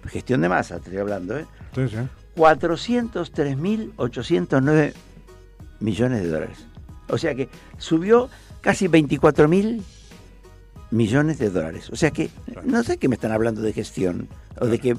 Gestión 0.07 0.41
de 0.41 0.49
masa, 0.49 0.77
estoy 0.77 0.97
hablando, 0.97 1.39
¿eh? 1.39 1.47
Sí, 1.75 1.89
sí. 1.89 1.97
403.809 2.37 4.93
millones 5.81 6.23
de 6.23 6.29
dólares. 6.29 6.67
O 7.09 7.19
sea 7.19 7.35
que 7.35 7.49
subió 7.79 8.31
casi 8.61 8.87
24.000 8.89 9.83
millones 10.91 11.39
de 11.39 11.51
dólares. 11.51 11.91
O 11.91 11.97
sea 11.97 12.11
que 12.11 12.31
no 12.65 12.83
sé 12.83 12.99
qué 12.99 13.09
me 13.09 13.15
están 13.15 13.33
hablando 13.33 13.61
de 13.61 13.73
gestión 13.73 14.29
o 14.59 14.67
de 14.67 14.79
que... 14.79 14.97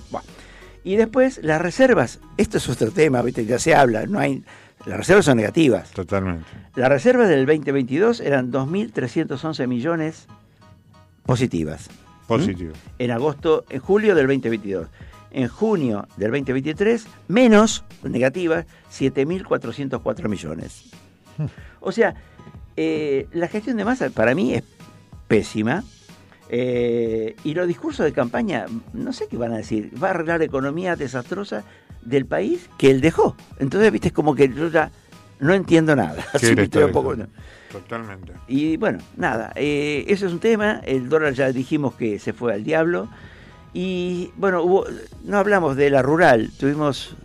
Y 0.83 0.95
después 0.95 1.39
las 1.43 1.61
reservas, 1.61 2.19
esto 2.37 2.57
es 2.57 2.67
otro 2.67 2.91
tema, 2.91 3.21
¿viste? 3.21 3.45
ya 3.45 3.59
se 3.59 3.75
habla, 3.75 4.05
no 4.05 4.19
hay... 4.19 4.43
Las 4.85 4.97
reservas 4.97 5.25
son 5.25 5.37
negativas. 5.37 5.91
Totalmente. 5.91 6.45
Las 6.75 6.89
reservas 6.89 7.29
del 7.29 7.45
2022 7.45 8.19
eran 8.19 8.51
2.311 8.51 9.67
millones 9.67 10.27
positivas. 11.25 11.89
Positivo. 12.27 12.73
En 12.97 13.11
agosto, 13.11 13.65
en 13.69 13.79
julio 13.79 14.15
del 14.15 14.27
2022. 14.27 14.87
En 15.31 15.47
junio 15.47 16.07
del 16.17 16.31
2023, 16.31 17.05
menos 17.27 17.83
negativas, 18.03 18.65
7.404 18.91 20.27
millones. 20.27 20.91
O 21.79 21.91
sea, 21.91 22.15
eh, 22.77 23.27
la 23.31 23.47
gestión 23.47 23.77
de 23.77 23.85
masa 23.85 24.09
para 24.09 24.35
mí 24.35 24.53
es 24.53 24.63
pésima. 25.27 25.83
Eh, 26.49 27.35
y 27.45 27.53
los 27.53 27.65
discursos 27.65 28.05
de 28.05 28.11
campaña, 28.11 28.65
no 28.91 29.13
sé 29.13 29.27
qué 29.29 29.37
van 29.37 29.53
a 29.53 29.57
decir. 29.57 29.91
Va 30.01 30.07
a 30.07 30.11
arreglar 30.11 30.39
la 30.39 30.45
economía 30.45 30.97
desastrosa 30.97 31.63
del 32.03 32.25
país 32.25 32.69
que 32.77 32.89
él 32.91 33.01
dejó. 33.01 33.35
Entonces, 33.59 33.91
viste, 33.91 34.07
es 34.09 34.13
como 34.13 34.35
que 34.35 34.49
yo 34.49 34.69
ya 34.69 34.91
no 35.39 35.53
entiendo 35.53 35.95
nada. 35.95 36.15
¿Qué 36.31 36.37
Así 36.37 36.55
que 36.55 36.63
estoy 36.63 36.83
un 36.83 36.91
poco-? 36.91 37.15
Totalmente. 37.71 38.33
y 38.49 38.75
bueno, 38.77 38.99
nada, 39.15 39.53
eh, 39.55 40.03
eso 40.07 40.27
es 40.27 40.33
un 40.33 40.39
tema. 40.39 40.81
El 40.83 41.07
dólar 41.07 41.33
ya 41.33 41.51
dijimos 41.51 41.93
que 41.95 42.19
se 42.19 42.33
fue 42.33 42.53
al 42.53 42.63
diablo. 42.63 43.07
Y 43.73 44.31
bueno, 44.35 44.61
hubo, 44.63 44.85
no 45.23 45.37
hablamos 45.37 45.77
de 45.77 45.89
la 45.89 46.01
rural, 46.01 46.51
tuvimos. 46.59 47.15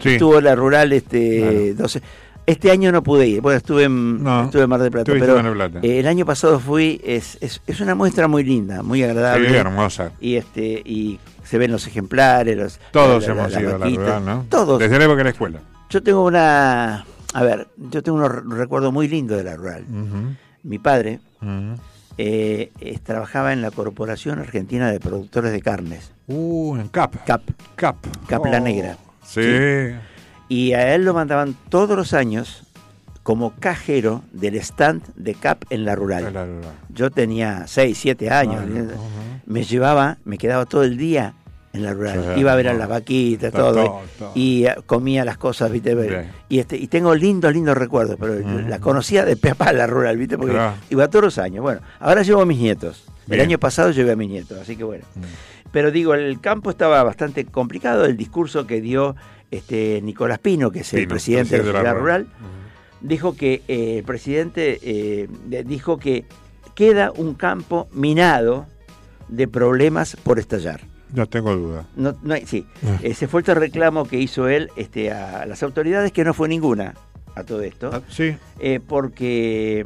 Sí. 0.00 0.10
Estuvo 0.10 0.40
la 0.40 0.54
rural 0.56 0.92
este 0.92 1.38
Claro. 1.40 1.74
12. 1.82 2.02
Este 2.46 2.70
año 2.70 2.90
no 2.92 3.02
pude 3.02 3.26
ir, 3.26 3.40
bueno, 3.42 3.58
estuve 3.58 3.84
en, 3.84 4.22
No, 4.22 4.44
estuve 4.44 4.62
en 4.62 4.70
Mar 4.70 4.80
del 4.80 4.90
Plata, 4.90 5.12
pero 5.12 5.24
en 5.38 5.44
Mar 5.44 5.44
del 5.44 5.54
Plata. 5.54 5.80
eh, 5.86 5.98
el 6.00 6.06
año 6.06 6.24
pasado 6.24 6.58
fui, 6.58 6.98
es, 7.04 7.36
es, 7.42 7.60
es 7.66 7.80
una 7.80 7.94
muestra 7.94 8.26
muy 8.26 8.42
linda, 8.42 8.82
muy 8.82 9.02
agradable. 9.02 9.50
Sí, 9.50 9.54
hermosa. 9.54 10.12
Y 10.18 10.36
este 10.36 10.82
y 10.84 11.20
se 11.48 11.58
ven 11.58 11.72
los 11.72 11.86
ejemplares, 11.86 12.56
los 12.56 12.78
Todos 12.92 13.26
la- 13.26 13.34
la- 13.34 13.40
hemos 13.40 13.52
la 13.52 13.60
ido 13.60 13.74
a 13.74 13.78
la 13.78 13.86
rural, 13.88 14.24
¿no? 14.24 14.46
Todos. 14.50 14.78
Desde 14.78 14.98
la 14.98 15.04
época 15.04 15.18
de 15.18 15.24
la 15.24 15.30
escuela. 15.30 15.60
Yo 15.90 16.02
tengo 16.02 16.24
una, 16.24 17.06
a 17.32 17.42
ver, 17.42 17.66
yo 17.76 18.02
tengo 18.02 18.18
unos 18.18 18.30
re- 18.30 18.42
recuerdos 18.56 18.92
muy 18.92 19.08
lindos 19.08 19.38
de 19.38 19.44
la 19.44 19.56
rural. 19.56 19.84
Mi 20.62 20.78
padre 20.78 21.20
eh, 22.18 22.70
eh, 22.80 22.98
trabajaba 23.02 23.52
en 23.52 23.62
la 23.62 23.70
Corporación 23.70 24.38
Argentina 24.40 24.90
de 24.90 25.00
Productores 25.00 25.52
de 25.52 25.62
Carnes, 25.62 26.12
Uh, 26.26 26.76
en 26.76 26.88
CAP. 26.88 27.24
CAP, 27.24 27.42
CAP. 27.76 27.96
CAP 28.26 28.44
La 28.46 28.58
Oh, 28.58 28.60
Negra. 28.60 28.96
Sí. 29.24 29.40
Y 30.50 30.72
a 30.74 30.94
él 30.94 31.04
lo 31.06 31.14
mandaban 31.14 31.56
todos 31.70 31.96
los 31.96 32.12
años 32.12 32.64
como 33.28 33.52
cajero 33.60 34.22
del 34.32 34.54
stand 34.54 35.02
de 35.14 35.34
CAP 35.34 35.64
en 35.68 35.84
la 35.84 35.94
rural. 35.94 36.28
En 36.28 36.32
la 36.32 36.46
rural. 36.46 36.72
Yo 36.88 37.10
tenía 37.10 37.66
6, 37.66 37.98
7 37.98 38.30
años. 38.30 38.62
Ah. 38.66 39.42
Me 39.44 39.64
llevaba, 39.64 40.16
me 40.24 40.38
quedaba 40.38 40.64
todo 40.64 40.82
el 40.82 40.96
día 40.96 41.34
en 41.74 41.82
la 41.82 41.92
rural. 41.92 42.38
Iba 42.38 42.54
a 42.54 42.56
ver 42.56 42.68
a 42.68 42.72
las 42.72 42.88
vaquitas, 42.88 43.52
Todo, 43.52 43.74
todo. 43.74 43.84
todo, 43.84 44.00
todo. 44.18 44.32
Y 44.34 44.64
eh, 44.64 44.76
comía 44.86 45.26
las 45.26 45.36
cosas, 45.36 45.70
¿viste? 45.70 45.94
Bien. 45.94 46.30
Y, 46.48 46.58
este, 46.58 46.78
y 46.78 46.86
tengo 46.86 47.14
lindos, 47.14 47.52
lindos 47.52 47.76
recuerdos, 47.76 48.16
pero 48.18 48.40
la 48.66 48.78
conocía 48.78 49.26
de 49.26 49.36
pe 49.36 49.50
a 49.50 49.54
pa 49.54 49.74
la 49.74 49.86
rural, 49.86 50.16
¿viste? 50.16 50.38
Porque 50.38 50.54
Claro. 50.54 50.76
iba 50.88 51.06
todos 51.08 51.26
los 51.26 51.36
años. 51.36 51.60
Bueno, 51.60 51.82
ahora 52.00 52.22
llevo 52.22 52.40
a 52.40 52.46
mis 52.46 52.58
nietos. 52.58 53.04
Bien. 53.26 53.40
El 53.42 53.46
año 53.46 53.58
pasado 53.58 53.90
llevé 53.90 54.12
a 54.12 54.16
mis 54.16 54.30
nietos, 54.30 54.56
así 54.58 54.74
que 54.74 54.84
bueno. 54.84 55.04
Mm. 55.14 55.20
Pero 55.70 55.90
digo, 55.90 56.14
el 56.14 56.40
campo 56.40 56.70
estaba 56.70 57.02
bastante 57.02 57.44
complicado. 57.44 58.06
El 58.06 58.16
discurso 58.16 58.66
que 58.66 58.80
dio 58.80 59.16
este 59.50 60.00
Nicolás 60.02 60.38
Pino, 60.38 60.70
que 60.70 60.78
es 60.80 60.94
el 60.94 61.06
presidente, 61.06 61.58
de 61.62 61.72
la, 61.74 61.92
rural. 61.92 61.96
rural, 61.98 62.26
dijo 63.00 63.34
que 63.36 63.62
eh, 63.68 63.98
el 63.98 64.04
presidente 64.04 64.78
eh, 64.82 65.28
dijo 65.64 65.98
que 65.98 66.24
queda 66.74 67.10
un 67.12 67.34
campo 67.34 67.88
minado 67.92 68.66
de 69.28 69.46
problemas 69.48 70.16
por 70.22 70.38
estallar. 70.38 70.80
No 71.14 71.26
tengo 71.26 71.54
duda. 71.56 71.86
No, 71.96 72.14
no 72.22 72.34
sí, 72.44 72.66
Ah. 72.86 72.98
ese 73.02 73.28
fue 73.28 73.40
el 73.46 73.46
reclamo 73.56 74.04
que 74.06 74.18
hizo 74.18 74.48
él 74.48 74.70
este, 74.76 75.10
a 75.10 75.46
las 75.46 75.62
autoridades, 75.62 76.12
que 76.12 76.22
no 76.24 76.34
fue 76.34 76.48
ninguna 76.48 76.94
a 77.34 77.44
todo 77.44 77.62
esto, 77.62 77.90
Ah, 77.92 78.02
sí. 78.08 78.36
eh, 78.58 78.80
porque 78.86 79.84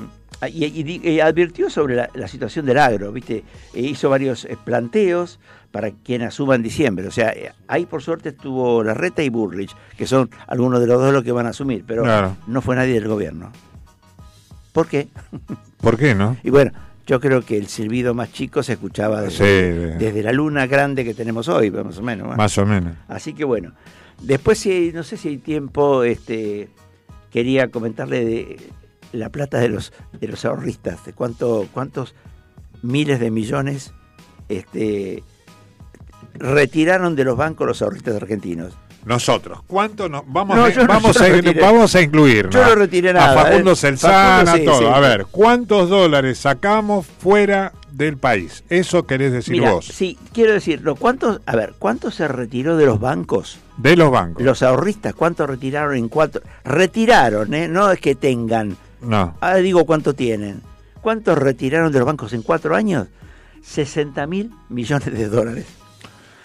Y, 0.49 0.65
y 0.65 1.09
y 1.11 1.21
advirtió 1.21 1.71
sobre 1.71 1.95
la, 1.95 2.09
la 2.15 2.27
situación 2.29 2.67
del 2.67 2.79
agro, 2.79 3.13
¿viste? 3.13 3.45
E 3.75 3.81
hizo 3.83 4.11
varios 4.11 4.45
eh, 4.45 4.57
planteos 4.65 5.39
para 5.71 5.91
quien 5.93 6.23
asuma 6.23 6.55
en 6.57 6.63
diciembre. 6.63 7.07
O 7.07 7.11
sea, 7.11 7.31
eh, 7.31 7.53
ahí 7.69 7.87
por 7.87 8.03
suerte 8.03 8.31
estuvo 8.31 8.83
Larreta 8.83 9.23
y 9.23 9.29
Bullrich, 9.29 9.75
que 9.97 10.07
son 10.07 10.29
algunos 10.47 10.81
de 10.81 10.87
los 10.87 11.01
dos 11.01 11.13
los 11.13 11.23
que 11.25 11.33
van 11.33 11.47
a 11.47 11.51
asumir, 11.51 11.85
pero 11.87 12.03
Claro. 12.03 12.37
no 12.47 12.61
fue 12.61 12.77
nadie 12.77 12.95
del 12.95 13.09
gobierno. 13.09 13.53
¿Por 14.73 14.89
qué? 14.89 15.09
¿Por 15.81 15.97
qué 15.97 16.15
no? 16.15 16.37
Y 16.43 16.51
bueno, 16.51 16.73
yo 17.07 17.21
creo 17.21 17.43
que 17.43 17.57
el 17.57 17.67
silbido 17.69 18.15
más 18.15 18.33
chico 18.33 18.63
se 18.63 18.73
escuchaba 18.75 19.21
desde, 19.23 19.93
Sí, 19.93 19.99
desde 20.05 20.23
la 20.23 20.33
luna 20.33 20.67
grande 20.67 21.05
que 21.05 21.15
tenemos 21.15 21.49
hoy, 21.49 21.71
más 21.71 21.99
o 21.99 22.03
menos. 22.03 22.29
¿no? 22.29 22.37
Más 22.37 22.57
o 22.59 22.67
menos. 22.67 22.95
Así 23.09 23.33
que 23.35 23.45
bueno, 23.45 23.73
después 24.21 24.59
si 24.59 24.91
no 24.93 25.03
sé 25.03 25.17
si 25.17 25.29
hay 25.29 25.39
tiempo, 25.39 26.03
este 26.05 26.69
quería 27.31 27.69
comentarle 27.71 28.25
de 28.25 28.57
la 29.13 29.29
plata 29.31 29.59
de 29.59 29.69
los 29.69 29.93
de 30.21 30.29
los 30.29 30.45
ahorristas, 30.45 31.05
de 31.05 31.13
cuánto 31.13 31.69
cuántos 31.73 32.15
miles 32.83 33.21
de 33.21 33.31
millones 33.31 33.93
este 34.49 35.23
retiraron 36.35 37.15
de 37.17 37.25
los 37.25 37.37
bancos 37.37 37.67
los 37.67 37.83
ahorristas 37.83 38.17
argentinos. 38.17 38.75
Nosotros, 39.05 39.61
¿cuánto 39.67 40.09
nos 40.09 40.23
vamos 40.29 40.57
No, 40.57 40.65
a, 40.65 40.69
no- 40.71 40.87
vamos, 40.87 41.17
yo 41.17 41.25
a, 41.25 41.53
no 41.53 41.61
vamos 41.61 41.95
a 41.97 42.01
incluir? 42.03 42.49
Yo 42.51 42.65
no 42.65 42.75
retiré 42.77 43.13
nada, 43.13 43.33
A 43.41 43.45
Facundo 43.45 43.73
¿eh? 43.73 43.77
Celsana, 43.77 44.45
Facundo, 44.53 44.59
sí, 44.59 44.65
todo. 44.65 44.79
sí. 44.79 44.85
A 44.95 45.01
ver, 45.01 45.27
¿cuántos 45.29 45.89
dólares 45.91 46.39
sacamos 46.39 47.05
fuera 47.07 47.73
del 47.91 48.17
país? 48.17 48.63
Eso 48.71 49.05
querés 49.05 49.33
decir 49.33 49.61
vos. 49.61 49.87
sí, 49.87 50.17
quiero 50.33 50.53
decirlo, 50.53 50.95
¿cuántos, 50.95 51.41
a 51.47 51.57
ver, 51.57 51.75
cuánto 51.81 52.13
se 52.13 52.29
retiró 52.29 52.77
de 52.77 52.87
los 52.87 53.01
bancos? 53.01 53.59
De 53.77 53.97
los 53.97 54.09
bancos. 54.13 54.45
Los 54.45 54.63
ahorristas, 54.63 55.15
¿cuánto 55.15 55.49
retiraron 55.49 55.97
en 55.97 56.09
cuatro? 56.09 56.41
Retiraron, 56.65 57.53
¿eh? 57.55 57.67
No 57.67 57.91
es 57.91 57.99
que 58.01 58.15
tengan. 58.15 58.77
No. 59.03 59.37
Ahora 59.41 59.57
digo 59.57 59.85
cuánto 59.85 60.15
tienen. 60.15 60.61
¿Cuántos 61.01 61.37
retiraron 61.39 61.93
de 61.93 61.99
los 61.99 62.07
bancos 62.07 62.33
en 62.33 62.43
cuatro 62.43 62.75
años? 62.77 63.09
60 63.63 64.27
mil 64.27 64.51
millones 64.69 65.13
de 65.13 65.29
dólares. 65.29 65.67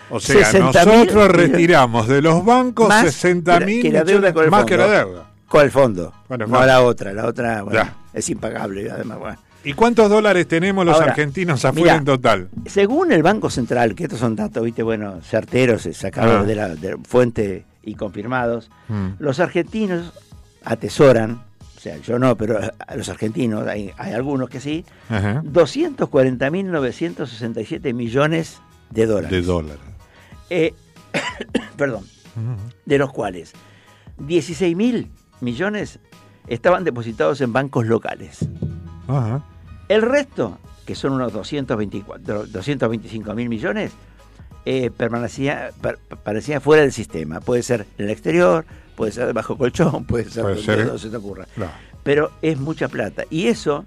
O 0.09 0.19
sea, 0.19 0.49
60.000 0.51 0.85
nosotros 0.85 1.27
retiramos 1.31 2.07
de 2.07 2.21
los 2.21 2.45
bancos 2.45 2.87
Más 2.87 3.03
60 3.05 3.59
que 3.59 3.65
mil 3.65 3.77
la- 3.77 3.81
que 3.83 3.91
la 3.91 4.03
deuda 4.03 4.33
con 4.33 4.45
el 4.45 4.51
más 4.51 4.59
fondo. 4.61 4.69
que 4.69 4.77
la 4.77 4.87
deuda. 4.87 5.31
Con 5.47 5.61
el 5.63 5.71
fondo. 5.71 6.13
El 6.29 6.39
No 6.49 6.65
la 6.65 6.81
otra, 6.81 7.13
la 7.13 7.25
otra 7.25 7.63
bueno, 7.63 7.89
es 8.13 8.29
impagable 8.29 8.89
además. 8.89 9.19
bueno. 9.19 9.37
¿Y 9.63 9.73
cuántos 9.73 10.09
dólares 10.09 10.47
tenemos 10.47 10.85
los 10.85 10.95
Ahora, 10.95 11.07
argentinos 11.11 11.65
afuera 11.65 11.95
en 11.95 12.05
total? 12.05 12.47
Según 12.67 13.11
el 13.11 13.21
Banco 13.21 13.49
Central, 13.49 13.95
que 13.95 14.03
estos 14.03 14.19
son 14.19 14.35
datos, 14.35 14.63
viste, 14.63 14.81
bueno, 14.81 15.19
certeros, 15.21 15.87
sacados 15.93 16.41
Ah. 16.41 16.45
de 16.45 16.55
la 16.55 16.69
de 16.69 16.95
fuente 17.05 17.65
y 17.83 17.95
confirmados, 17.95 18.69
Mm. 18.87 19.07
los 19.19 19.39
argentinos 19.41 20.13
atesoran, 20.63 21.41
o 21.77 21.79
sea, 21.79 21.97
yo 21.97 22.17
no, 22.17 22.35
pero 22.35 22.59
los 22.95 23.07
argentinos, 23.07 23.67
hay, 23.67 23.91
hay 23.97 24.13
algunos 24.13 24.49
que 24.49 24.59
sí, 24.59 24.83
Ajá. 25.09 25.43
240.967 25.43 27.93
millones 27.93 28.59
de 28.89 29.05
dólares. 29.05 29.29
De 29.29 29.43
dólares. 29.43 29.79
Eh, 30.49 30.73
perdón, 31.77 32.03
de 32.85 32.97
los 32.97 33.13
cuales 33.13 33.53
16.000 34.19 35.07
millones 35.41 35.99
estaban 36.47 36.83
depositados 36.83 37.41
en 37.41 37.53
bancos 37.53 37.85
locales. 37.85 38.39
El 39.87 40.01
resto, 40.01 40.57
que 40.85 40.95
son 40.95 41.13
unos 41.13 41.31
224, 41.31 42.47
225 42.47 43.33
mil 43.35 43.49
millones, 43.49 43.91
eh, 44.69 44.91
permanecía, 44.91 45.69
per- 45.81 45.97
parecía 46.23 46.59
fuera 46.59 46.81
del 46.83 46.91
sistema. 46.91 47.39
Puede 47.39 47.63
ser 47.63 47.85
en 47.97 48.05
el 48.05 48.11
exterior, 48.11 48.65
puede 48.95 49.13
ser 49.13 49.31
bajo 49.33 49.57
colchón, 49.57 50.03
puede 50.07 50.25
ser 50.29 50.43
Puede 50.43 50.55
donde 50.55 50.85
ser, 50.89 50.99
se 50.99 51.09
te 51.09 51.15
ocurra. 51.15 51.47
Pero 52.03 52.31
es 52.41 52.59
mucha 52.59 52.89
plata. 52.89 53.23
Y 53.29 53.47
eso, 53.47 53.85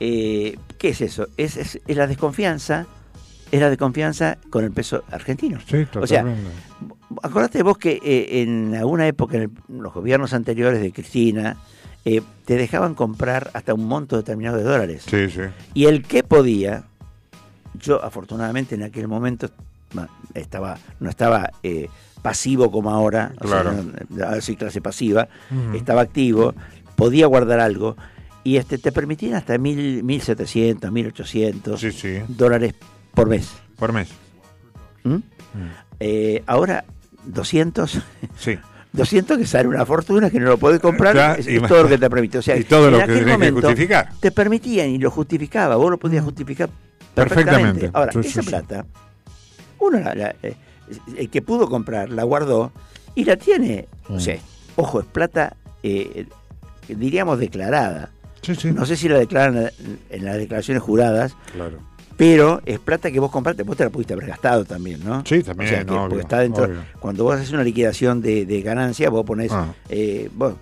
eh, 0.00 0.56
¿qué 0.78 0.88
es 0.90 1.00
eso? 1.02 1.28
Es, 1.36 1.56
es- 1.58 1.78
es 1.86 1.96
la 1.96 2.06
desconfianza, 2.06 2.86
es 3.52 3.60
la 3.60 3.68
desconfianza 3.68 4.38
con 4.50 4.64
el 4.64 4.72
peso 4.72 5.04
argentino. 5.10 5.58
Sí, 5.66 5.86
o 6.00 6.06
sea, 6.06 6.22
totalmente. 6.22 6.50
acordate 7.22 7.62
vos 7.62 7.76
que 7.78 7.98
eh, 8.02 8.42
en 8.42 8.74
alguna 8.74 9.06
época, 9.06 9.36
en 9.36 9.42
el- 9.42 9.80
los 9.82 9.92
gobiernos 9.92 10.32
anteriores 10.32 10.80
de 10.80 10.90
Cristina, 10.92 11.56
eh, 12.06 12.22
te 12.46 12.54
dejaban 12.56 12.94
comprar 12.94 13.50
hasta 13.52 13.74
un 13.74 13.84
monto 13.86 14.16
determinado 14.16 14.56
de 14.56 14.62
dólares. 14.62 15.04
Sí, 15.06 15.28
sí. 15.28 15.40
Y 15.74 15.84
el 15.86 16.02
que 16.04 16.22
podía, 16.22 16.84
yo 17.74 18.02
afortunadamente 18.02 18.74
en 18.74 18.82
aquel 18.84 19.08
momento 19.08 19.50
estaba, 20.34 20.76
no 21.00 21.08
estaba 21.10 21.50
eh, 21.62 21.88
pasivo 22.22 22.70
como 22.70 22.90
ahora, 22.90 23.32
o 23.40 23.48
sea, 23.48 23.62
Claro. 23.62 23.76
no- 24.10 24.24
ahora 24.24 24.40
soy 24.40 24.56
clase 24.56 24.80
pasiva, 24.80 25.28
estaba 25.74 26.02
activo, 26.02 26.54
podía 26.96 27.26
guardar 27.26 27.60
algo 27.60 27.96
y 28.44 28.56
este 28.56 28.78
te 28.78 28.92
permitían 28.92 29.34
hasta 29.34 29.56
mil, 29.58 30.02
1700, 30.02 30.90
1800 30.90 31.80
Sí, 31.80 31.92
sí. 31.92 32.18
dólares 32.28 32.74
por 33.14 33.28
mes. 33.28 33.50
Por 33.76 33.92
mes. 33.92 34.08
¿Mm? 35.04 35.16
Eh, 36.00 36.42
ahora 36.46 36.84
200 37.24 37.98
Sí. 38.38 38.58
200 38.92 39.36
que 39.38 39.46
sale 39.46 39.68
una 39.68 39.84
fortuna 39.84 40.30
que 40.30 40.40
no 40.40 40.46
lo 40.46 40.58
podés 40.58 40.80
comprar, 40.80 41.14
Ya, 41.14 41.34
es, 41.34 41.46
todo 41.68 41.82
lo 41.84 41.88
que 41.88 41.98
te 41.98 42.08
permite. 42.10 42.38
O 42.38 42.42
sea, 42.42 42.56
y 42.58 42.64
todo 42.64 42.86
en 42.86 42.92
lo 42.92 42.98
que 42.98 43.04
aquel 43.04 43.14
tenés 43.18 43.26
que 43.26 43.32
momento 43.38 43.60
justificar. 43.68 44.08
Te 44.18 44.30
permitían 44.32 44.88
y 44.88 44.98
lo 44.98 45.10
justificaba, 45.10 45.76
vos 45.76 45.90
lo 45.90 45.98
podías 45.98 46.24
justificar 46.24 46.70
Perfectamente. 47.14 47.90
perfectamente. 47.90 47.90
Ahora, 47.92 48.12
Sí, 48.12 48.28
esa 48.28 48.42
plata, 48.42 48.86
uno 49.80 49.98
la- 50.00 50.14
la- 50.14 50.34
eh, 50.42 50.54
el 51.16 51.28
que 51.30 51.42
pudo 51.42 51.68
comprar 51.68 52.10
la 52.10 52.24
guardó 52.24 52.72
y 53.14 53.24
la 53.24 53.36
tiene. 53.36 53.86
O 54.08 54.18
sea, 54.20 54.38
ojo, 54.76 55.00
es 55.00 55.06
plata, 55.06 55.56
eh, 55.82 56.26
diríamos 56.88 57.38
declarada. 57.38 58.10
Sí, 58.42 58.54
sí. 58.54 58.70
No 58.72 58.86
sé 58.86 58.96
si 58.96 59.08
la 59.08 59.18
declaran 59.18 59.70
en 60.10 60.24
las 60.24 60.36
declaraciones 60.36 60.82
juradas, 60.82 61.34
Claro. 61.52 61.78
pero 62.16 62.62
es 62.64 62.78
plata 62.78 63.10
que 63.10 63.20
vos 63.20 63.30
compraste, 63.30 63.64
vos 63.64 63.76
te 63.76 63.84
la 63.84 63.90
pudiste 63.90 64.14
haber 64.14 64.26
gastado 64.28 64.64
también, 64.64 65.04
¿no? 65.04 65.22
Sí, 65.26 65.42
también, 65.42 65.68
O 65.68 65.74
sea, 65.76 65.84
que- 65.84 65.92
obvio, 65.92 66.08
porque 66.08 66.22
está 66.22 66.38
dentro. 66.40 66.64
obvio. 66.64 66.80
Cuando 67.00 67.24
vos 67.24 67.34
haces 67.36 67.50
una 67.52 67.64
liquidación 67.64 68.22
de, 68.22 68.46
de 68.46 68.62
ganancia, 68.62 69.10
vos 69.10 69.24
pones 69.26 69.52
Ah. 69.52 69.74
eh, 69.88 70.30
vos, 70.34 70.54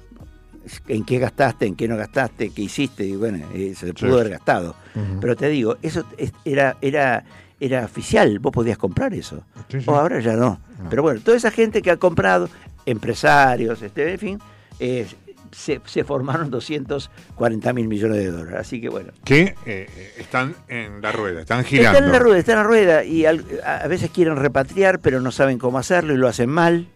en 0.89 1.05
qué 1.05 1.19
gastaste, 1.21 1.67
en 1.67 1.77
qué 1.77 1.87
no 1.87 1.97
gastaste, 1.97 2.51
qué 2.51 2.63
hiciste, 2.63 3.05
y 3.07 3.15
bueno, 3.15 3.47
eh, 3.55 3.75
se 3.77 3.87
Sí. 3.89 3.93
pudo 3.93 4.15
haber 4.15 4.31
gastado. 4.31 4.75
Pero 5.21 5.37
te 5.37 5.49
digo, 5.49 5.77
eso 5.83 6.05
es- 6.17 6.33
era, 6.45 6.77
era, 6.81 7.25
era 7.61 7.85
oficial, 7.85 8.39
vos 8.39 8.53
podías 8.53 8.79
comprar 8.79 9.15
eso. 9.15 9.43
Sí, 9.71 9.81
sí. 9.81 9.87
O 9.89 9.95
ahora 9.97 10.21
ya 10.21 10.35
no. 10.35 10.61
Pero 10.91 11.03
bueno, 11.03 11.21
toda 11.25 11.37
esa 11.37 11.51
gente 11.51 11.81
que 11.83 11.91
ha 11.91 11.97
comprado, 11.97 12.49
empresarios, 12.85 13.81
este, 13.83 14.13
en 14.13 14.19
fin, 14.19 14.39
eh, 14.79 15.07
se, 15.53 15.81
se 15.87 16.05
formaron 16.05 16.51
240 16.51 17.73
mil 17.73 17.89
millones 17.89 18.19
de 18.19 18.31
dólares. 18.31 18.61
Así 18.61 18.81
que 18.81 18.89
bueno. 18.89 19.13
Que 19.25 19.55
eh, 19.65 19.89
están 20.19 20.55
en 20.69 21.01
la 21.01 21.13
rueda, 21.13 21.41
están 21.41 21.65
girando. 21.65 21.93
Están 21.93 22.05
en 22.07 22.13
la 22.13 22.19
rueda, 22.19 22.39
están 22.39 22.53
en 22.55 22.59
la 22.63 22.65
rueda 22.69 23.05
y 23.05 23.25
al- 23.27 23.45
a, 23.65 23.87
veces 23.89 24.11
quieren 24.11 24.37
repatriar, 24.37 24.99
pero 25.01 25.21
no 25.21 25.31
saben 25.33 25.59
cómo 25.59 25.79
hacerlo 25.79 26.13
y 26.13 26.17
lo 26.19 26.29
hacen 26.29 26.51
mal, 26.51 26.89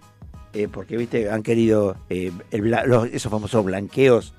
eh, 0.53 0.69
porque 0.71 0.97
viste 0.97 1.31
han 1.31 1.43
querido 1.43 1.97
eh, 2.11 2.33
el 2.51 2.63
bla- 2.63 2.85
los- 2.85 3.07
esos 3.09 3.31
famosos 3.33 3.65
blanqueos 3.65 4.35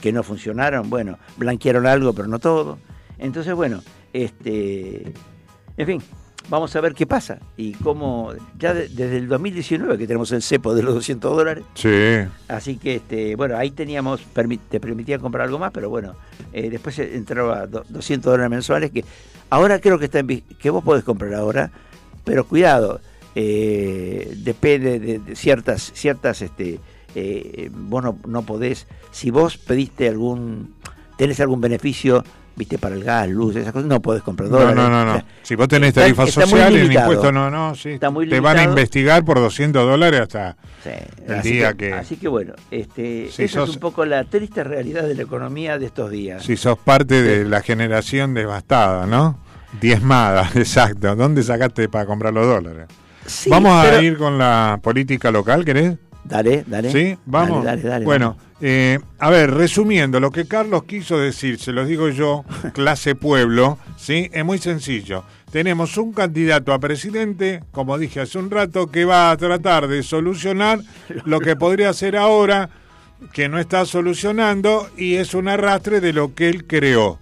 que 0.00 0.12
no 0.12 0.22
funcionaron. 0.22 0.88
Bueno, 0.90 1.18
blanquearon 1.36 1.86
algo, 1.86 2.12
pero 2.12 2.28
no 2.28 2.38
todo. 2.38 2.78
Entonces, 3.18 3.54
bueno, 3.54 3.82
este, 4.12 5.12
en 5.76 5.86
fin, 5.86 6.02
vamos 6.48 6.74
a 6.76 6.80
ver 6.80 6.94
qué 6.94 7.06
pasa 7.06 7.38
y 7.56 7.72
cómo 7.72 8.32
ya 8.58 8.74
de- 8.74 8.88
desde 8.88 9.16
el 9.16 9.28
2019 9.28 9.96
que 9.98 10.06
tenemos 10.06 10.30
el 10.32 10.42
cepo 10.42 10.74
de 10.74 10.82
los 10.82 10.94
200 10.94 11.36
dólares. 11.36 11.64
Sí. 11.74 11.88
Así 12.48 12.76
que, 12.76 12.96
este, 12.96 13.34
bueno, 13.36 13.56
ahí 13.56 13.70
teníamos, 13.70 14.20
permi- 14.34 14.60
te 14.70 14.78
permitía 14.80 15.18
comprar 15.18 15.46
algo 15.46 15.58
más, 15.58 15.70
pero 15.72 15.88
bueno, 15.90 16.14
eh, 16.52 16.68
después 16.70 16.98
entraba 16.98 17.66
do- 17.66 17.84
200 17.88 18.30
dólares 18.32 18.50
mensuales, 18.50 18.90
que 18.90 19.04
ahora 19.50 19.80
creo 19.80 19.98
que 19.98 20.04
está 20.06 20.18
en, 20.18 20.26
que 20.42 20.70
vos 20.70 20.84
podés 20.84 21.02
comprar 21.04 21.34
ahora, 21.34 21.70
pero 22.24 22.44
cuidado, 22.46 23.00
eh, 23.34 24.32
depende 24.38 24.98
de, 25.00 25.18
de 25.18 25.36
ciertas, 25.36 25.92
ciertas, 25.94 26.40
este, 26.42 26.78
eh, 27.14 27.70
vos 27.72 28.02
no, 28.02 28.18
no 28.26 28.42
podés, 28.42 28.86
si 29.10 29.30
vos 29.30 29.56
pediste 29.58 30.08
algún, 30.08 30.74
tenés 31.18 31.40
algún 31.40 31.60
beneficio, 31.60 32.22
viste, 32.56 32.78
para 32.78 32.94
el 32.94 33.02
gas, 33.04 33.28
luz, 33.28 33.56
esas 33.56 33.72
cosas, 33.72 33.88
no 33.88 34.00
podés 34.00 34.22
comprar 34.22 34.48
dólares. 34.48 34.74
no, 34.76 34.88
no, 34.88 35.02
O 35.02 35.04
no. 35.04 35.12
sea, 35.14 35.24
Si 35.42 35.54
vos 35.54 35.68
tenés 35.68 35.88
está- 35.88 36.02
tarifa 36.02 36.24
está 36.24 36.42
social, 36.42 36.72
el 36.74 36.82
limitado. 36.82 37.12
impuesto 37.12 37.32
no, 37.32 37.50
no, 37.50 37.74
sí. 37.74 37.90
Está 37.90 38.10
muy 38.10 38.28
te 38.28 38.40
van 38.40 38.58
a 38.58 38.62
investigar 38.64 39.24
por 39.24 39.38
200 39.38 39.84
dólares 39.86 40.20
hasta 40.20 40.56
Sí, 40.82 40.90
el 41.26 41.34
así 41.34 41.52
día 41.52 41.70
que, 41.72 41.88
que, 41.88 41.92
Así 41.94 42.16
que 42.16 42.28
bueno, 42.28 42.54
este, 42.70 43.28
Si 43.30 43.44
esa 43.44 43.60
sos- 43.60 43.70
es 43.70 43.74
un 43.76 43.80
poco 43.80 44.04
la 44.04 44.24
triste 44.24 44.62
realidad 44.64 45.02
de 45.04 45.14
la 45.14 45.22
economía 45.22 45.78
de 45.78 45.86
estos 45.86 46.10
días. 46.10 46.42
si 46.44 46.56
sos 46.56 46.78
parte 46.78 47.22
de 47.22 47.44
la 47.44 47.60
generación 47.62 48.34
devastada, 48.34 49.06
¿no? 49.06 49.38
Diezmada, 49.80 50.48
exacto. 50.54 51.16
¿Dónde 51.16 51.42
sacaste 51.42 51.88
para 51.88 52.06
comprar 52.06 52.32
los 52.32 52.46
dólares? 52.46 52.86
Sí, 53.26 53.50
Vamos 53.50 53.72
a 53.72 53.88
pero- 53.90 54.02
ir 54.02 54.16
con 54.18 54.38
la 54.38 54.78
política 54.82 55.30
local, 55.30 55.64
¿querés? 55.64 55.94
Dale, 56.24 56.64
dale. 56.66 56.90
¿Sí? 56.90 57.18
Vamos. 57.26 57.64
Dale, 57.64 57.82
dale, 57.82 57.88
dale, 57.90 58.04
bueno, 58.04 58.36
eh, 58.60 58.98
a 59.18 59.30
ver, 59.30 59.50
resumiendo, 59.50 60.20
lo 60.20 60.30
que 60.30 60.46
Carlos 60.46 60.84
quiso 60.84 61.18
decir, 61.18 61.58
se 61.58 61.72
lo 61.72 61.84
digo 61.84 62.08
yo, 62.08 62.44
clase 62.72 63.14
pueblo, 63.14 63.78
¿sí? 63.96 64.30
Es 64.32 64.44
muy 64.44 64.58
sencillo. 64.58 65.24
Tenemos 65.50 65.98
un 65.98 66.12
candidato 66.12 66.72
a 66.72 66.78
presidente, 66.78 67.62
como 67.70 67.98
dije 67.98 68.20
hace 68.20 68.38
un 68.38 68.50
rato, 68.50 68.86
que 68.86 69.04
va 69.04 69.30
a 69.30 69.36
tratar 69.36 69.86
de 69.86 70.02
solucionar 70.02 70.80
lo 71.26 71.40
que 71.40 71.56
podría 71.56 71.92
ser 71.92 72.16
ahora 72.16 72.70
que 73.32 73.48
no 73.48 73.58
está 73.58 73.84
solucionando 73.86 74.88
y 74.96 75.14
es 75.14 75.34
un 75.34 75.48
arrastre 75.48 76.00
de 76.00 76.12
lo 76.12 76.34
que 76.34 76.48
él 76.48 76.66
creó. 76.66 77.18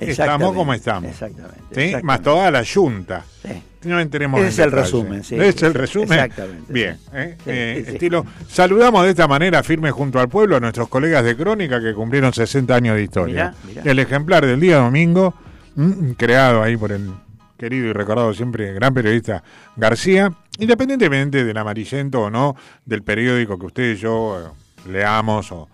Estamos 0.00 0.54
como 0.54 0.72
estamos. 0.74 1.10
Exactamente. 1.10 1.56
¿sí? 1.56 1.80
exactamente. 1.80 2.02
Más 2.02 2.22
toda 2.22 2.50
la 2.50 2.62
yunta. 2.62 3.24
Sí. 3.42 3.62
No 3.84 4.00
entremos 4.00 4.40
Ese 4.40 4.46
en 4.46 4.50
es 4.52 4.58
el 4.58 4.64
detalle. 4.70 4.82
resumen, 4.82 5.24
sí, 5.24 5.36
Es 5.36 5.62
el 5.62 5.74
resumen. 5.74 6.12
Exactamente, 6.12 6.72
Bien. 6.72 6.98
¿eh? 7.12 7.36
Sí, 7.38 7.42
Eh, 7.46 7.82
sí, 7.86 7.92
estilo. 7.92 8.26
Saludamos 8.48 9.04
de 9.04 9.10
esta 9.10 9.28
manera, 9.28 9.62
firme 9.62 9.90
junto 9.90 10.18
al 10.18 10.28
pueblo, 10.28 10.56
a 10.56 10.60
nuestros 10.60 10.88
colegas 10.88 11.24
de 11.24 11.36
Crónica 11.36 11.80
que 11.80 11.94
cumplieron 11.94 12.32
60 12.32 12.74
años 12.74 12.96
de 12.96 13.02
historia. 13.04 13.54
Mirá, 13.66 13.80
mirá. 13.80 13.90
El 13.92 13.98
ejemplar 14.00 14.44
del 14.44 14.58
día 14.60 14.78
domingo, 14.78 15.34
mm, 15.76 16.10
creado 16.12 16.62
ahí 16.62 16.76
por 16.76 16.90
el 16.92 17.10
querido 17.56 17.86
y 17.88 17.92
recordado 17.92 18.32
siempre 18.34 18.72
gran 18.72 18.94
periodista 18.94 19.42
García, 19.76 20.32
independientemente 20.58 21.44
del 21.44 21.56
amarillento 21.56 22.22
o 22.22 22.30
no 22.30 22.56
del 22.84 23.02
periódico 23.02 23.58
que 23.58 23.66
usted 23.66 23.92
y 23.92 23.96
yo 23.96 24.40
eh, 24.86 24.90
leamos 24.90 25.50
o 25.52 25.68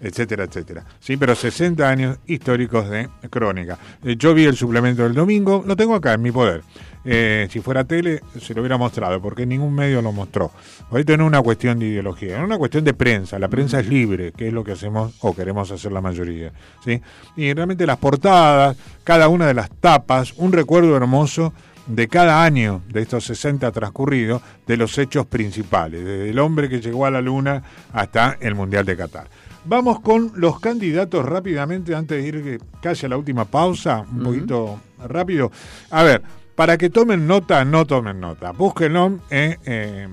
etcétera, 0.00 0.44
etcétera. 0.44 0.84
Sí, 1.00 1.16
pero 1.16 1.34
60 1.34 1.88
años 1.88 2.18
históricos 2.26 2.90
de 2.90 3.08
crónica. 3.30 3.78
Yo 4.02 4.34
vi 4.34 4.44
el 4.44 4.54
suplemento 4.56 5.02
del 5.04 5.14
domingo, 5.14 5.64
lo 5.66 5.76
tengo 5.76 5.94
acá 5.94 6.12
en 6.12 6.22
mi 6.22 6.30
poder. 6.30 6.62
Eh, 7.04 7.48
si 7.50 7.60
fuera 7.60 7.84
tele, 7.84 8.20
se 8.40 8.54
lo 8.54 8.62
hubiera 8.62 8.78
mostrado, 8.78 9.20
porque 9.20 9.44
ningún 9.44 9.74
medio 9.74 10.00
lo 10.00 10.12
mostró. 10.12 10.50
Ahorita 10.90 11.16
no 11.16 11.24
es 11.24 11.28
una 11.28 11.42
cuestión 11.42 11.78
de 11.78 11.86
ideología, 11.86 12.38
es 12.38 12.44
una 12.44 12.58
cuestión 12.58 12.84
de 12.84 12.94
prensa. 12.94 13.38
La 13.38 13.48
prensa 13.48 13.80
es 13.80 13.88
libre, 13.88 14.32
que 14.32 14.48
es 14.48 14.52
lo 14.52 14.64
que 14.64 14.72
hacemos 14.72 15.14
o 15.20 15.34
queremos 15.34 15.70
hacer 15.70 15.92
la 15.92 16.00
mayoría. 16.00 16.52
¿sí? 16.84 17.00
Y 17.36 17.52
realmente 17.52 17.86
las 17.86 17.98
portadas, 17.98 18.76
cada 19.04 19.28
una 19.28 19.46
de 19.46 19.54
las 19.54 19.70
tapas, 19.70 20.32
un 20.36 20.52
recuerdo 20.52 20.96
hermoso 20.96 21.52
de 21.86 22.08
cada 22.08 22.42
año 22.42 22.82
de 22.88 23.02
estos 23.02 23.24
60 23.24 23.70
transcurridos 23.70 24.40
de 24.66 24.76
los 24.76 24.96
hechos 24.96 25.26
principales, 25.26 26.02
desde 26.02 26.30
el 26.30 26.38
hombre 26.38 26.68
que 26.68 26.80
llegó 26.80 27.04
a 27.04 27.10
la 27.10 27.20
luna 27.20 27.62
hasta 27.92 28.38
el 28.40 28.54
Mundial 28.54 28.86
de 28.86 28.96
Qatar. 28.96 29.28
Vamos 29.66 30.00
con 30.00 30.32
los 30.36 30.60
candidatos 30.60 31.24
rápidamente, 31.24 31.94
antes 31.94 32.22
de 32.22 32.28
ir 32.28 32.60
casi 32.82 33.06
a 33.06 33.08
la 33.08 33.16
última 33.16 33.46
pausa, 33.46 34.04
un 34.12 34.22
poquito 34.22 34.78
rápido. 35.08 35.50
A 35.90 36.02
ver, 36.02 36.22
para 36.54 36.78
que 36.78 36.90
tomen 36.90 37.26
nota, 37.26 37.64
no 37.64 37.86
tomen 37.86 38.20
nota. 38.20 38.52
Búsquenlo 38.52 39.20
en 39.30 39.58
eh, 39.64 40.08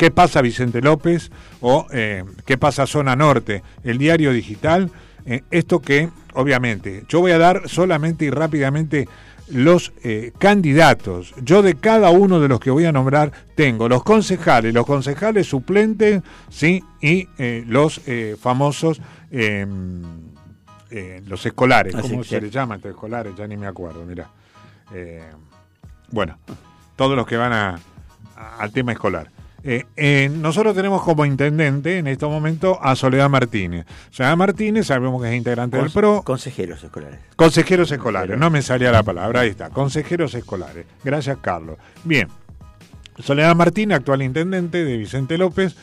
¿Qué 0.00 0.10
pasa 0.10 0.40
Vicente 0.40 0.80
López? 0.80 1.30
o 1.60 1.86
eh, 1.92 2.24
¿Qué 2.46 2.56
pasa 2.56 2.86
Zona 2.86 3.14
Norte? 3.16 3.62
El 3.84 3.98
diario 3.98 4.32
digital. 4.32 4.90
Eh, 5.26 5.42
esto 5.50 5.80
que, 5.80 6.08
obviamente, 6.32 7.04
yo 7.06 7.20
voy 7.20 7.32
a 7.32 7.38
dar 7.38 7.68
solamente 7.68 8.24
y 8.24 8.30
rápidamente 8.30 9.06
los 9.50 9.92
eh, 10.02 10.32
candidatos. 10.38 11.34
Yo 11.42 11.60
de 11.60 11.74
cada 11.74 12.08
uno 12.08 12.40
de 12.40 12.48
los 12.48 12.60
que 12.60 12.70
voy 12.70 12.86
a 12.86 12.92
nombrar 12.92 13.30
tengo 13.54 13.90
los 13.90 14.02
concejales, 14.02 14.72
los 14.72 14.86
concejales 14.86 15.46
suplentes, 15.46 16.22
¿sí? 16.48 16.82
Y 17.02 17.28
eh, 17.36 17.62
los 17.66 18.00
eh, 18.06 18.36
famosos, 18.40 19.02
eh, 19.30 19.66
los 21.26 21.44
escolares. 21.44 21.94
Así 21.94 22.08
¿Cómo 22.08 22.24
se 22.24 22.40
les 22.40 22.50
llama 22.50 22.76
estos 22.76 22.92
escolares? 22.92 23.34
Ya 23.36 23.46
ni 23.46 23.58
me 23.58 23.66
acuerdo, 23.66 24.02
mira. 24.06 24.30
Eh, 24.94 25.22
bueno, 26.10 26.38
todos 26.96 27.16
los 27.16 27.26
que 27.26 27.36
van 27.36 27.52
a- 27.52 27.78
a- 28.36 28.56
al 28.58 28.72
tema 28.72 28.92
escolar. 28.92 29.30
Eh, 29.62 29.84
eh, 29.96 30.30
nosotros 30.34 30.74
tenemos 30.74 31.02
como 31.02 31.26
intendente 31.26 31.98
en 31.98 32.06
este 32.06 32.24
momento 32.24 32.78
a 32.82 32.96
Soledad 32.96 33.28
Martínez. 33.28 33.84
Soledad 34.10 34.36
Martínez, 34.38 34.86
sabemos 34.86 35.20
que 35.22 35.28
es 35.28 35.34
integrante 35.36 35.76
del 35.76 35.90
PRO. 35.90 36.22
Consejeros 36.22 36.82
escolares. 36.82 37.18
Consejeros 37.36 37.92
escolares, 37.92 38.38
no 38.38 38.48
me 38.48 38.62
salía 38.62 38.90
la 38.90 39.02
palabra, 39.02 39.40
ahí 39.40 39.50
está, 39.50 39.68
consejeros 39.68 40.34
escolares. 40.34 40.86
Gracias, 41.04 41.36
Carlos. 41.42 41.76
Bien, 42.04 42.28
Soledad 43.18 43.54
Martín, 43.54 43.92
actual 43.92 44.22
intendente 44.22 44.82
de 44.82 44.96
Vicente 44.96 45.36
López, 45.36 45.76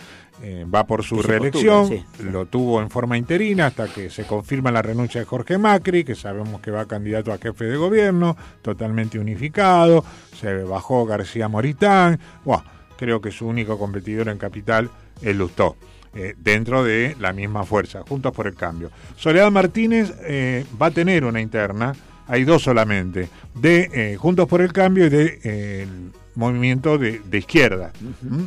eh, 0.44 0.66
va 0.74 0.86
por 0.86 1.04
su 1.04 1.22
reelección, 1.22 1.90
lo 2.20 2.46
tuvo 2.46 2.82
en 2.82 2.90
forma 2.90 3.18
interina 3.18 3.68
hasta 3.68 3.88
que 3.88 4.10
se 4.10 4.26
confirma 4.26 4.72
la 4.72 4.82
renuncia 4.82 5.20
de 5.22 5.26
Jorge 5.26 5.58
Macri, 5.58 6.04
que 6.04 6.14
sabemos 6.16 6.62
que 6.62 6.70
va 6.70 6.86
candidato 6.86 7.34
a 7.34 7.38
jefe 7.38 7.66
de 7.66 7.76
gobierno, 7.78 8.38
totalmente 8.62 9.18
unificado, 9.18 10.04
se 10.40 10.64
bajó 10.64 11.06
García 11.06 11.48
Moritán, 11.48 12.20
Buah, 12.46 12.64
creo 12.98 13.20
que 13.20 13.32
su 13.32 13.48
único 13.48 13.80
competidor 13.80 14.30
en 14.30 14.38
capital 14.38 14.90
es 15.22 15.36
Lustó. 15.36 15.76
eh, 16.16 16.36
dentro 16.38 16.84
de 16.84 17.16
la 17.20 17.32
misma 17.34 17.64
fuerza, 17.64 18.04
Juntos 18.08 18.32
por 18.32 18.48
el 18.48 18.56
Cambio. 18.56 18.90
Soledad 19.16 19.52
Martínez 19.52 20.14
eh, 20.22 20.66
va 20.82 20.88
a 20.88 20.92
tener 20.92 21.26
una 21.26 21.42
interna, 21.42 21.94
hay 22.28 22.44
dos 22.44 22.64
solamente, 22.64 23.30
de 23.54 24.18
Juntos 24.20 24.48
por 24.48 24.62
el 24.62 24.74
Cambio 24.74 25.06
y 25.06 25.10
de 25.10 25.40
el 25.82 26.12
movimiento 26.36 26.98
de, 26.98 27.20
de 27.20 27.38
izquierda. 27.38 27.92
¿Mm? 28.22 28.46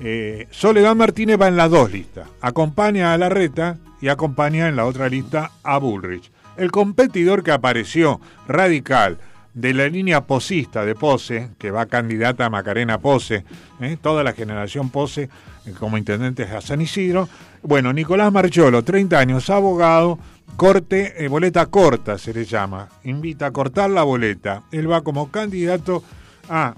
Eh, 0.00 0.48
Soledad 0.50 0.96
Martínez 0.96 1.40
va 1.40 1.48
en 1.48 1.56
las 1.56 1.70
dos 1.70 1.92
listas, 1.92 2.28
acompaña 2.40 3.12
a 3.12 3.18
Larreta 3.18 3.78
y 4.00 4.08
acompaña 4.08 4.68
en 4.68 4.76
la 4.76 4.84
otra 4.84 5.08
lista 5.08 5.52
a 5.62 5.78
Bullrich. 5.78 6.30
El 6.56 6.70
competidor 6.70 7.42
que 7.42 7.52
apareció 7.52 8.20
radical 8.46 9.18
de 9.54 9.74
la 9.74 9.88
línea 9.88 10.22
posista 10.22 10.84
de 10.84 10.94
Pose, 10.94 11.50
que 11.58 11.70
va 11.70 11.86
candidata 11.86 12.46
a 12.46 12.50
Macarena 12.50 12.98
Pose, 12.98 13.44
¿eh? 13.80 13.96
toda 14.00 14.24
la 14.24 14.32
generación 14.32 14.90
Pose 14.90 15.28
eh, 15.66 15.72
como 15.78 15.98
intendente 15.98 16.44
a 16.44 16.60
San 16.60 16.80
Isidro. 16.80 17.28
Bueno, 17.62 17.92
Nicolás 17.92 18.32
Marcholo, 18.32 18.82
30 18.82 19.18
años, 19.18 19.50
abogado, 19.50 20.18
corte, 20.56 21.28
boleta 21.28 21.66
corta 21.66 22.18
se 22.18 22.34
le 22.34 22.44
llama, 22.44 22.88
invita 23.04 23.46
a 23.46 23.50
cortar 23.52 23.90
la 23.90 24.02
boleta. 24.02 24.62
Él 24.72 24.90
va 24.90 25.02
como 25.02 25.30
candidato 25.30 26.02
a 26.48 26.74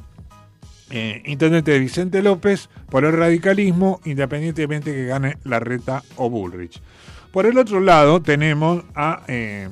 eh, 0.96 1.22
intendente 1.26 1.72
de 1.72 1.80
Vicente 1.80 2.22
López 2.22 2.68
por 2.88 3.04
el 3.04 3.12
radicalismo, 3.12 4.00
independientemente 4.04 4.92
que 4.92 5.06
gane 5.06 5.38
Larreta 5.42 6.04
o 6.14 6.30
Bullrich. 6.30 6.80
Por 7.32 7.46
el 7.46 7.58
otro 7.58 7.80
lado 7.80 8.22
tenemos 8.22 8.84
a 8.94 9.24
eh, 9.26 9.68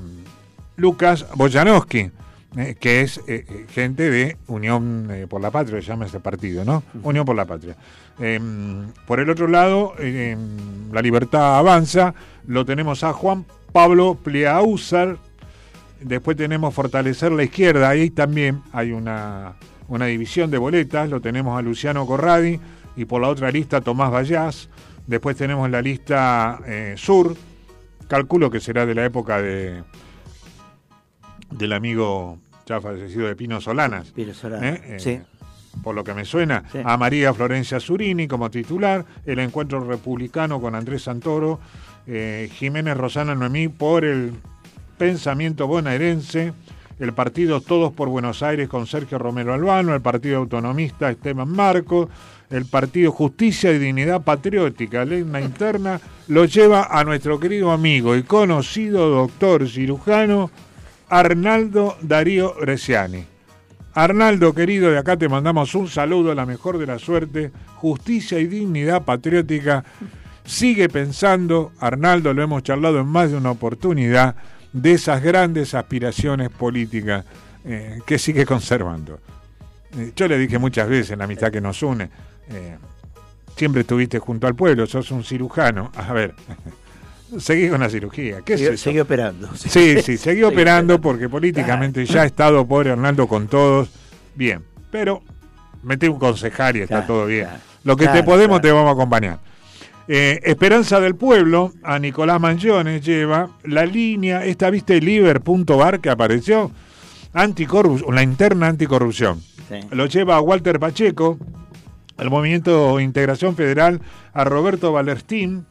Lucas 0.74 1.26
Bojanowski, 1.36 2.10
eh, 2.56 2.74
que 2.80 3.02
es 3.02 3.20
eh, 3.28 3.66
gente 3.70 4.10
de 4.10 4.36
Unión 4.48 5.08
por 5.28 5.40
la 5.40 5.52
Patria, 5.52 5.80
se 5.80 5.86
llama 5.86 6.06
este 6.06 6.18
partido, 6.18 6.64
¿no? 6.64 6.82
Unión 7.04 7.24
por 7.24 7.36
la 7.36 7.44
Patria. 7.44 7.76
Por 9.06 9.20
el 9.20 9.30
otro 9.30 9.46
lado, 9.46 9.94
La 10.92 11.02
Libertad 11.02 11.58
Avanza, 11.58 12.14
lo 12.48 12.64
tenemos 12.64 13.04
a 13.04 13.12
Juan 13.12 13.46
Pablo 13.72 14.18
Pliauzar, 14.20 15.18
Después 16.00 16.36
tenemos 16.36 16.74
Fortalecer 16.74 17.30
la 17.30 17.44
Izquierda, 17.44 17.88
ahí 17.88 18.10
también 18.10 18.60
hay 18.72 18.90
una, 18.90 19.54
una 19.92 20.06
división 20.06 20.50
de 20.50 20.56
boletas, 20.56 21.10
lo 21.10 21.20
tenemos 21.20 21.58
a 21.58 21.60
Luciano 21.62 22.06
Corradi 22.06 22.58
y 22.96 23.04
por 23.04 23.20
la 23.20 23.28
otra 23.28 23.50
lista 23.50 23.82
Tomás 23.82 24.10
Vallás. 24.10 24.70
Después 25.06 25.36
tenemos 25.36 25.68
la 25.68 25.82
lista 25.82 26.60
eh, 26.66 26.94
Sur, 26.96 27.36
calculo 28.08 28.50
que 28.50 28.58
será 28.58 28.86
de 28.86 28.94
la 28.94 29.04
época 29.04 29.42
de 29.42 29.84
del 31.50 31.74
amigo 31.74 32.38
ya 32.64 32.80
fallecido 32.80 33.26
de 33.26 33.36
Pino 33.36 33.60
Solanas. 33.60 34.12
Pino 34.12 34.32
Solanas, 34.32 34.64
¿eh? 34.78 34.82
Eh, 34.86 34.98
sí. 34.98 35.20
Por 35.82 35.94
lo 35.94 36.04
que 36.04 36.14
me 36.14 36.24
suena, 36.24 36.64
Sí. 36.72 36.78
a 36.82 36.96
María 36.96 37.34
Florencia 37.34 37.78
Zurini 37.78 38.26
como 38.26 38.50
titular, 38.50 39.04
el 39.26 39.38
encuentro 39.40 39.84
republicano 39.84 40.58
con 40.60 40.74
Andrés 40.74 41.02
Santoro, 41.02 41.60
Jiménez 42.06 42.96
Rosana 42.96 43.34
Noemí 43.34 43.68
por 43.68 44.04
el 44.04 44.32
pensamiento 44.98 45.66
bonaerense, 45.66 46.52
el 47.02 47.12
partido 47.12 47.60
Todos 47.60 47.92
por 47.92 48.08
Buenos 48.08 48.44
Aires 48.44 48.68
con 48.68 48.86
Sergio 48.86 49.18
Romero 49.18 49.52
Albano, 49.52 49.92
el 49.92 50.00
partido 50.00 50.38
autonomista 50.38 51.10
Esteban 51.10 51.48
Marcos, 51.48 52.08
el 52.48 52.64
partido 52.66 53.10
Justicia 53.10 53.72
y 53.72 53.78
Dignidad 53.78 54.22
Patriótica, 54.22 55.04
Leyna 55.04 55.40
Interna, 55.40 56.00
lo 56.28 56.44
lleva 56.44 56.86
a 56.96 57.02
nuestro 57.02 57.40
querido 57.40 57.72
amigo 57.72 58.14
y 58.14 58.22
conocido 58.22 59.10
doctor 59.10 59.68
cirujano 59.68 60.52
Arnaldo 61.08 61.96
Darío 62.02 62.54
Bresciani. 62.60 63.26
Arnaldo, 63.94 64.54
querido, 64.54 64.92
de 64.92 64.98
acá 64.98 65.16
te 65.16 65.28
mandamos 65.28 65.74
un 65.74 65.88
saludo, 65.88 66.36
la 66.36 66.46
mejor 66.46 66.78
de 66.78 66.86
la 66.86 67.00
suerte, 67.00 67.50
justicia 67.74 68.38
y 68.38 68.46
dignidad 68.46 69.02
patriótica. 69.02 69.84
Sigue 70.44 70.88
pensando, 70.88 71.72
Arnaldo, 71.80 72.32
lo 72.32 72.44
hemos 72.44 72.62
charlado 72.62 73.00
en 73.00 73.08
más 73.08 73.32
de 73.32 73.38
una 73.38 73.50
oportunidad, 73.50 74.36
de 74.72 74.92
esas 74.92 75.22
grandes 75.22 75.74
aspiraciones 75.74 76.48
políticas 76.50 77.24
eh, 77.64 78.00
que 78.06 78.18
sigue 78.18 78.44
conservando. 78.46 79.18
Eh, 79.96 80.12
yo 80.16 80.26
le 80.28 80.38
dije 80.38 80.58
muchas 80.58 80.88
veces 80.88 81.10
en 81.12 81.18
la 81.18 81.24
amistad 81.24 81.50
que 81.50 81.60
nos 81.60 81.82
une, 81.82 82.08
eh, 82.50 82.76
siempre 83.56 83.82
estuviste 83.82 84.18
junto 84.18 84.46
al 84.46 84.54
pueblo, 84.54 84.86
sos 84.86 85.10
un 85.10 85.22
cirujano. 85.24 85.92
A 85.94 86.12
ver, 86.12 86.34
seguí 87.38 87.68
con 87.68 87.80
la 87.80 87.90
cirugía. 87.90 88.40
¿Qué 88.44 88.54
es 88.54 88.60
Seguí- 88.60 88.74
eso? 88.74 88.84
seguí 88.84 89.00
operando. 89.00 89.50
Sí, 89.54 90.00
sí, 90.02 90.16
seguí 90.18 90.42
operando 90.42 91.00
porque 91.00 91.28
políticamente 91.28 92.04
ya 92.06 92.22
ha 92.22 92.26
estado 92.26 92.66
pobre 92.66 92.90
Hernando 92.90 93.26
con 93.28 93.48
todos. 93.48 93.90
Bien, 94.34 94.62
pero 94.90 95.22
metí 95.82 96.08
un 96.08 96.18
concejal 96.18 96.76
y 96.76 96.80
está 96.80 96.96
Claro, 96.98 97.06
todo 97.06 97.26
bien. 97.26 97.44
claro. 97.44 97.60
Lo 97.84 97.96
que 97.96 98.06
te 98.08 98.22
podemos 98.22 98.60
te 98.60 98.70
vamos 98.70 98.88
a 98.88 98.92
acompañar. 98.92 99.38
Eh, 100.14 100.42
Esperanza 100.44 101.00
del 101.00 101.14
Pueblo, 101.14 101.72
a 101.82 101.98
Nicolás 101.98 102.38
Manchones 102.38 103.02
lleva 103.02 103.48
la 103.64 103.86
línea, 103.86 104.44
esta 104.44 104.68
viste 104.68 105.00
Liber.bar 105.00 106.00
que 106.00 106.10
apareció, 106.10 106.70
anticorrupción, 107.32 108.14
la 108.14 108.22
interna 108.22 108.66
anticorrupción. 108.66 109.40
Sí. 109.70 109.76
Lo 109.90 110.04
lleva 110.04 110.36
a 110.36 110.42
Walter 110.42 110.78
Pacheco, 110.78 111.38
el 112.18 112.28
Movimiento 112.28 113.00
Integración 113.00 113.56
Federal, 113.56 114.02
a 114.34 114.44
Roberto 114.44 114.92
Valertín, 114.92 115.64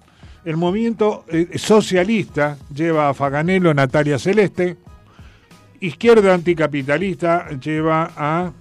El 0.44 0.58
movimiento 0.58 1.24
eh, 1.28 1.60
socialista 1.60 2.58
lleva 2.74 3.10
a 3.10 3.14
Faganello 3.14 3.76
Natalia 3.76 4.18
Celeste. 4.18 4.76
Izquierda 5.82 6.34
anticapitalista 6.34 7.48
lleva 7.60 8.10
a... 8.18 8.52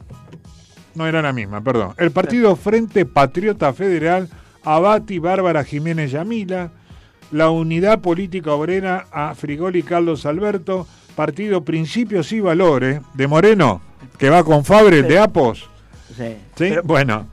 No 0.94 1.06
era 1.06 1.22
la 1.22 1.32
misma, 1.32 1.62
perdón. 1.62 1.94
El 1.96 2.10
partido 2.10 2.54
Frente 2.54 3.06
Patriota 3.06 3.72
Federal, 3.72 4.28
Abati 4.64 5.18
Bárbara 5.18 5.64
Jiménez 5.64 6.10
Yamila. 6.12 6.70
La 7.32 7.50
Unidad 7.50 8.00
Política 8.00 8.52
Obrera 8.52 9.06
a 9.12 9.34
Frigoli 9.34 9.82
Carlos 9.82 10.26
Alberto. 10.26 10.86
Partido 11.14 11.64
Principios 11.64 12.32
y 12.32 12.40
Valores 12.40 13.00
de 13.14 13.26
Moreno, 13.26 13.82
que 14.18 14.30
va 14.30 14.42
con 14.42 14.64
Fabre 14.64 15.02
de 15.02 15.18
Apos. 15.18 15.68
Sí. 16.16 16.24
¿Sí? 16.24 16.36
Pero- 16.56 16.82
Bueno, 16.84 17.26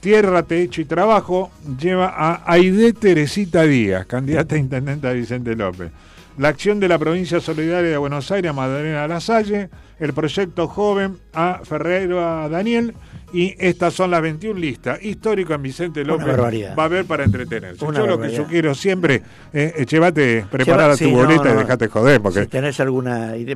Tierra, 0.00 0.42
Techo 0.42 0.80
y 0.80 0.84
Trabajo 0.86 1.50
lleva 1.78 2.12
a 2.16 2.42
Aide 2.50 2.92
Teresita 2.94 3.62
Díaz, 3.64 4.06
candidata 4.06 4.54
a 4.54 4.58
intendente 4.58 5.06
de 5.06 5.14
Vicente 5.14 5.54
López. 5.54 5.90
La 6.36 6.48
acción 6.48 6.80
de 6.80 6.88
la 6.88 6.98
provincia 6.98 7.40
solidaria 7.40 7.90
de 7.90 7.96
Buenos 7.96 8.30
Aires 8.30 8.50
a 8.50 8.54
Madalena 8.54 9.06
Lasalle. 9.06 9.68
El 10.00 10.12
proyecto 10.14 10.66
joven 10.68 11.18
a 11.34 11.60
Ferrero 11.64 12.24
a 12.26 12.48
Daniel. 12.48 12.94
Y 13.32 13.54
estas 13.58 13.92
son 13.94 14.10
las 14.10 14.22
21 14.22 14.58
listas. 14.58 15.02
Histórico 15.04 15.52
en 15.52 15.62
Vicente 15.62 16.02
López. 16.04 16.26
Va 16.28 16.82
a 16.82 16.86
haber 16.86 17.04
para 17.04 17.24
entretenerse. 17.24 17.84
Una 17.84 17.98
yo 17.98 18.06
lo 18.06 18.18
que 18.20 18.34
sugiero 18.34 18.74
siempre, 18.74 19.22
eh, 19.52 19.74
eh, 19.76 19.84
llévate 19.86 20.46
preparada 20.50 20.92
tu 20.92 21.04
sí, 21.04 21.12
no, 21.12 21.18
boleta 21.18 21.52
y 21.52 21.56
dejate 21.58 21.88
joder. 21.88 22.20
Porque 22.22 22.42
Si 22.42 22.46
tenés 22.46 22.80
alguna 22.80 23.36
idea, 23.36 23.54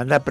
anda, 0.00 0.22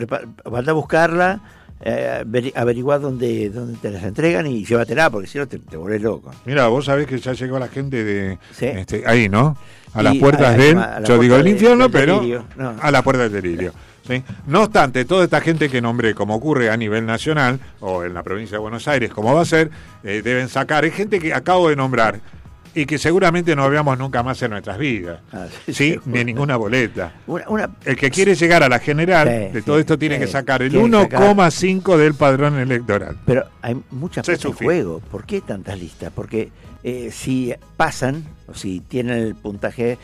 anda 0.45 0.71
a 0.71 0.73
buscarla, 0.73 1.39
eh, 1.83 2.21
averi- 2.25 2.51
averiguá 2.55 2.99
dónde, 2.99 3.49
dónde 3.49 3.77
te 3.81 3.89
las 3.91 4.03
entregan 4.03 4.45
y 4.45 4.65
llévatela, 4.65 5.09
porque 5.09 5.27
si 5.27 5.37
no 5.37 5.47
te, 5.47 5.57
te 5.57 5.77
volvés 5.77 6.01
loco. 6.01 6.31
Mira, 6.45 6.67
vos 6.67 6.85
sabés 6.85 7.07
que 7.07 7.17
ya 7.17 7.33
llegó 7.33 7.57
la 7.59 7.69
gente 7.69 8.03
de 8.03 8.37
Sí. 8.51 8.65
este, 8.67 9.03
ahí, 9.07 9.29
¿no? 9.29 9.57
A 9.93 10.01
las 10.03 10.15
puertas 10.15 10.47
a- 10.55 10.57
del, 10.57 10.77
a 10.77 10.99
la 10.99 11.07
yo 11.07 11.19
digo 11.19 11.35
puerta 11.35 11.35
el 11.37 11.43
de- 11.43 11.49
infierno, 11.51 11.83
del 11.89 11.91
pero 11.91 12.21
no. 12.57 12.75
a 12.81 12.91
la 12.91 13.01
puerta 13.01 13.23
del 13.23 13.31
delirio. 13.41 13.73
¿sí? 14.07 14.23
No 14.47 14.63
obstante, 14.63 15.05
toda 15.05 15.23
esta 15.25 15.41
gente 15.41 15.69
que 15.69 15.81
nombré, 15.81 16.15
como 16.15 16.35
ocurre 16.35 16.69
a 16.69 16.77
nivel 16.77 17.05
nacional 17.05 17.59
o 17.81 18.03
en 18.03 18.13
la 18.13 18.23
provincia 18.23 18.55
de 18.57 18.61
Buenos 18.61 18.87
Aires, 18.87 19.11
como 19.11 19.33
va 19.33 19.41
a 19.41 19.45
ser, 19.45 19.69
eh, 20.03 20.21
deben 20.23 20.47
sacar. 20.49 20.85
Es 20.85 20.93
gente 20.95 21.19
que 21.19 21.33
acabo 21.33 21.69
de 21.69 21.75
nombrar 21.75 22.19
y 22.73 22.85
que 22.85 22.97
seguramente 22.97 23.55
no 23.55 23.69
veamos 23.69 23.97
nunca 23.97 24.23
más 24.23 24.41
en 24.41 24.51
nuestras 24.51 24.77
vidas. 24.77 25.19
Ah, 25.33 25.47
¿Sí? 25.67 25.99
Ni 26.05 26.19
en 26.19 26.27
ninguna 26.27 26.55
boleta. 26.55 27.13
Una, 27.27 27.49
una- 27.49 27.69
El 27.85 27.95
que 27.97 28.09
quiere 28.09 28.35
llegar 28.35 28.63
a 28.63 28.69
la 28.69 28.79
general 28.79 29.27
Sí, 29.27 29.53
de 29.53 29.61
todo 29.61 29.79
esto 29.79 29.97
tiene 29.99 30.17
que 30.19 30.27
sacar 30.27 30.61
el 30.61 30.71
Tiene 30.71 30.89
que 30.89 31.15
sacar- 31.17 31.35
1,5 31.35 31.97
del 31.97 32.13
padrón 32.13 32.57
electoral. 32.59 33.17
pero 33.25 33.45
hay 33.61 33.75
mucha 33.91 34.23
Se 34.23 34.33
plata 34.37 34.47
en 34.47 34.53
juego. 34.53 34.99
¿Por 35.11 35.25
qué 35.25 35.41
tantas 35.41 35.77
listas? 35.79 36.11
Porque 36.15 36.49
eh, 36.83 37.09
si 37.11 37.53
pasan, 37.77 38.23
o 38.47 38.53
si 38.53 38.79
tienen 38.79 39.17
el 39.19 39.35
puntaje, 39.35 39.97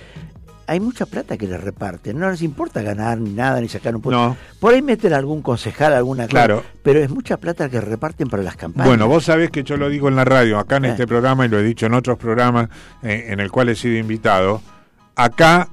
hay 0.68 0.80
mucha 0.80 1.06
plata 1.06 1.38
que 1.38 1.48
les 1.48 1.60
reparten. 1.60 2.20
No 2.20 2.30
les 2.30 2.42
importa 2.42 2.82
ganar 2.82 3.18
ni 3.20 3.32
nada, 3.32 3.60
ni 3.62 3.70
sacar 3.70 3.96
un 3.96 4.02
punto. 4.02 4.18
No. 4.18 4.38
Por 4.60 4.74
ahí 4.74 4.82
meten 4.82 5.14
algún 5.14 5.42
concejal, 5.42 5.94
alguna 5.94 6.24
cosa, 6.26 6.32
Claro. 6.32 6.64
Pero 6.84 7.00
es 7.00 7.10
mucha 7.10 7.38
plata 7.38 7.70
que 7.70 7.80
reparten 7.82 8.28
para 8.28 8.44
las 8.44 8.56
campañas. 8.58 8.88
Bueno, 8.88 9.08
vos 9.08 9.24
sabés 9.26 9.50
que 9.50 9.64
yo 9.64 9.78
lo 9.78 9.90
digo 9.90 10.08
en 10.10 10.16
la 10.18 10.26
radio, 10.26 10.60
acá 10.60 10.78
en 10.78 10.86
Eh. 10.86 10.90
este 10.90 11.08
programa 11.08 11.46
y 11.46 11.50
lo 11.50 11.58
he 11.60 11.64
dicho 11.64 11.86
en 11.86 11.94
otros 11.94 12.18
programas 12.18 12.70
eh, 13.02 13.28
en 13.30 13.40
el 13.40 13.50
cual 13.52 13.70
he 13.70 13.76
sido 13.76 13.98
invitado. 13.98 14.62
Acá 15.16 15.70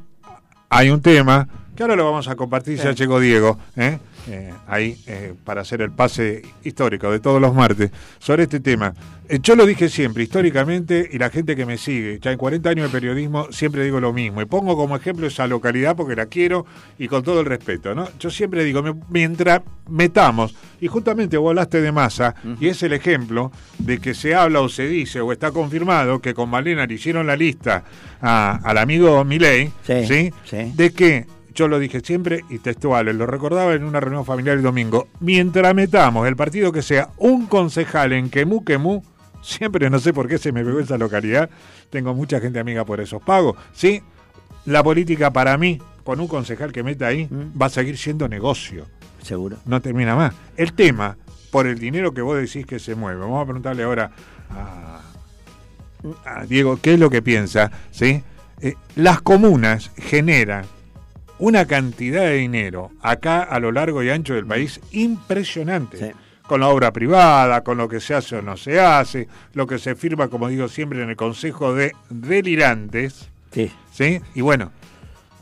hay 0.71 0.91
un 0.91 1.01
tema 1.03 1.49
que 1.77 1.83
ahora 1.83 1.97
lo 1.97 2.05
vamos 2.05 2.29
a 2.29 2.37
compartir, 2.37 2.79
ya 2.79 2.93
llegó 2.93 3.19
Diego, 3.21 3.59
¿eh? 3.77 3.99
Eh, 4.29 4.53
ahí 4.67 4.97
eh, 5.07 5.35
para 5.45 5.61
hacer 5.61 5.83
el 5.83 5.91
pase 5.91 6.43
histórico 6.63 7.11
de 7.11 7.21
todos 7.21 7.41
los 7.43 7.55
martes 7.55 7.91
sobre 8.19 8.45
este 8.45 8.59
tema. 8.61 8.95
Eh, 9.29 9.39
yo 9.43 9.55
lo 9.55 9.67
dije 9.67 9.89
siempre, 9.89 10.23
históricamente, 10.23 11.09
y 11.13 11.19
la 11.19 11.29
gente 11.31 11.55
que 11.57 11.67
me 11.67 11.77
sigue, 11.77 12.19
ya 12.23 12.33
en 12.33 12.39
40 12.39 12.71
años 12.71 12.91
de 12.91 12.99
periodismo, 12.99 13.49
siempre 13.53 13.85
digo 13.85 14.01
lo 14.01 14.13
mismo. 14.13 14.41
Y 14.41 14.47
pongo 14.47 14.77
como 14.77 14.97
ejemplo 14.97 15.27
esa 15.27 15.47
localidad 15.47 15.95
porque 15.97 16.17
la 16.17 16.27
quiero 16.27 16.65
y 16.99 17.09
con 17.09 17.23
todo 17.23 17.41
el 17.41 17.47
respeto. 17.47 17.95
¿no? 17.95 18.09
Yo 18.19 18.31
siempre 18.31 18.65
digo, 18.65 18.83
me- 18.83 18.95
mientras 19.11 19.61
metamos, 19.91 20.55
y 20.81 20.87
justamente 20.89 21.37
vos 21.37 21.51
hablaste 21.51 21.81
de 21.83 21.93
masa, 21.93 22.35
y 22.61 22.69
es 22.69 22.83
el 22.83 22.93
ejemplo 22.95 23.53
de 23.79 23.99
que 23.99 24.15
se 24.15 24.35
habla 24.35 24.61
o 24.61 24.69
se 24.69 24.87
dice 24.87 25.21
o 25.21 25.33
está 25.33 25.51
confirmado 25.51 26.21
que 26.21 26.33
con 26.35 26.49
Malena 26.49 26.87
le 26.87 26.95
hicieron 26.95 27.27
la 27.27 27.37
lista 27.37 27.85
a- 28.21 28.59
al 28.65 28.79
amigo 28.79 29.23
Milei, 29.25 29.71
Sí, 29.87 30.07
¿sí? 30.07 30.31
sí. 30.45 30.73
de 30.75 30.91
que 30.93 31.27
yo 31.55 31.69
lo 31.69 31.79
dije 31.79 32.01
siempre 32.01 32.45
y 32.51 32.59
textual, 32.59 33.07
lo 33.17 33.27
recordaba 33.27 33.75
en 33.75 33.85
una 33.85 34.01
reunión 34.01 34.25
familiar 34.25 34.57
el 34.57 34.63
domingo, 34.63 35.09
mientras 35.21 35.75
metamos 35.75 36.27
el 36.27 36.37
partido 36.37 36.73
que 36.73 36.83
sea 36.83 37.11
un 37.19 37.47
concejal 37.47 38.13
en 38.13 38.31
Quemú 38.31 38.65
Quemú, 38.65 39.03
siempre 39.43 39.89
no 39.91 39.99
sé 39.99 40.13
por 40.13 40.27
qué 40.29 40.39
se 40.39 40.53
me 40.53 40.65
pegó 40.65 40.81
esa 40.81 40.99
localidad, 40.99 41.49
tengo 41.91 42.15
mucha 42.15 42.41
gente 42.41 42.59
amiga 42.59 42.85
por 42.85 43.01
esos 43.01 43.23
pagos, 43.23 43.57
¿sí? 43.73 44.03
La 44.67 44.83
política 44.83 45.31
para 45.31 45.57
mí, 45.59 45.79
con 46.03 46.19
un 46.21 46.27
concejal 46.29 46.73
que 46.73 46.83
meta 46.83 47.07
ahí, 47.07 47.27
Mm. 47.31 47.61
va 47.61 47.67
a 47.67 47.71
seguir 47.71 47.97
siendo 47.99 48.29
negocio, 48.29 48.87
Seguro. 49.23 49.59
no 49.67 49.81
termina 49.81 50.15
más. 50.17 50.35
El 50.57 50.73
tema, 50.73 51.17
por 51.51 51.67
el 51.67 51.79
dinero 51.79 52.13
que 52.13 52.23
vos 52.23 52.37
decís 52.39 52.67
que 52.67 52.79
se 52.79 52.95
mueve, 52.95 53.21
vamos 53.21 53.41
a 53.43 53.45
preguntarle 53.45 53.83
ahora 53.85 54.11
a, 54.51 55.01
a 56.25 56.45
Diego 56.47 56.79
qué 56.83 56.95
es 56.95 57.01
lo 57.01 57.11
que 57.11 57.23
piensa, 57.23 57.71
¿sí? 57.91 58.23
Eh, 58.61 58.75
las 58.97 59.21
comunas 59.21 59.91
generan 59.97 60.65
una 61.39 61.67
cantidad 61.67 62.23
de 62.23 62.37
dinero 62.37 62.91
acá 63.01 63.43
a 63.43 63.59
lo 63.59 63.73
largo 63.73 64.03
y 64.03 64.11
ancho 64.11 64.35
del 64.35 64.47
país 64.47 64.81
impresionante. 64.93 65.99
Sí. 65.99 66.13
Con 66.47 66.61
la 66.61 66.69
obra 66.69 66.93
privada, 66.93 67.63
con 67.63 67.79
lo 67.79 67.89
que 67.89 68.01
se 68.01 68.15
hace 68.15 68.37
o 68.37 68.43
no 68.43 68.59
se 68.59 68.79
hace, 68.79 69.29
lo 69.55 69.67
que 69.67 69.79
se 69.79 69.95
firma, 69.95 70.29
como 70.29 70.49
digo 70.49 70.69
siempre, 70.69 71.03
en 71.03 71.09
el 71.09 71.17
Consejo 71.17 71.75
de 71.75 71.93
Delirantes. 72.11 73.31
Sí. 73.51 73.73
¿Sí? 73.93 74.21
Y 74.35 74.43
bueno, 74.43 74.71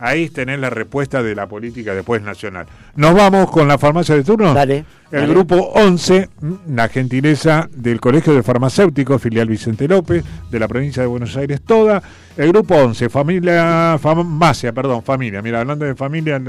ahí 0.03 0.28
tenés 0.30 0.59
la 0.59 0.68
respuesta 0.68 1.22
de 1.22 1.34
la 1.34 1.46
política 1.46 1.94
después 1.94 2.20
nacional. 2.22 2.66
Nos 2.96 3.14
vamos 3.14 3.50
con 3.50 3.68
la 3.68 3.78
farmacia 3.78 4.16
de 4.16 4.24
turno. 4.24 4.53
Dale. 4.53 4.84
El 5.12 5.20
dale. 5.20 5.32
grupo 5.32 5.55
11, 5.74 6.28
mm, 6.40 6.55
la 6.74 6.88
gentileza 6.88 7.68
del 7.72 8.00
Colegio 8.00 8.34
de 8.34 8.42
Farmacéuticos, 8.42 9.22
filial 9.22 9.46
Vicente 9.46 9.86
López, 9.86 10.24
de 10.50 10.59
la 10.59 10.66
provincia 10.66 11.03
de 11.03 11.07
Buenos 11.07 11.36
Aires 11.36 11.62
toda. 11.62 12.03
El 12.36 12.48
grupo 12.48 12.74
11, 12.74 13.09
familia, 13.09 13.96
farmacia, 14.00 14.72
perdón, 14.72 15.05
familia. 15.05 15.40
Mira, 15.40 15.61
hablando 15.61 15.84
de 15.84 15.94
familia, 15.94 16.42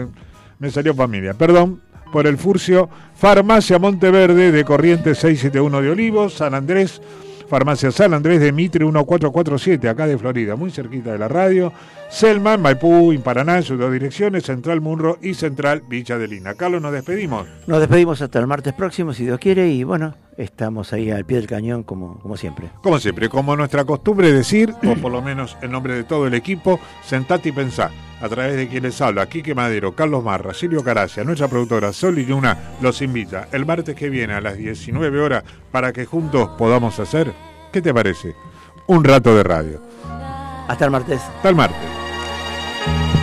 me 0.58 0.72
salió 0.72 0.96
familia. 0.96 1.36
Perdón 1.36 1.80
por 2.12 2.26
el 2.26 2.38
furcio. 2.40 2.90
Farmacia 3.16 3.78
Monteverde 3.78 4.52
de 4.52 4.66
Corrientes 4.66 5.20
671 5.20 5.82
de 5.82 5.92
Olivos, 5.92 6.34
San 6.34 6.56
Andrés. 6.56 7.02
Farmacia 7.48 7.92
San 7.92 8.16
Andrés 8.16 8.40
de 8.40 8.52
Mitre 8.52 8.84
1447, 8.84 9.88
acá 9.88 10.08
de 10.08 10.18
Florida, 10.18 10.56
muy 10.56 10.72
cerquita 10.72 11.12
de 11.12 11.20
la 11.20 11.28
radio. 11.28 11.72
Selman, 12.14 12.62
Maipú, 12.62 13.12
y 13.12 13.18
Paraná, 13.18 13.58
en 13.58 13.64
sus 13.64 13.80
dos 13.80 13.92
direcciones, 13.92 14.44
Central 14.44 14.82
Munro 14.82 15.18
y 15.20 15.34
Central 15.34 15.82
Villa 15.90 16.16
de 16.20 16.28
Lina. 16.28 16.54
Carlos, 16.54 16.80
nos 16.80 16.94
despedimos. 16.94 17.48
Nos 17.66 17.80
despedimos 17.80 18.22
hasta 18.22 18.38
el 18.38 18.46
martes 18.46 18.72
próximo, 18.74 19.14
si 19.14 19.26
Dios 19.26 19.40
quiere, 19.40 19.68
y 19.70 19.84
bueno, 19.84 20.14
estamos 20.38 20.94
ahí 20.94 21.10
al 21.10 21.26
pie 21.26 21.38
del 21.38 21.48
cañón 21.48 21.82
como, 21.82 22.20
como 22.20 22.38
siempre. 22.38 22.70
Como 22.84 23.00
siempre, 23.00 23.30
como 23.30 23.56
nuestra 23.56 23.84
costumbre 23.84 24.32
decir, 24.32 24.76
o 24.86 24.94
por 25.02 25.12
lo 25.12 25.24
menos 25.24 25.58
en 25.64 25.72
nombre 25.72 25.96
de 25.96 26.04
todo 26.04 26.28
el 26.28 26.36
equipo, 26.36 26.80
sentate 27.04 27.50
y 27.50 27.52
pensá. 27.52 27.90
A 28.22 28.30
través 28.30 28.58
de 28.58 28.68
quien 28.68 28.84
les 28.84 29.02
habla, 29.02 29.28
Quique 29.28 29.56
Madero, 29.56 29.96
Carlos 29.96 30.24
Marra, 30.24 30.54
Silvio 30.54 30.84
Caracia, 30.84 31.24
nuestra 31.24 31.48
productora 31.48 31.92
Sol 31.94 32.20
y 32.20 32.28
Luna, 32.28 32.76
los 32.80 33.02
invita 33.02 33.48
el 33.52 33.66
martes 33.66 33.96
que 33.96 34.10
viene 34.10 34.34
a 34.34 34.42
las 34.42 34.56
19 34.56 35.20
horas 35.20 35.44
para 35.72 35.92
que 35.92 36.06
juntos 36.06 36.50
podamos 36.60 37.00
hacer, 37.00 37.34
¿qué 37.72 37.82
te 37.82 37.92
parece? 37.92 38.36
Un 38.86 39.04
rato 39.04 39.36
de 39.36 39.42
radio. 39.42 39.82
Hasta 40.68 40.86
el 40.86 40.92
martes. 40.92 41.20
Hasta 41.20 41.50
el 41.50 41.56
martes. 41.56 42.03
thank 42.86 43.18
you 43.18 43.23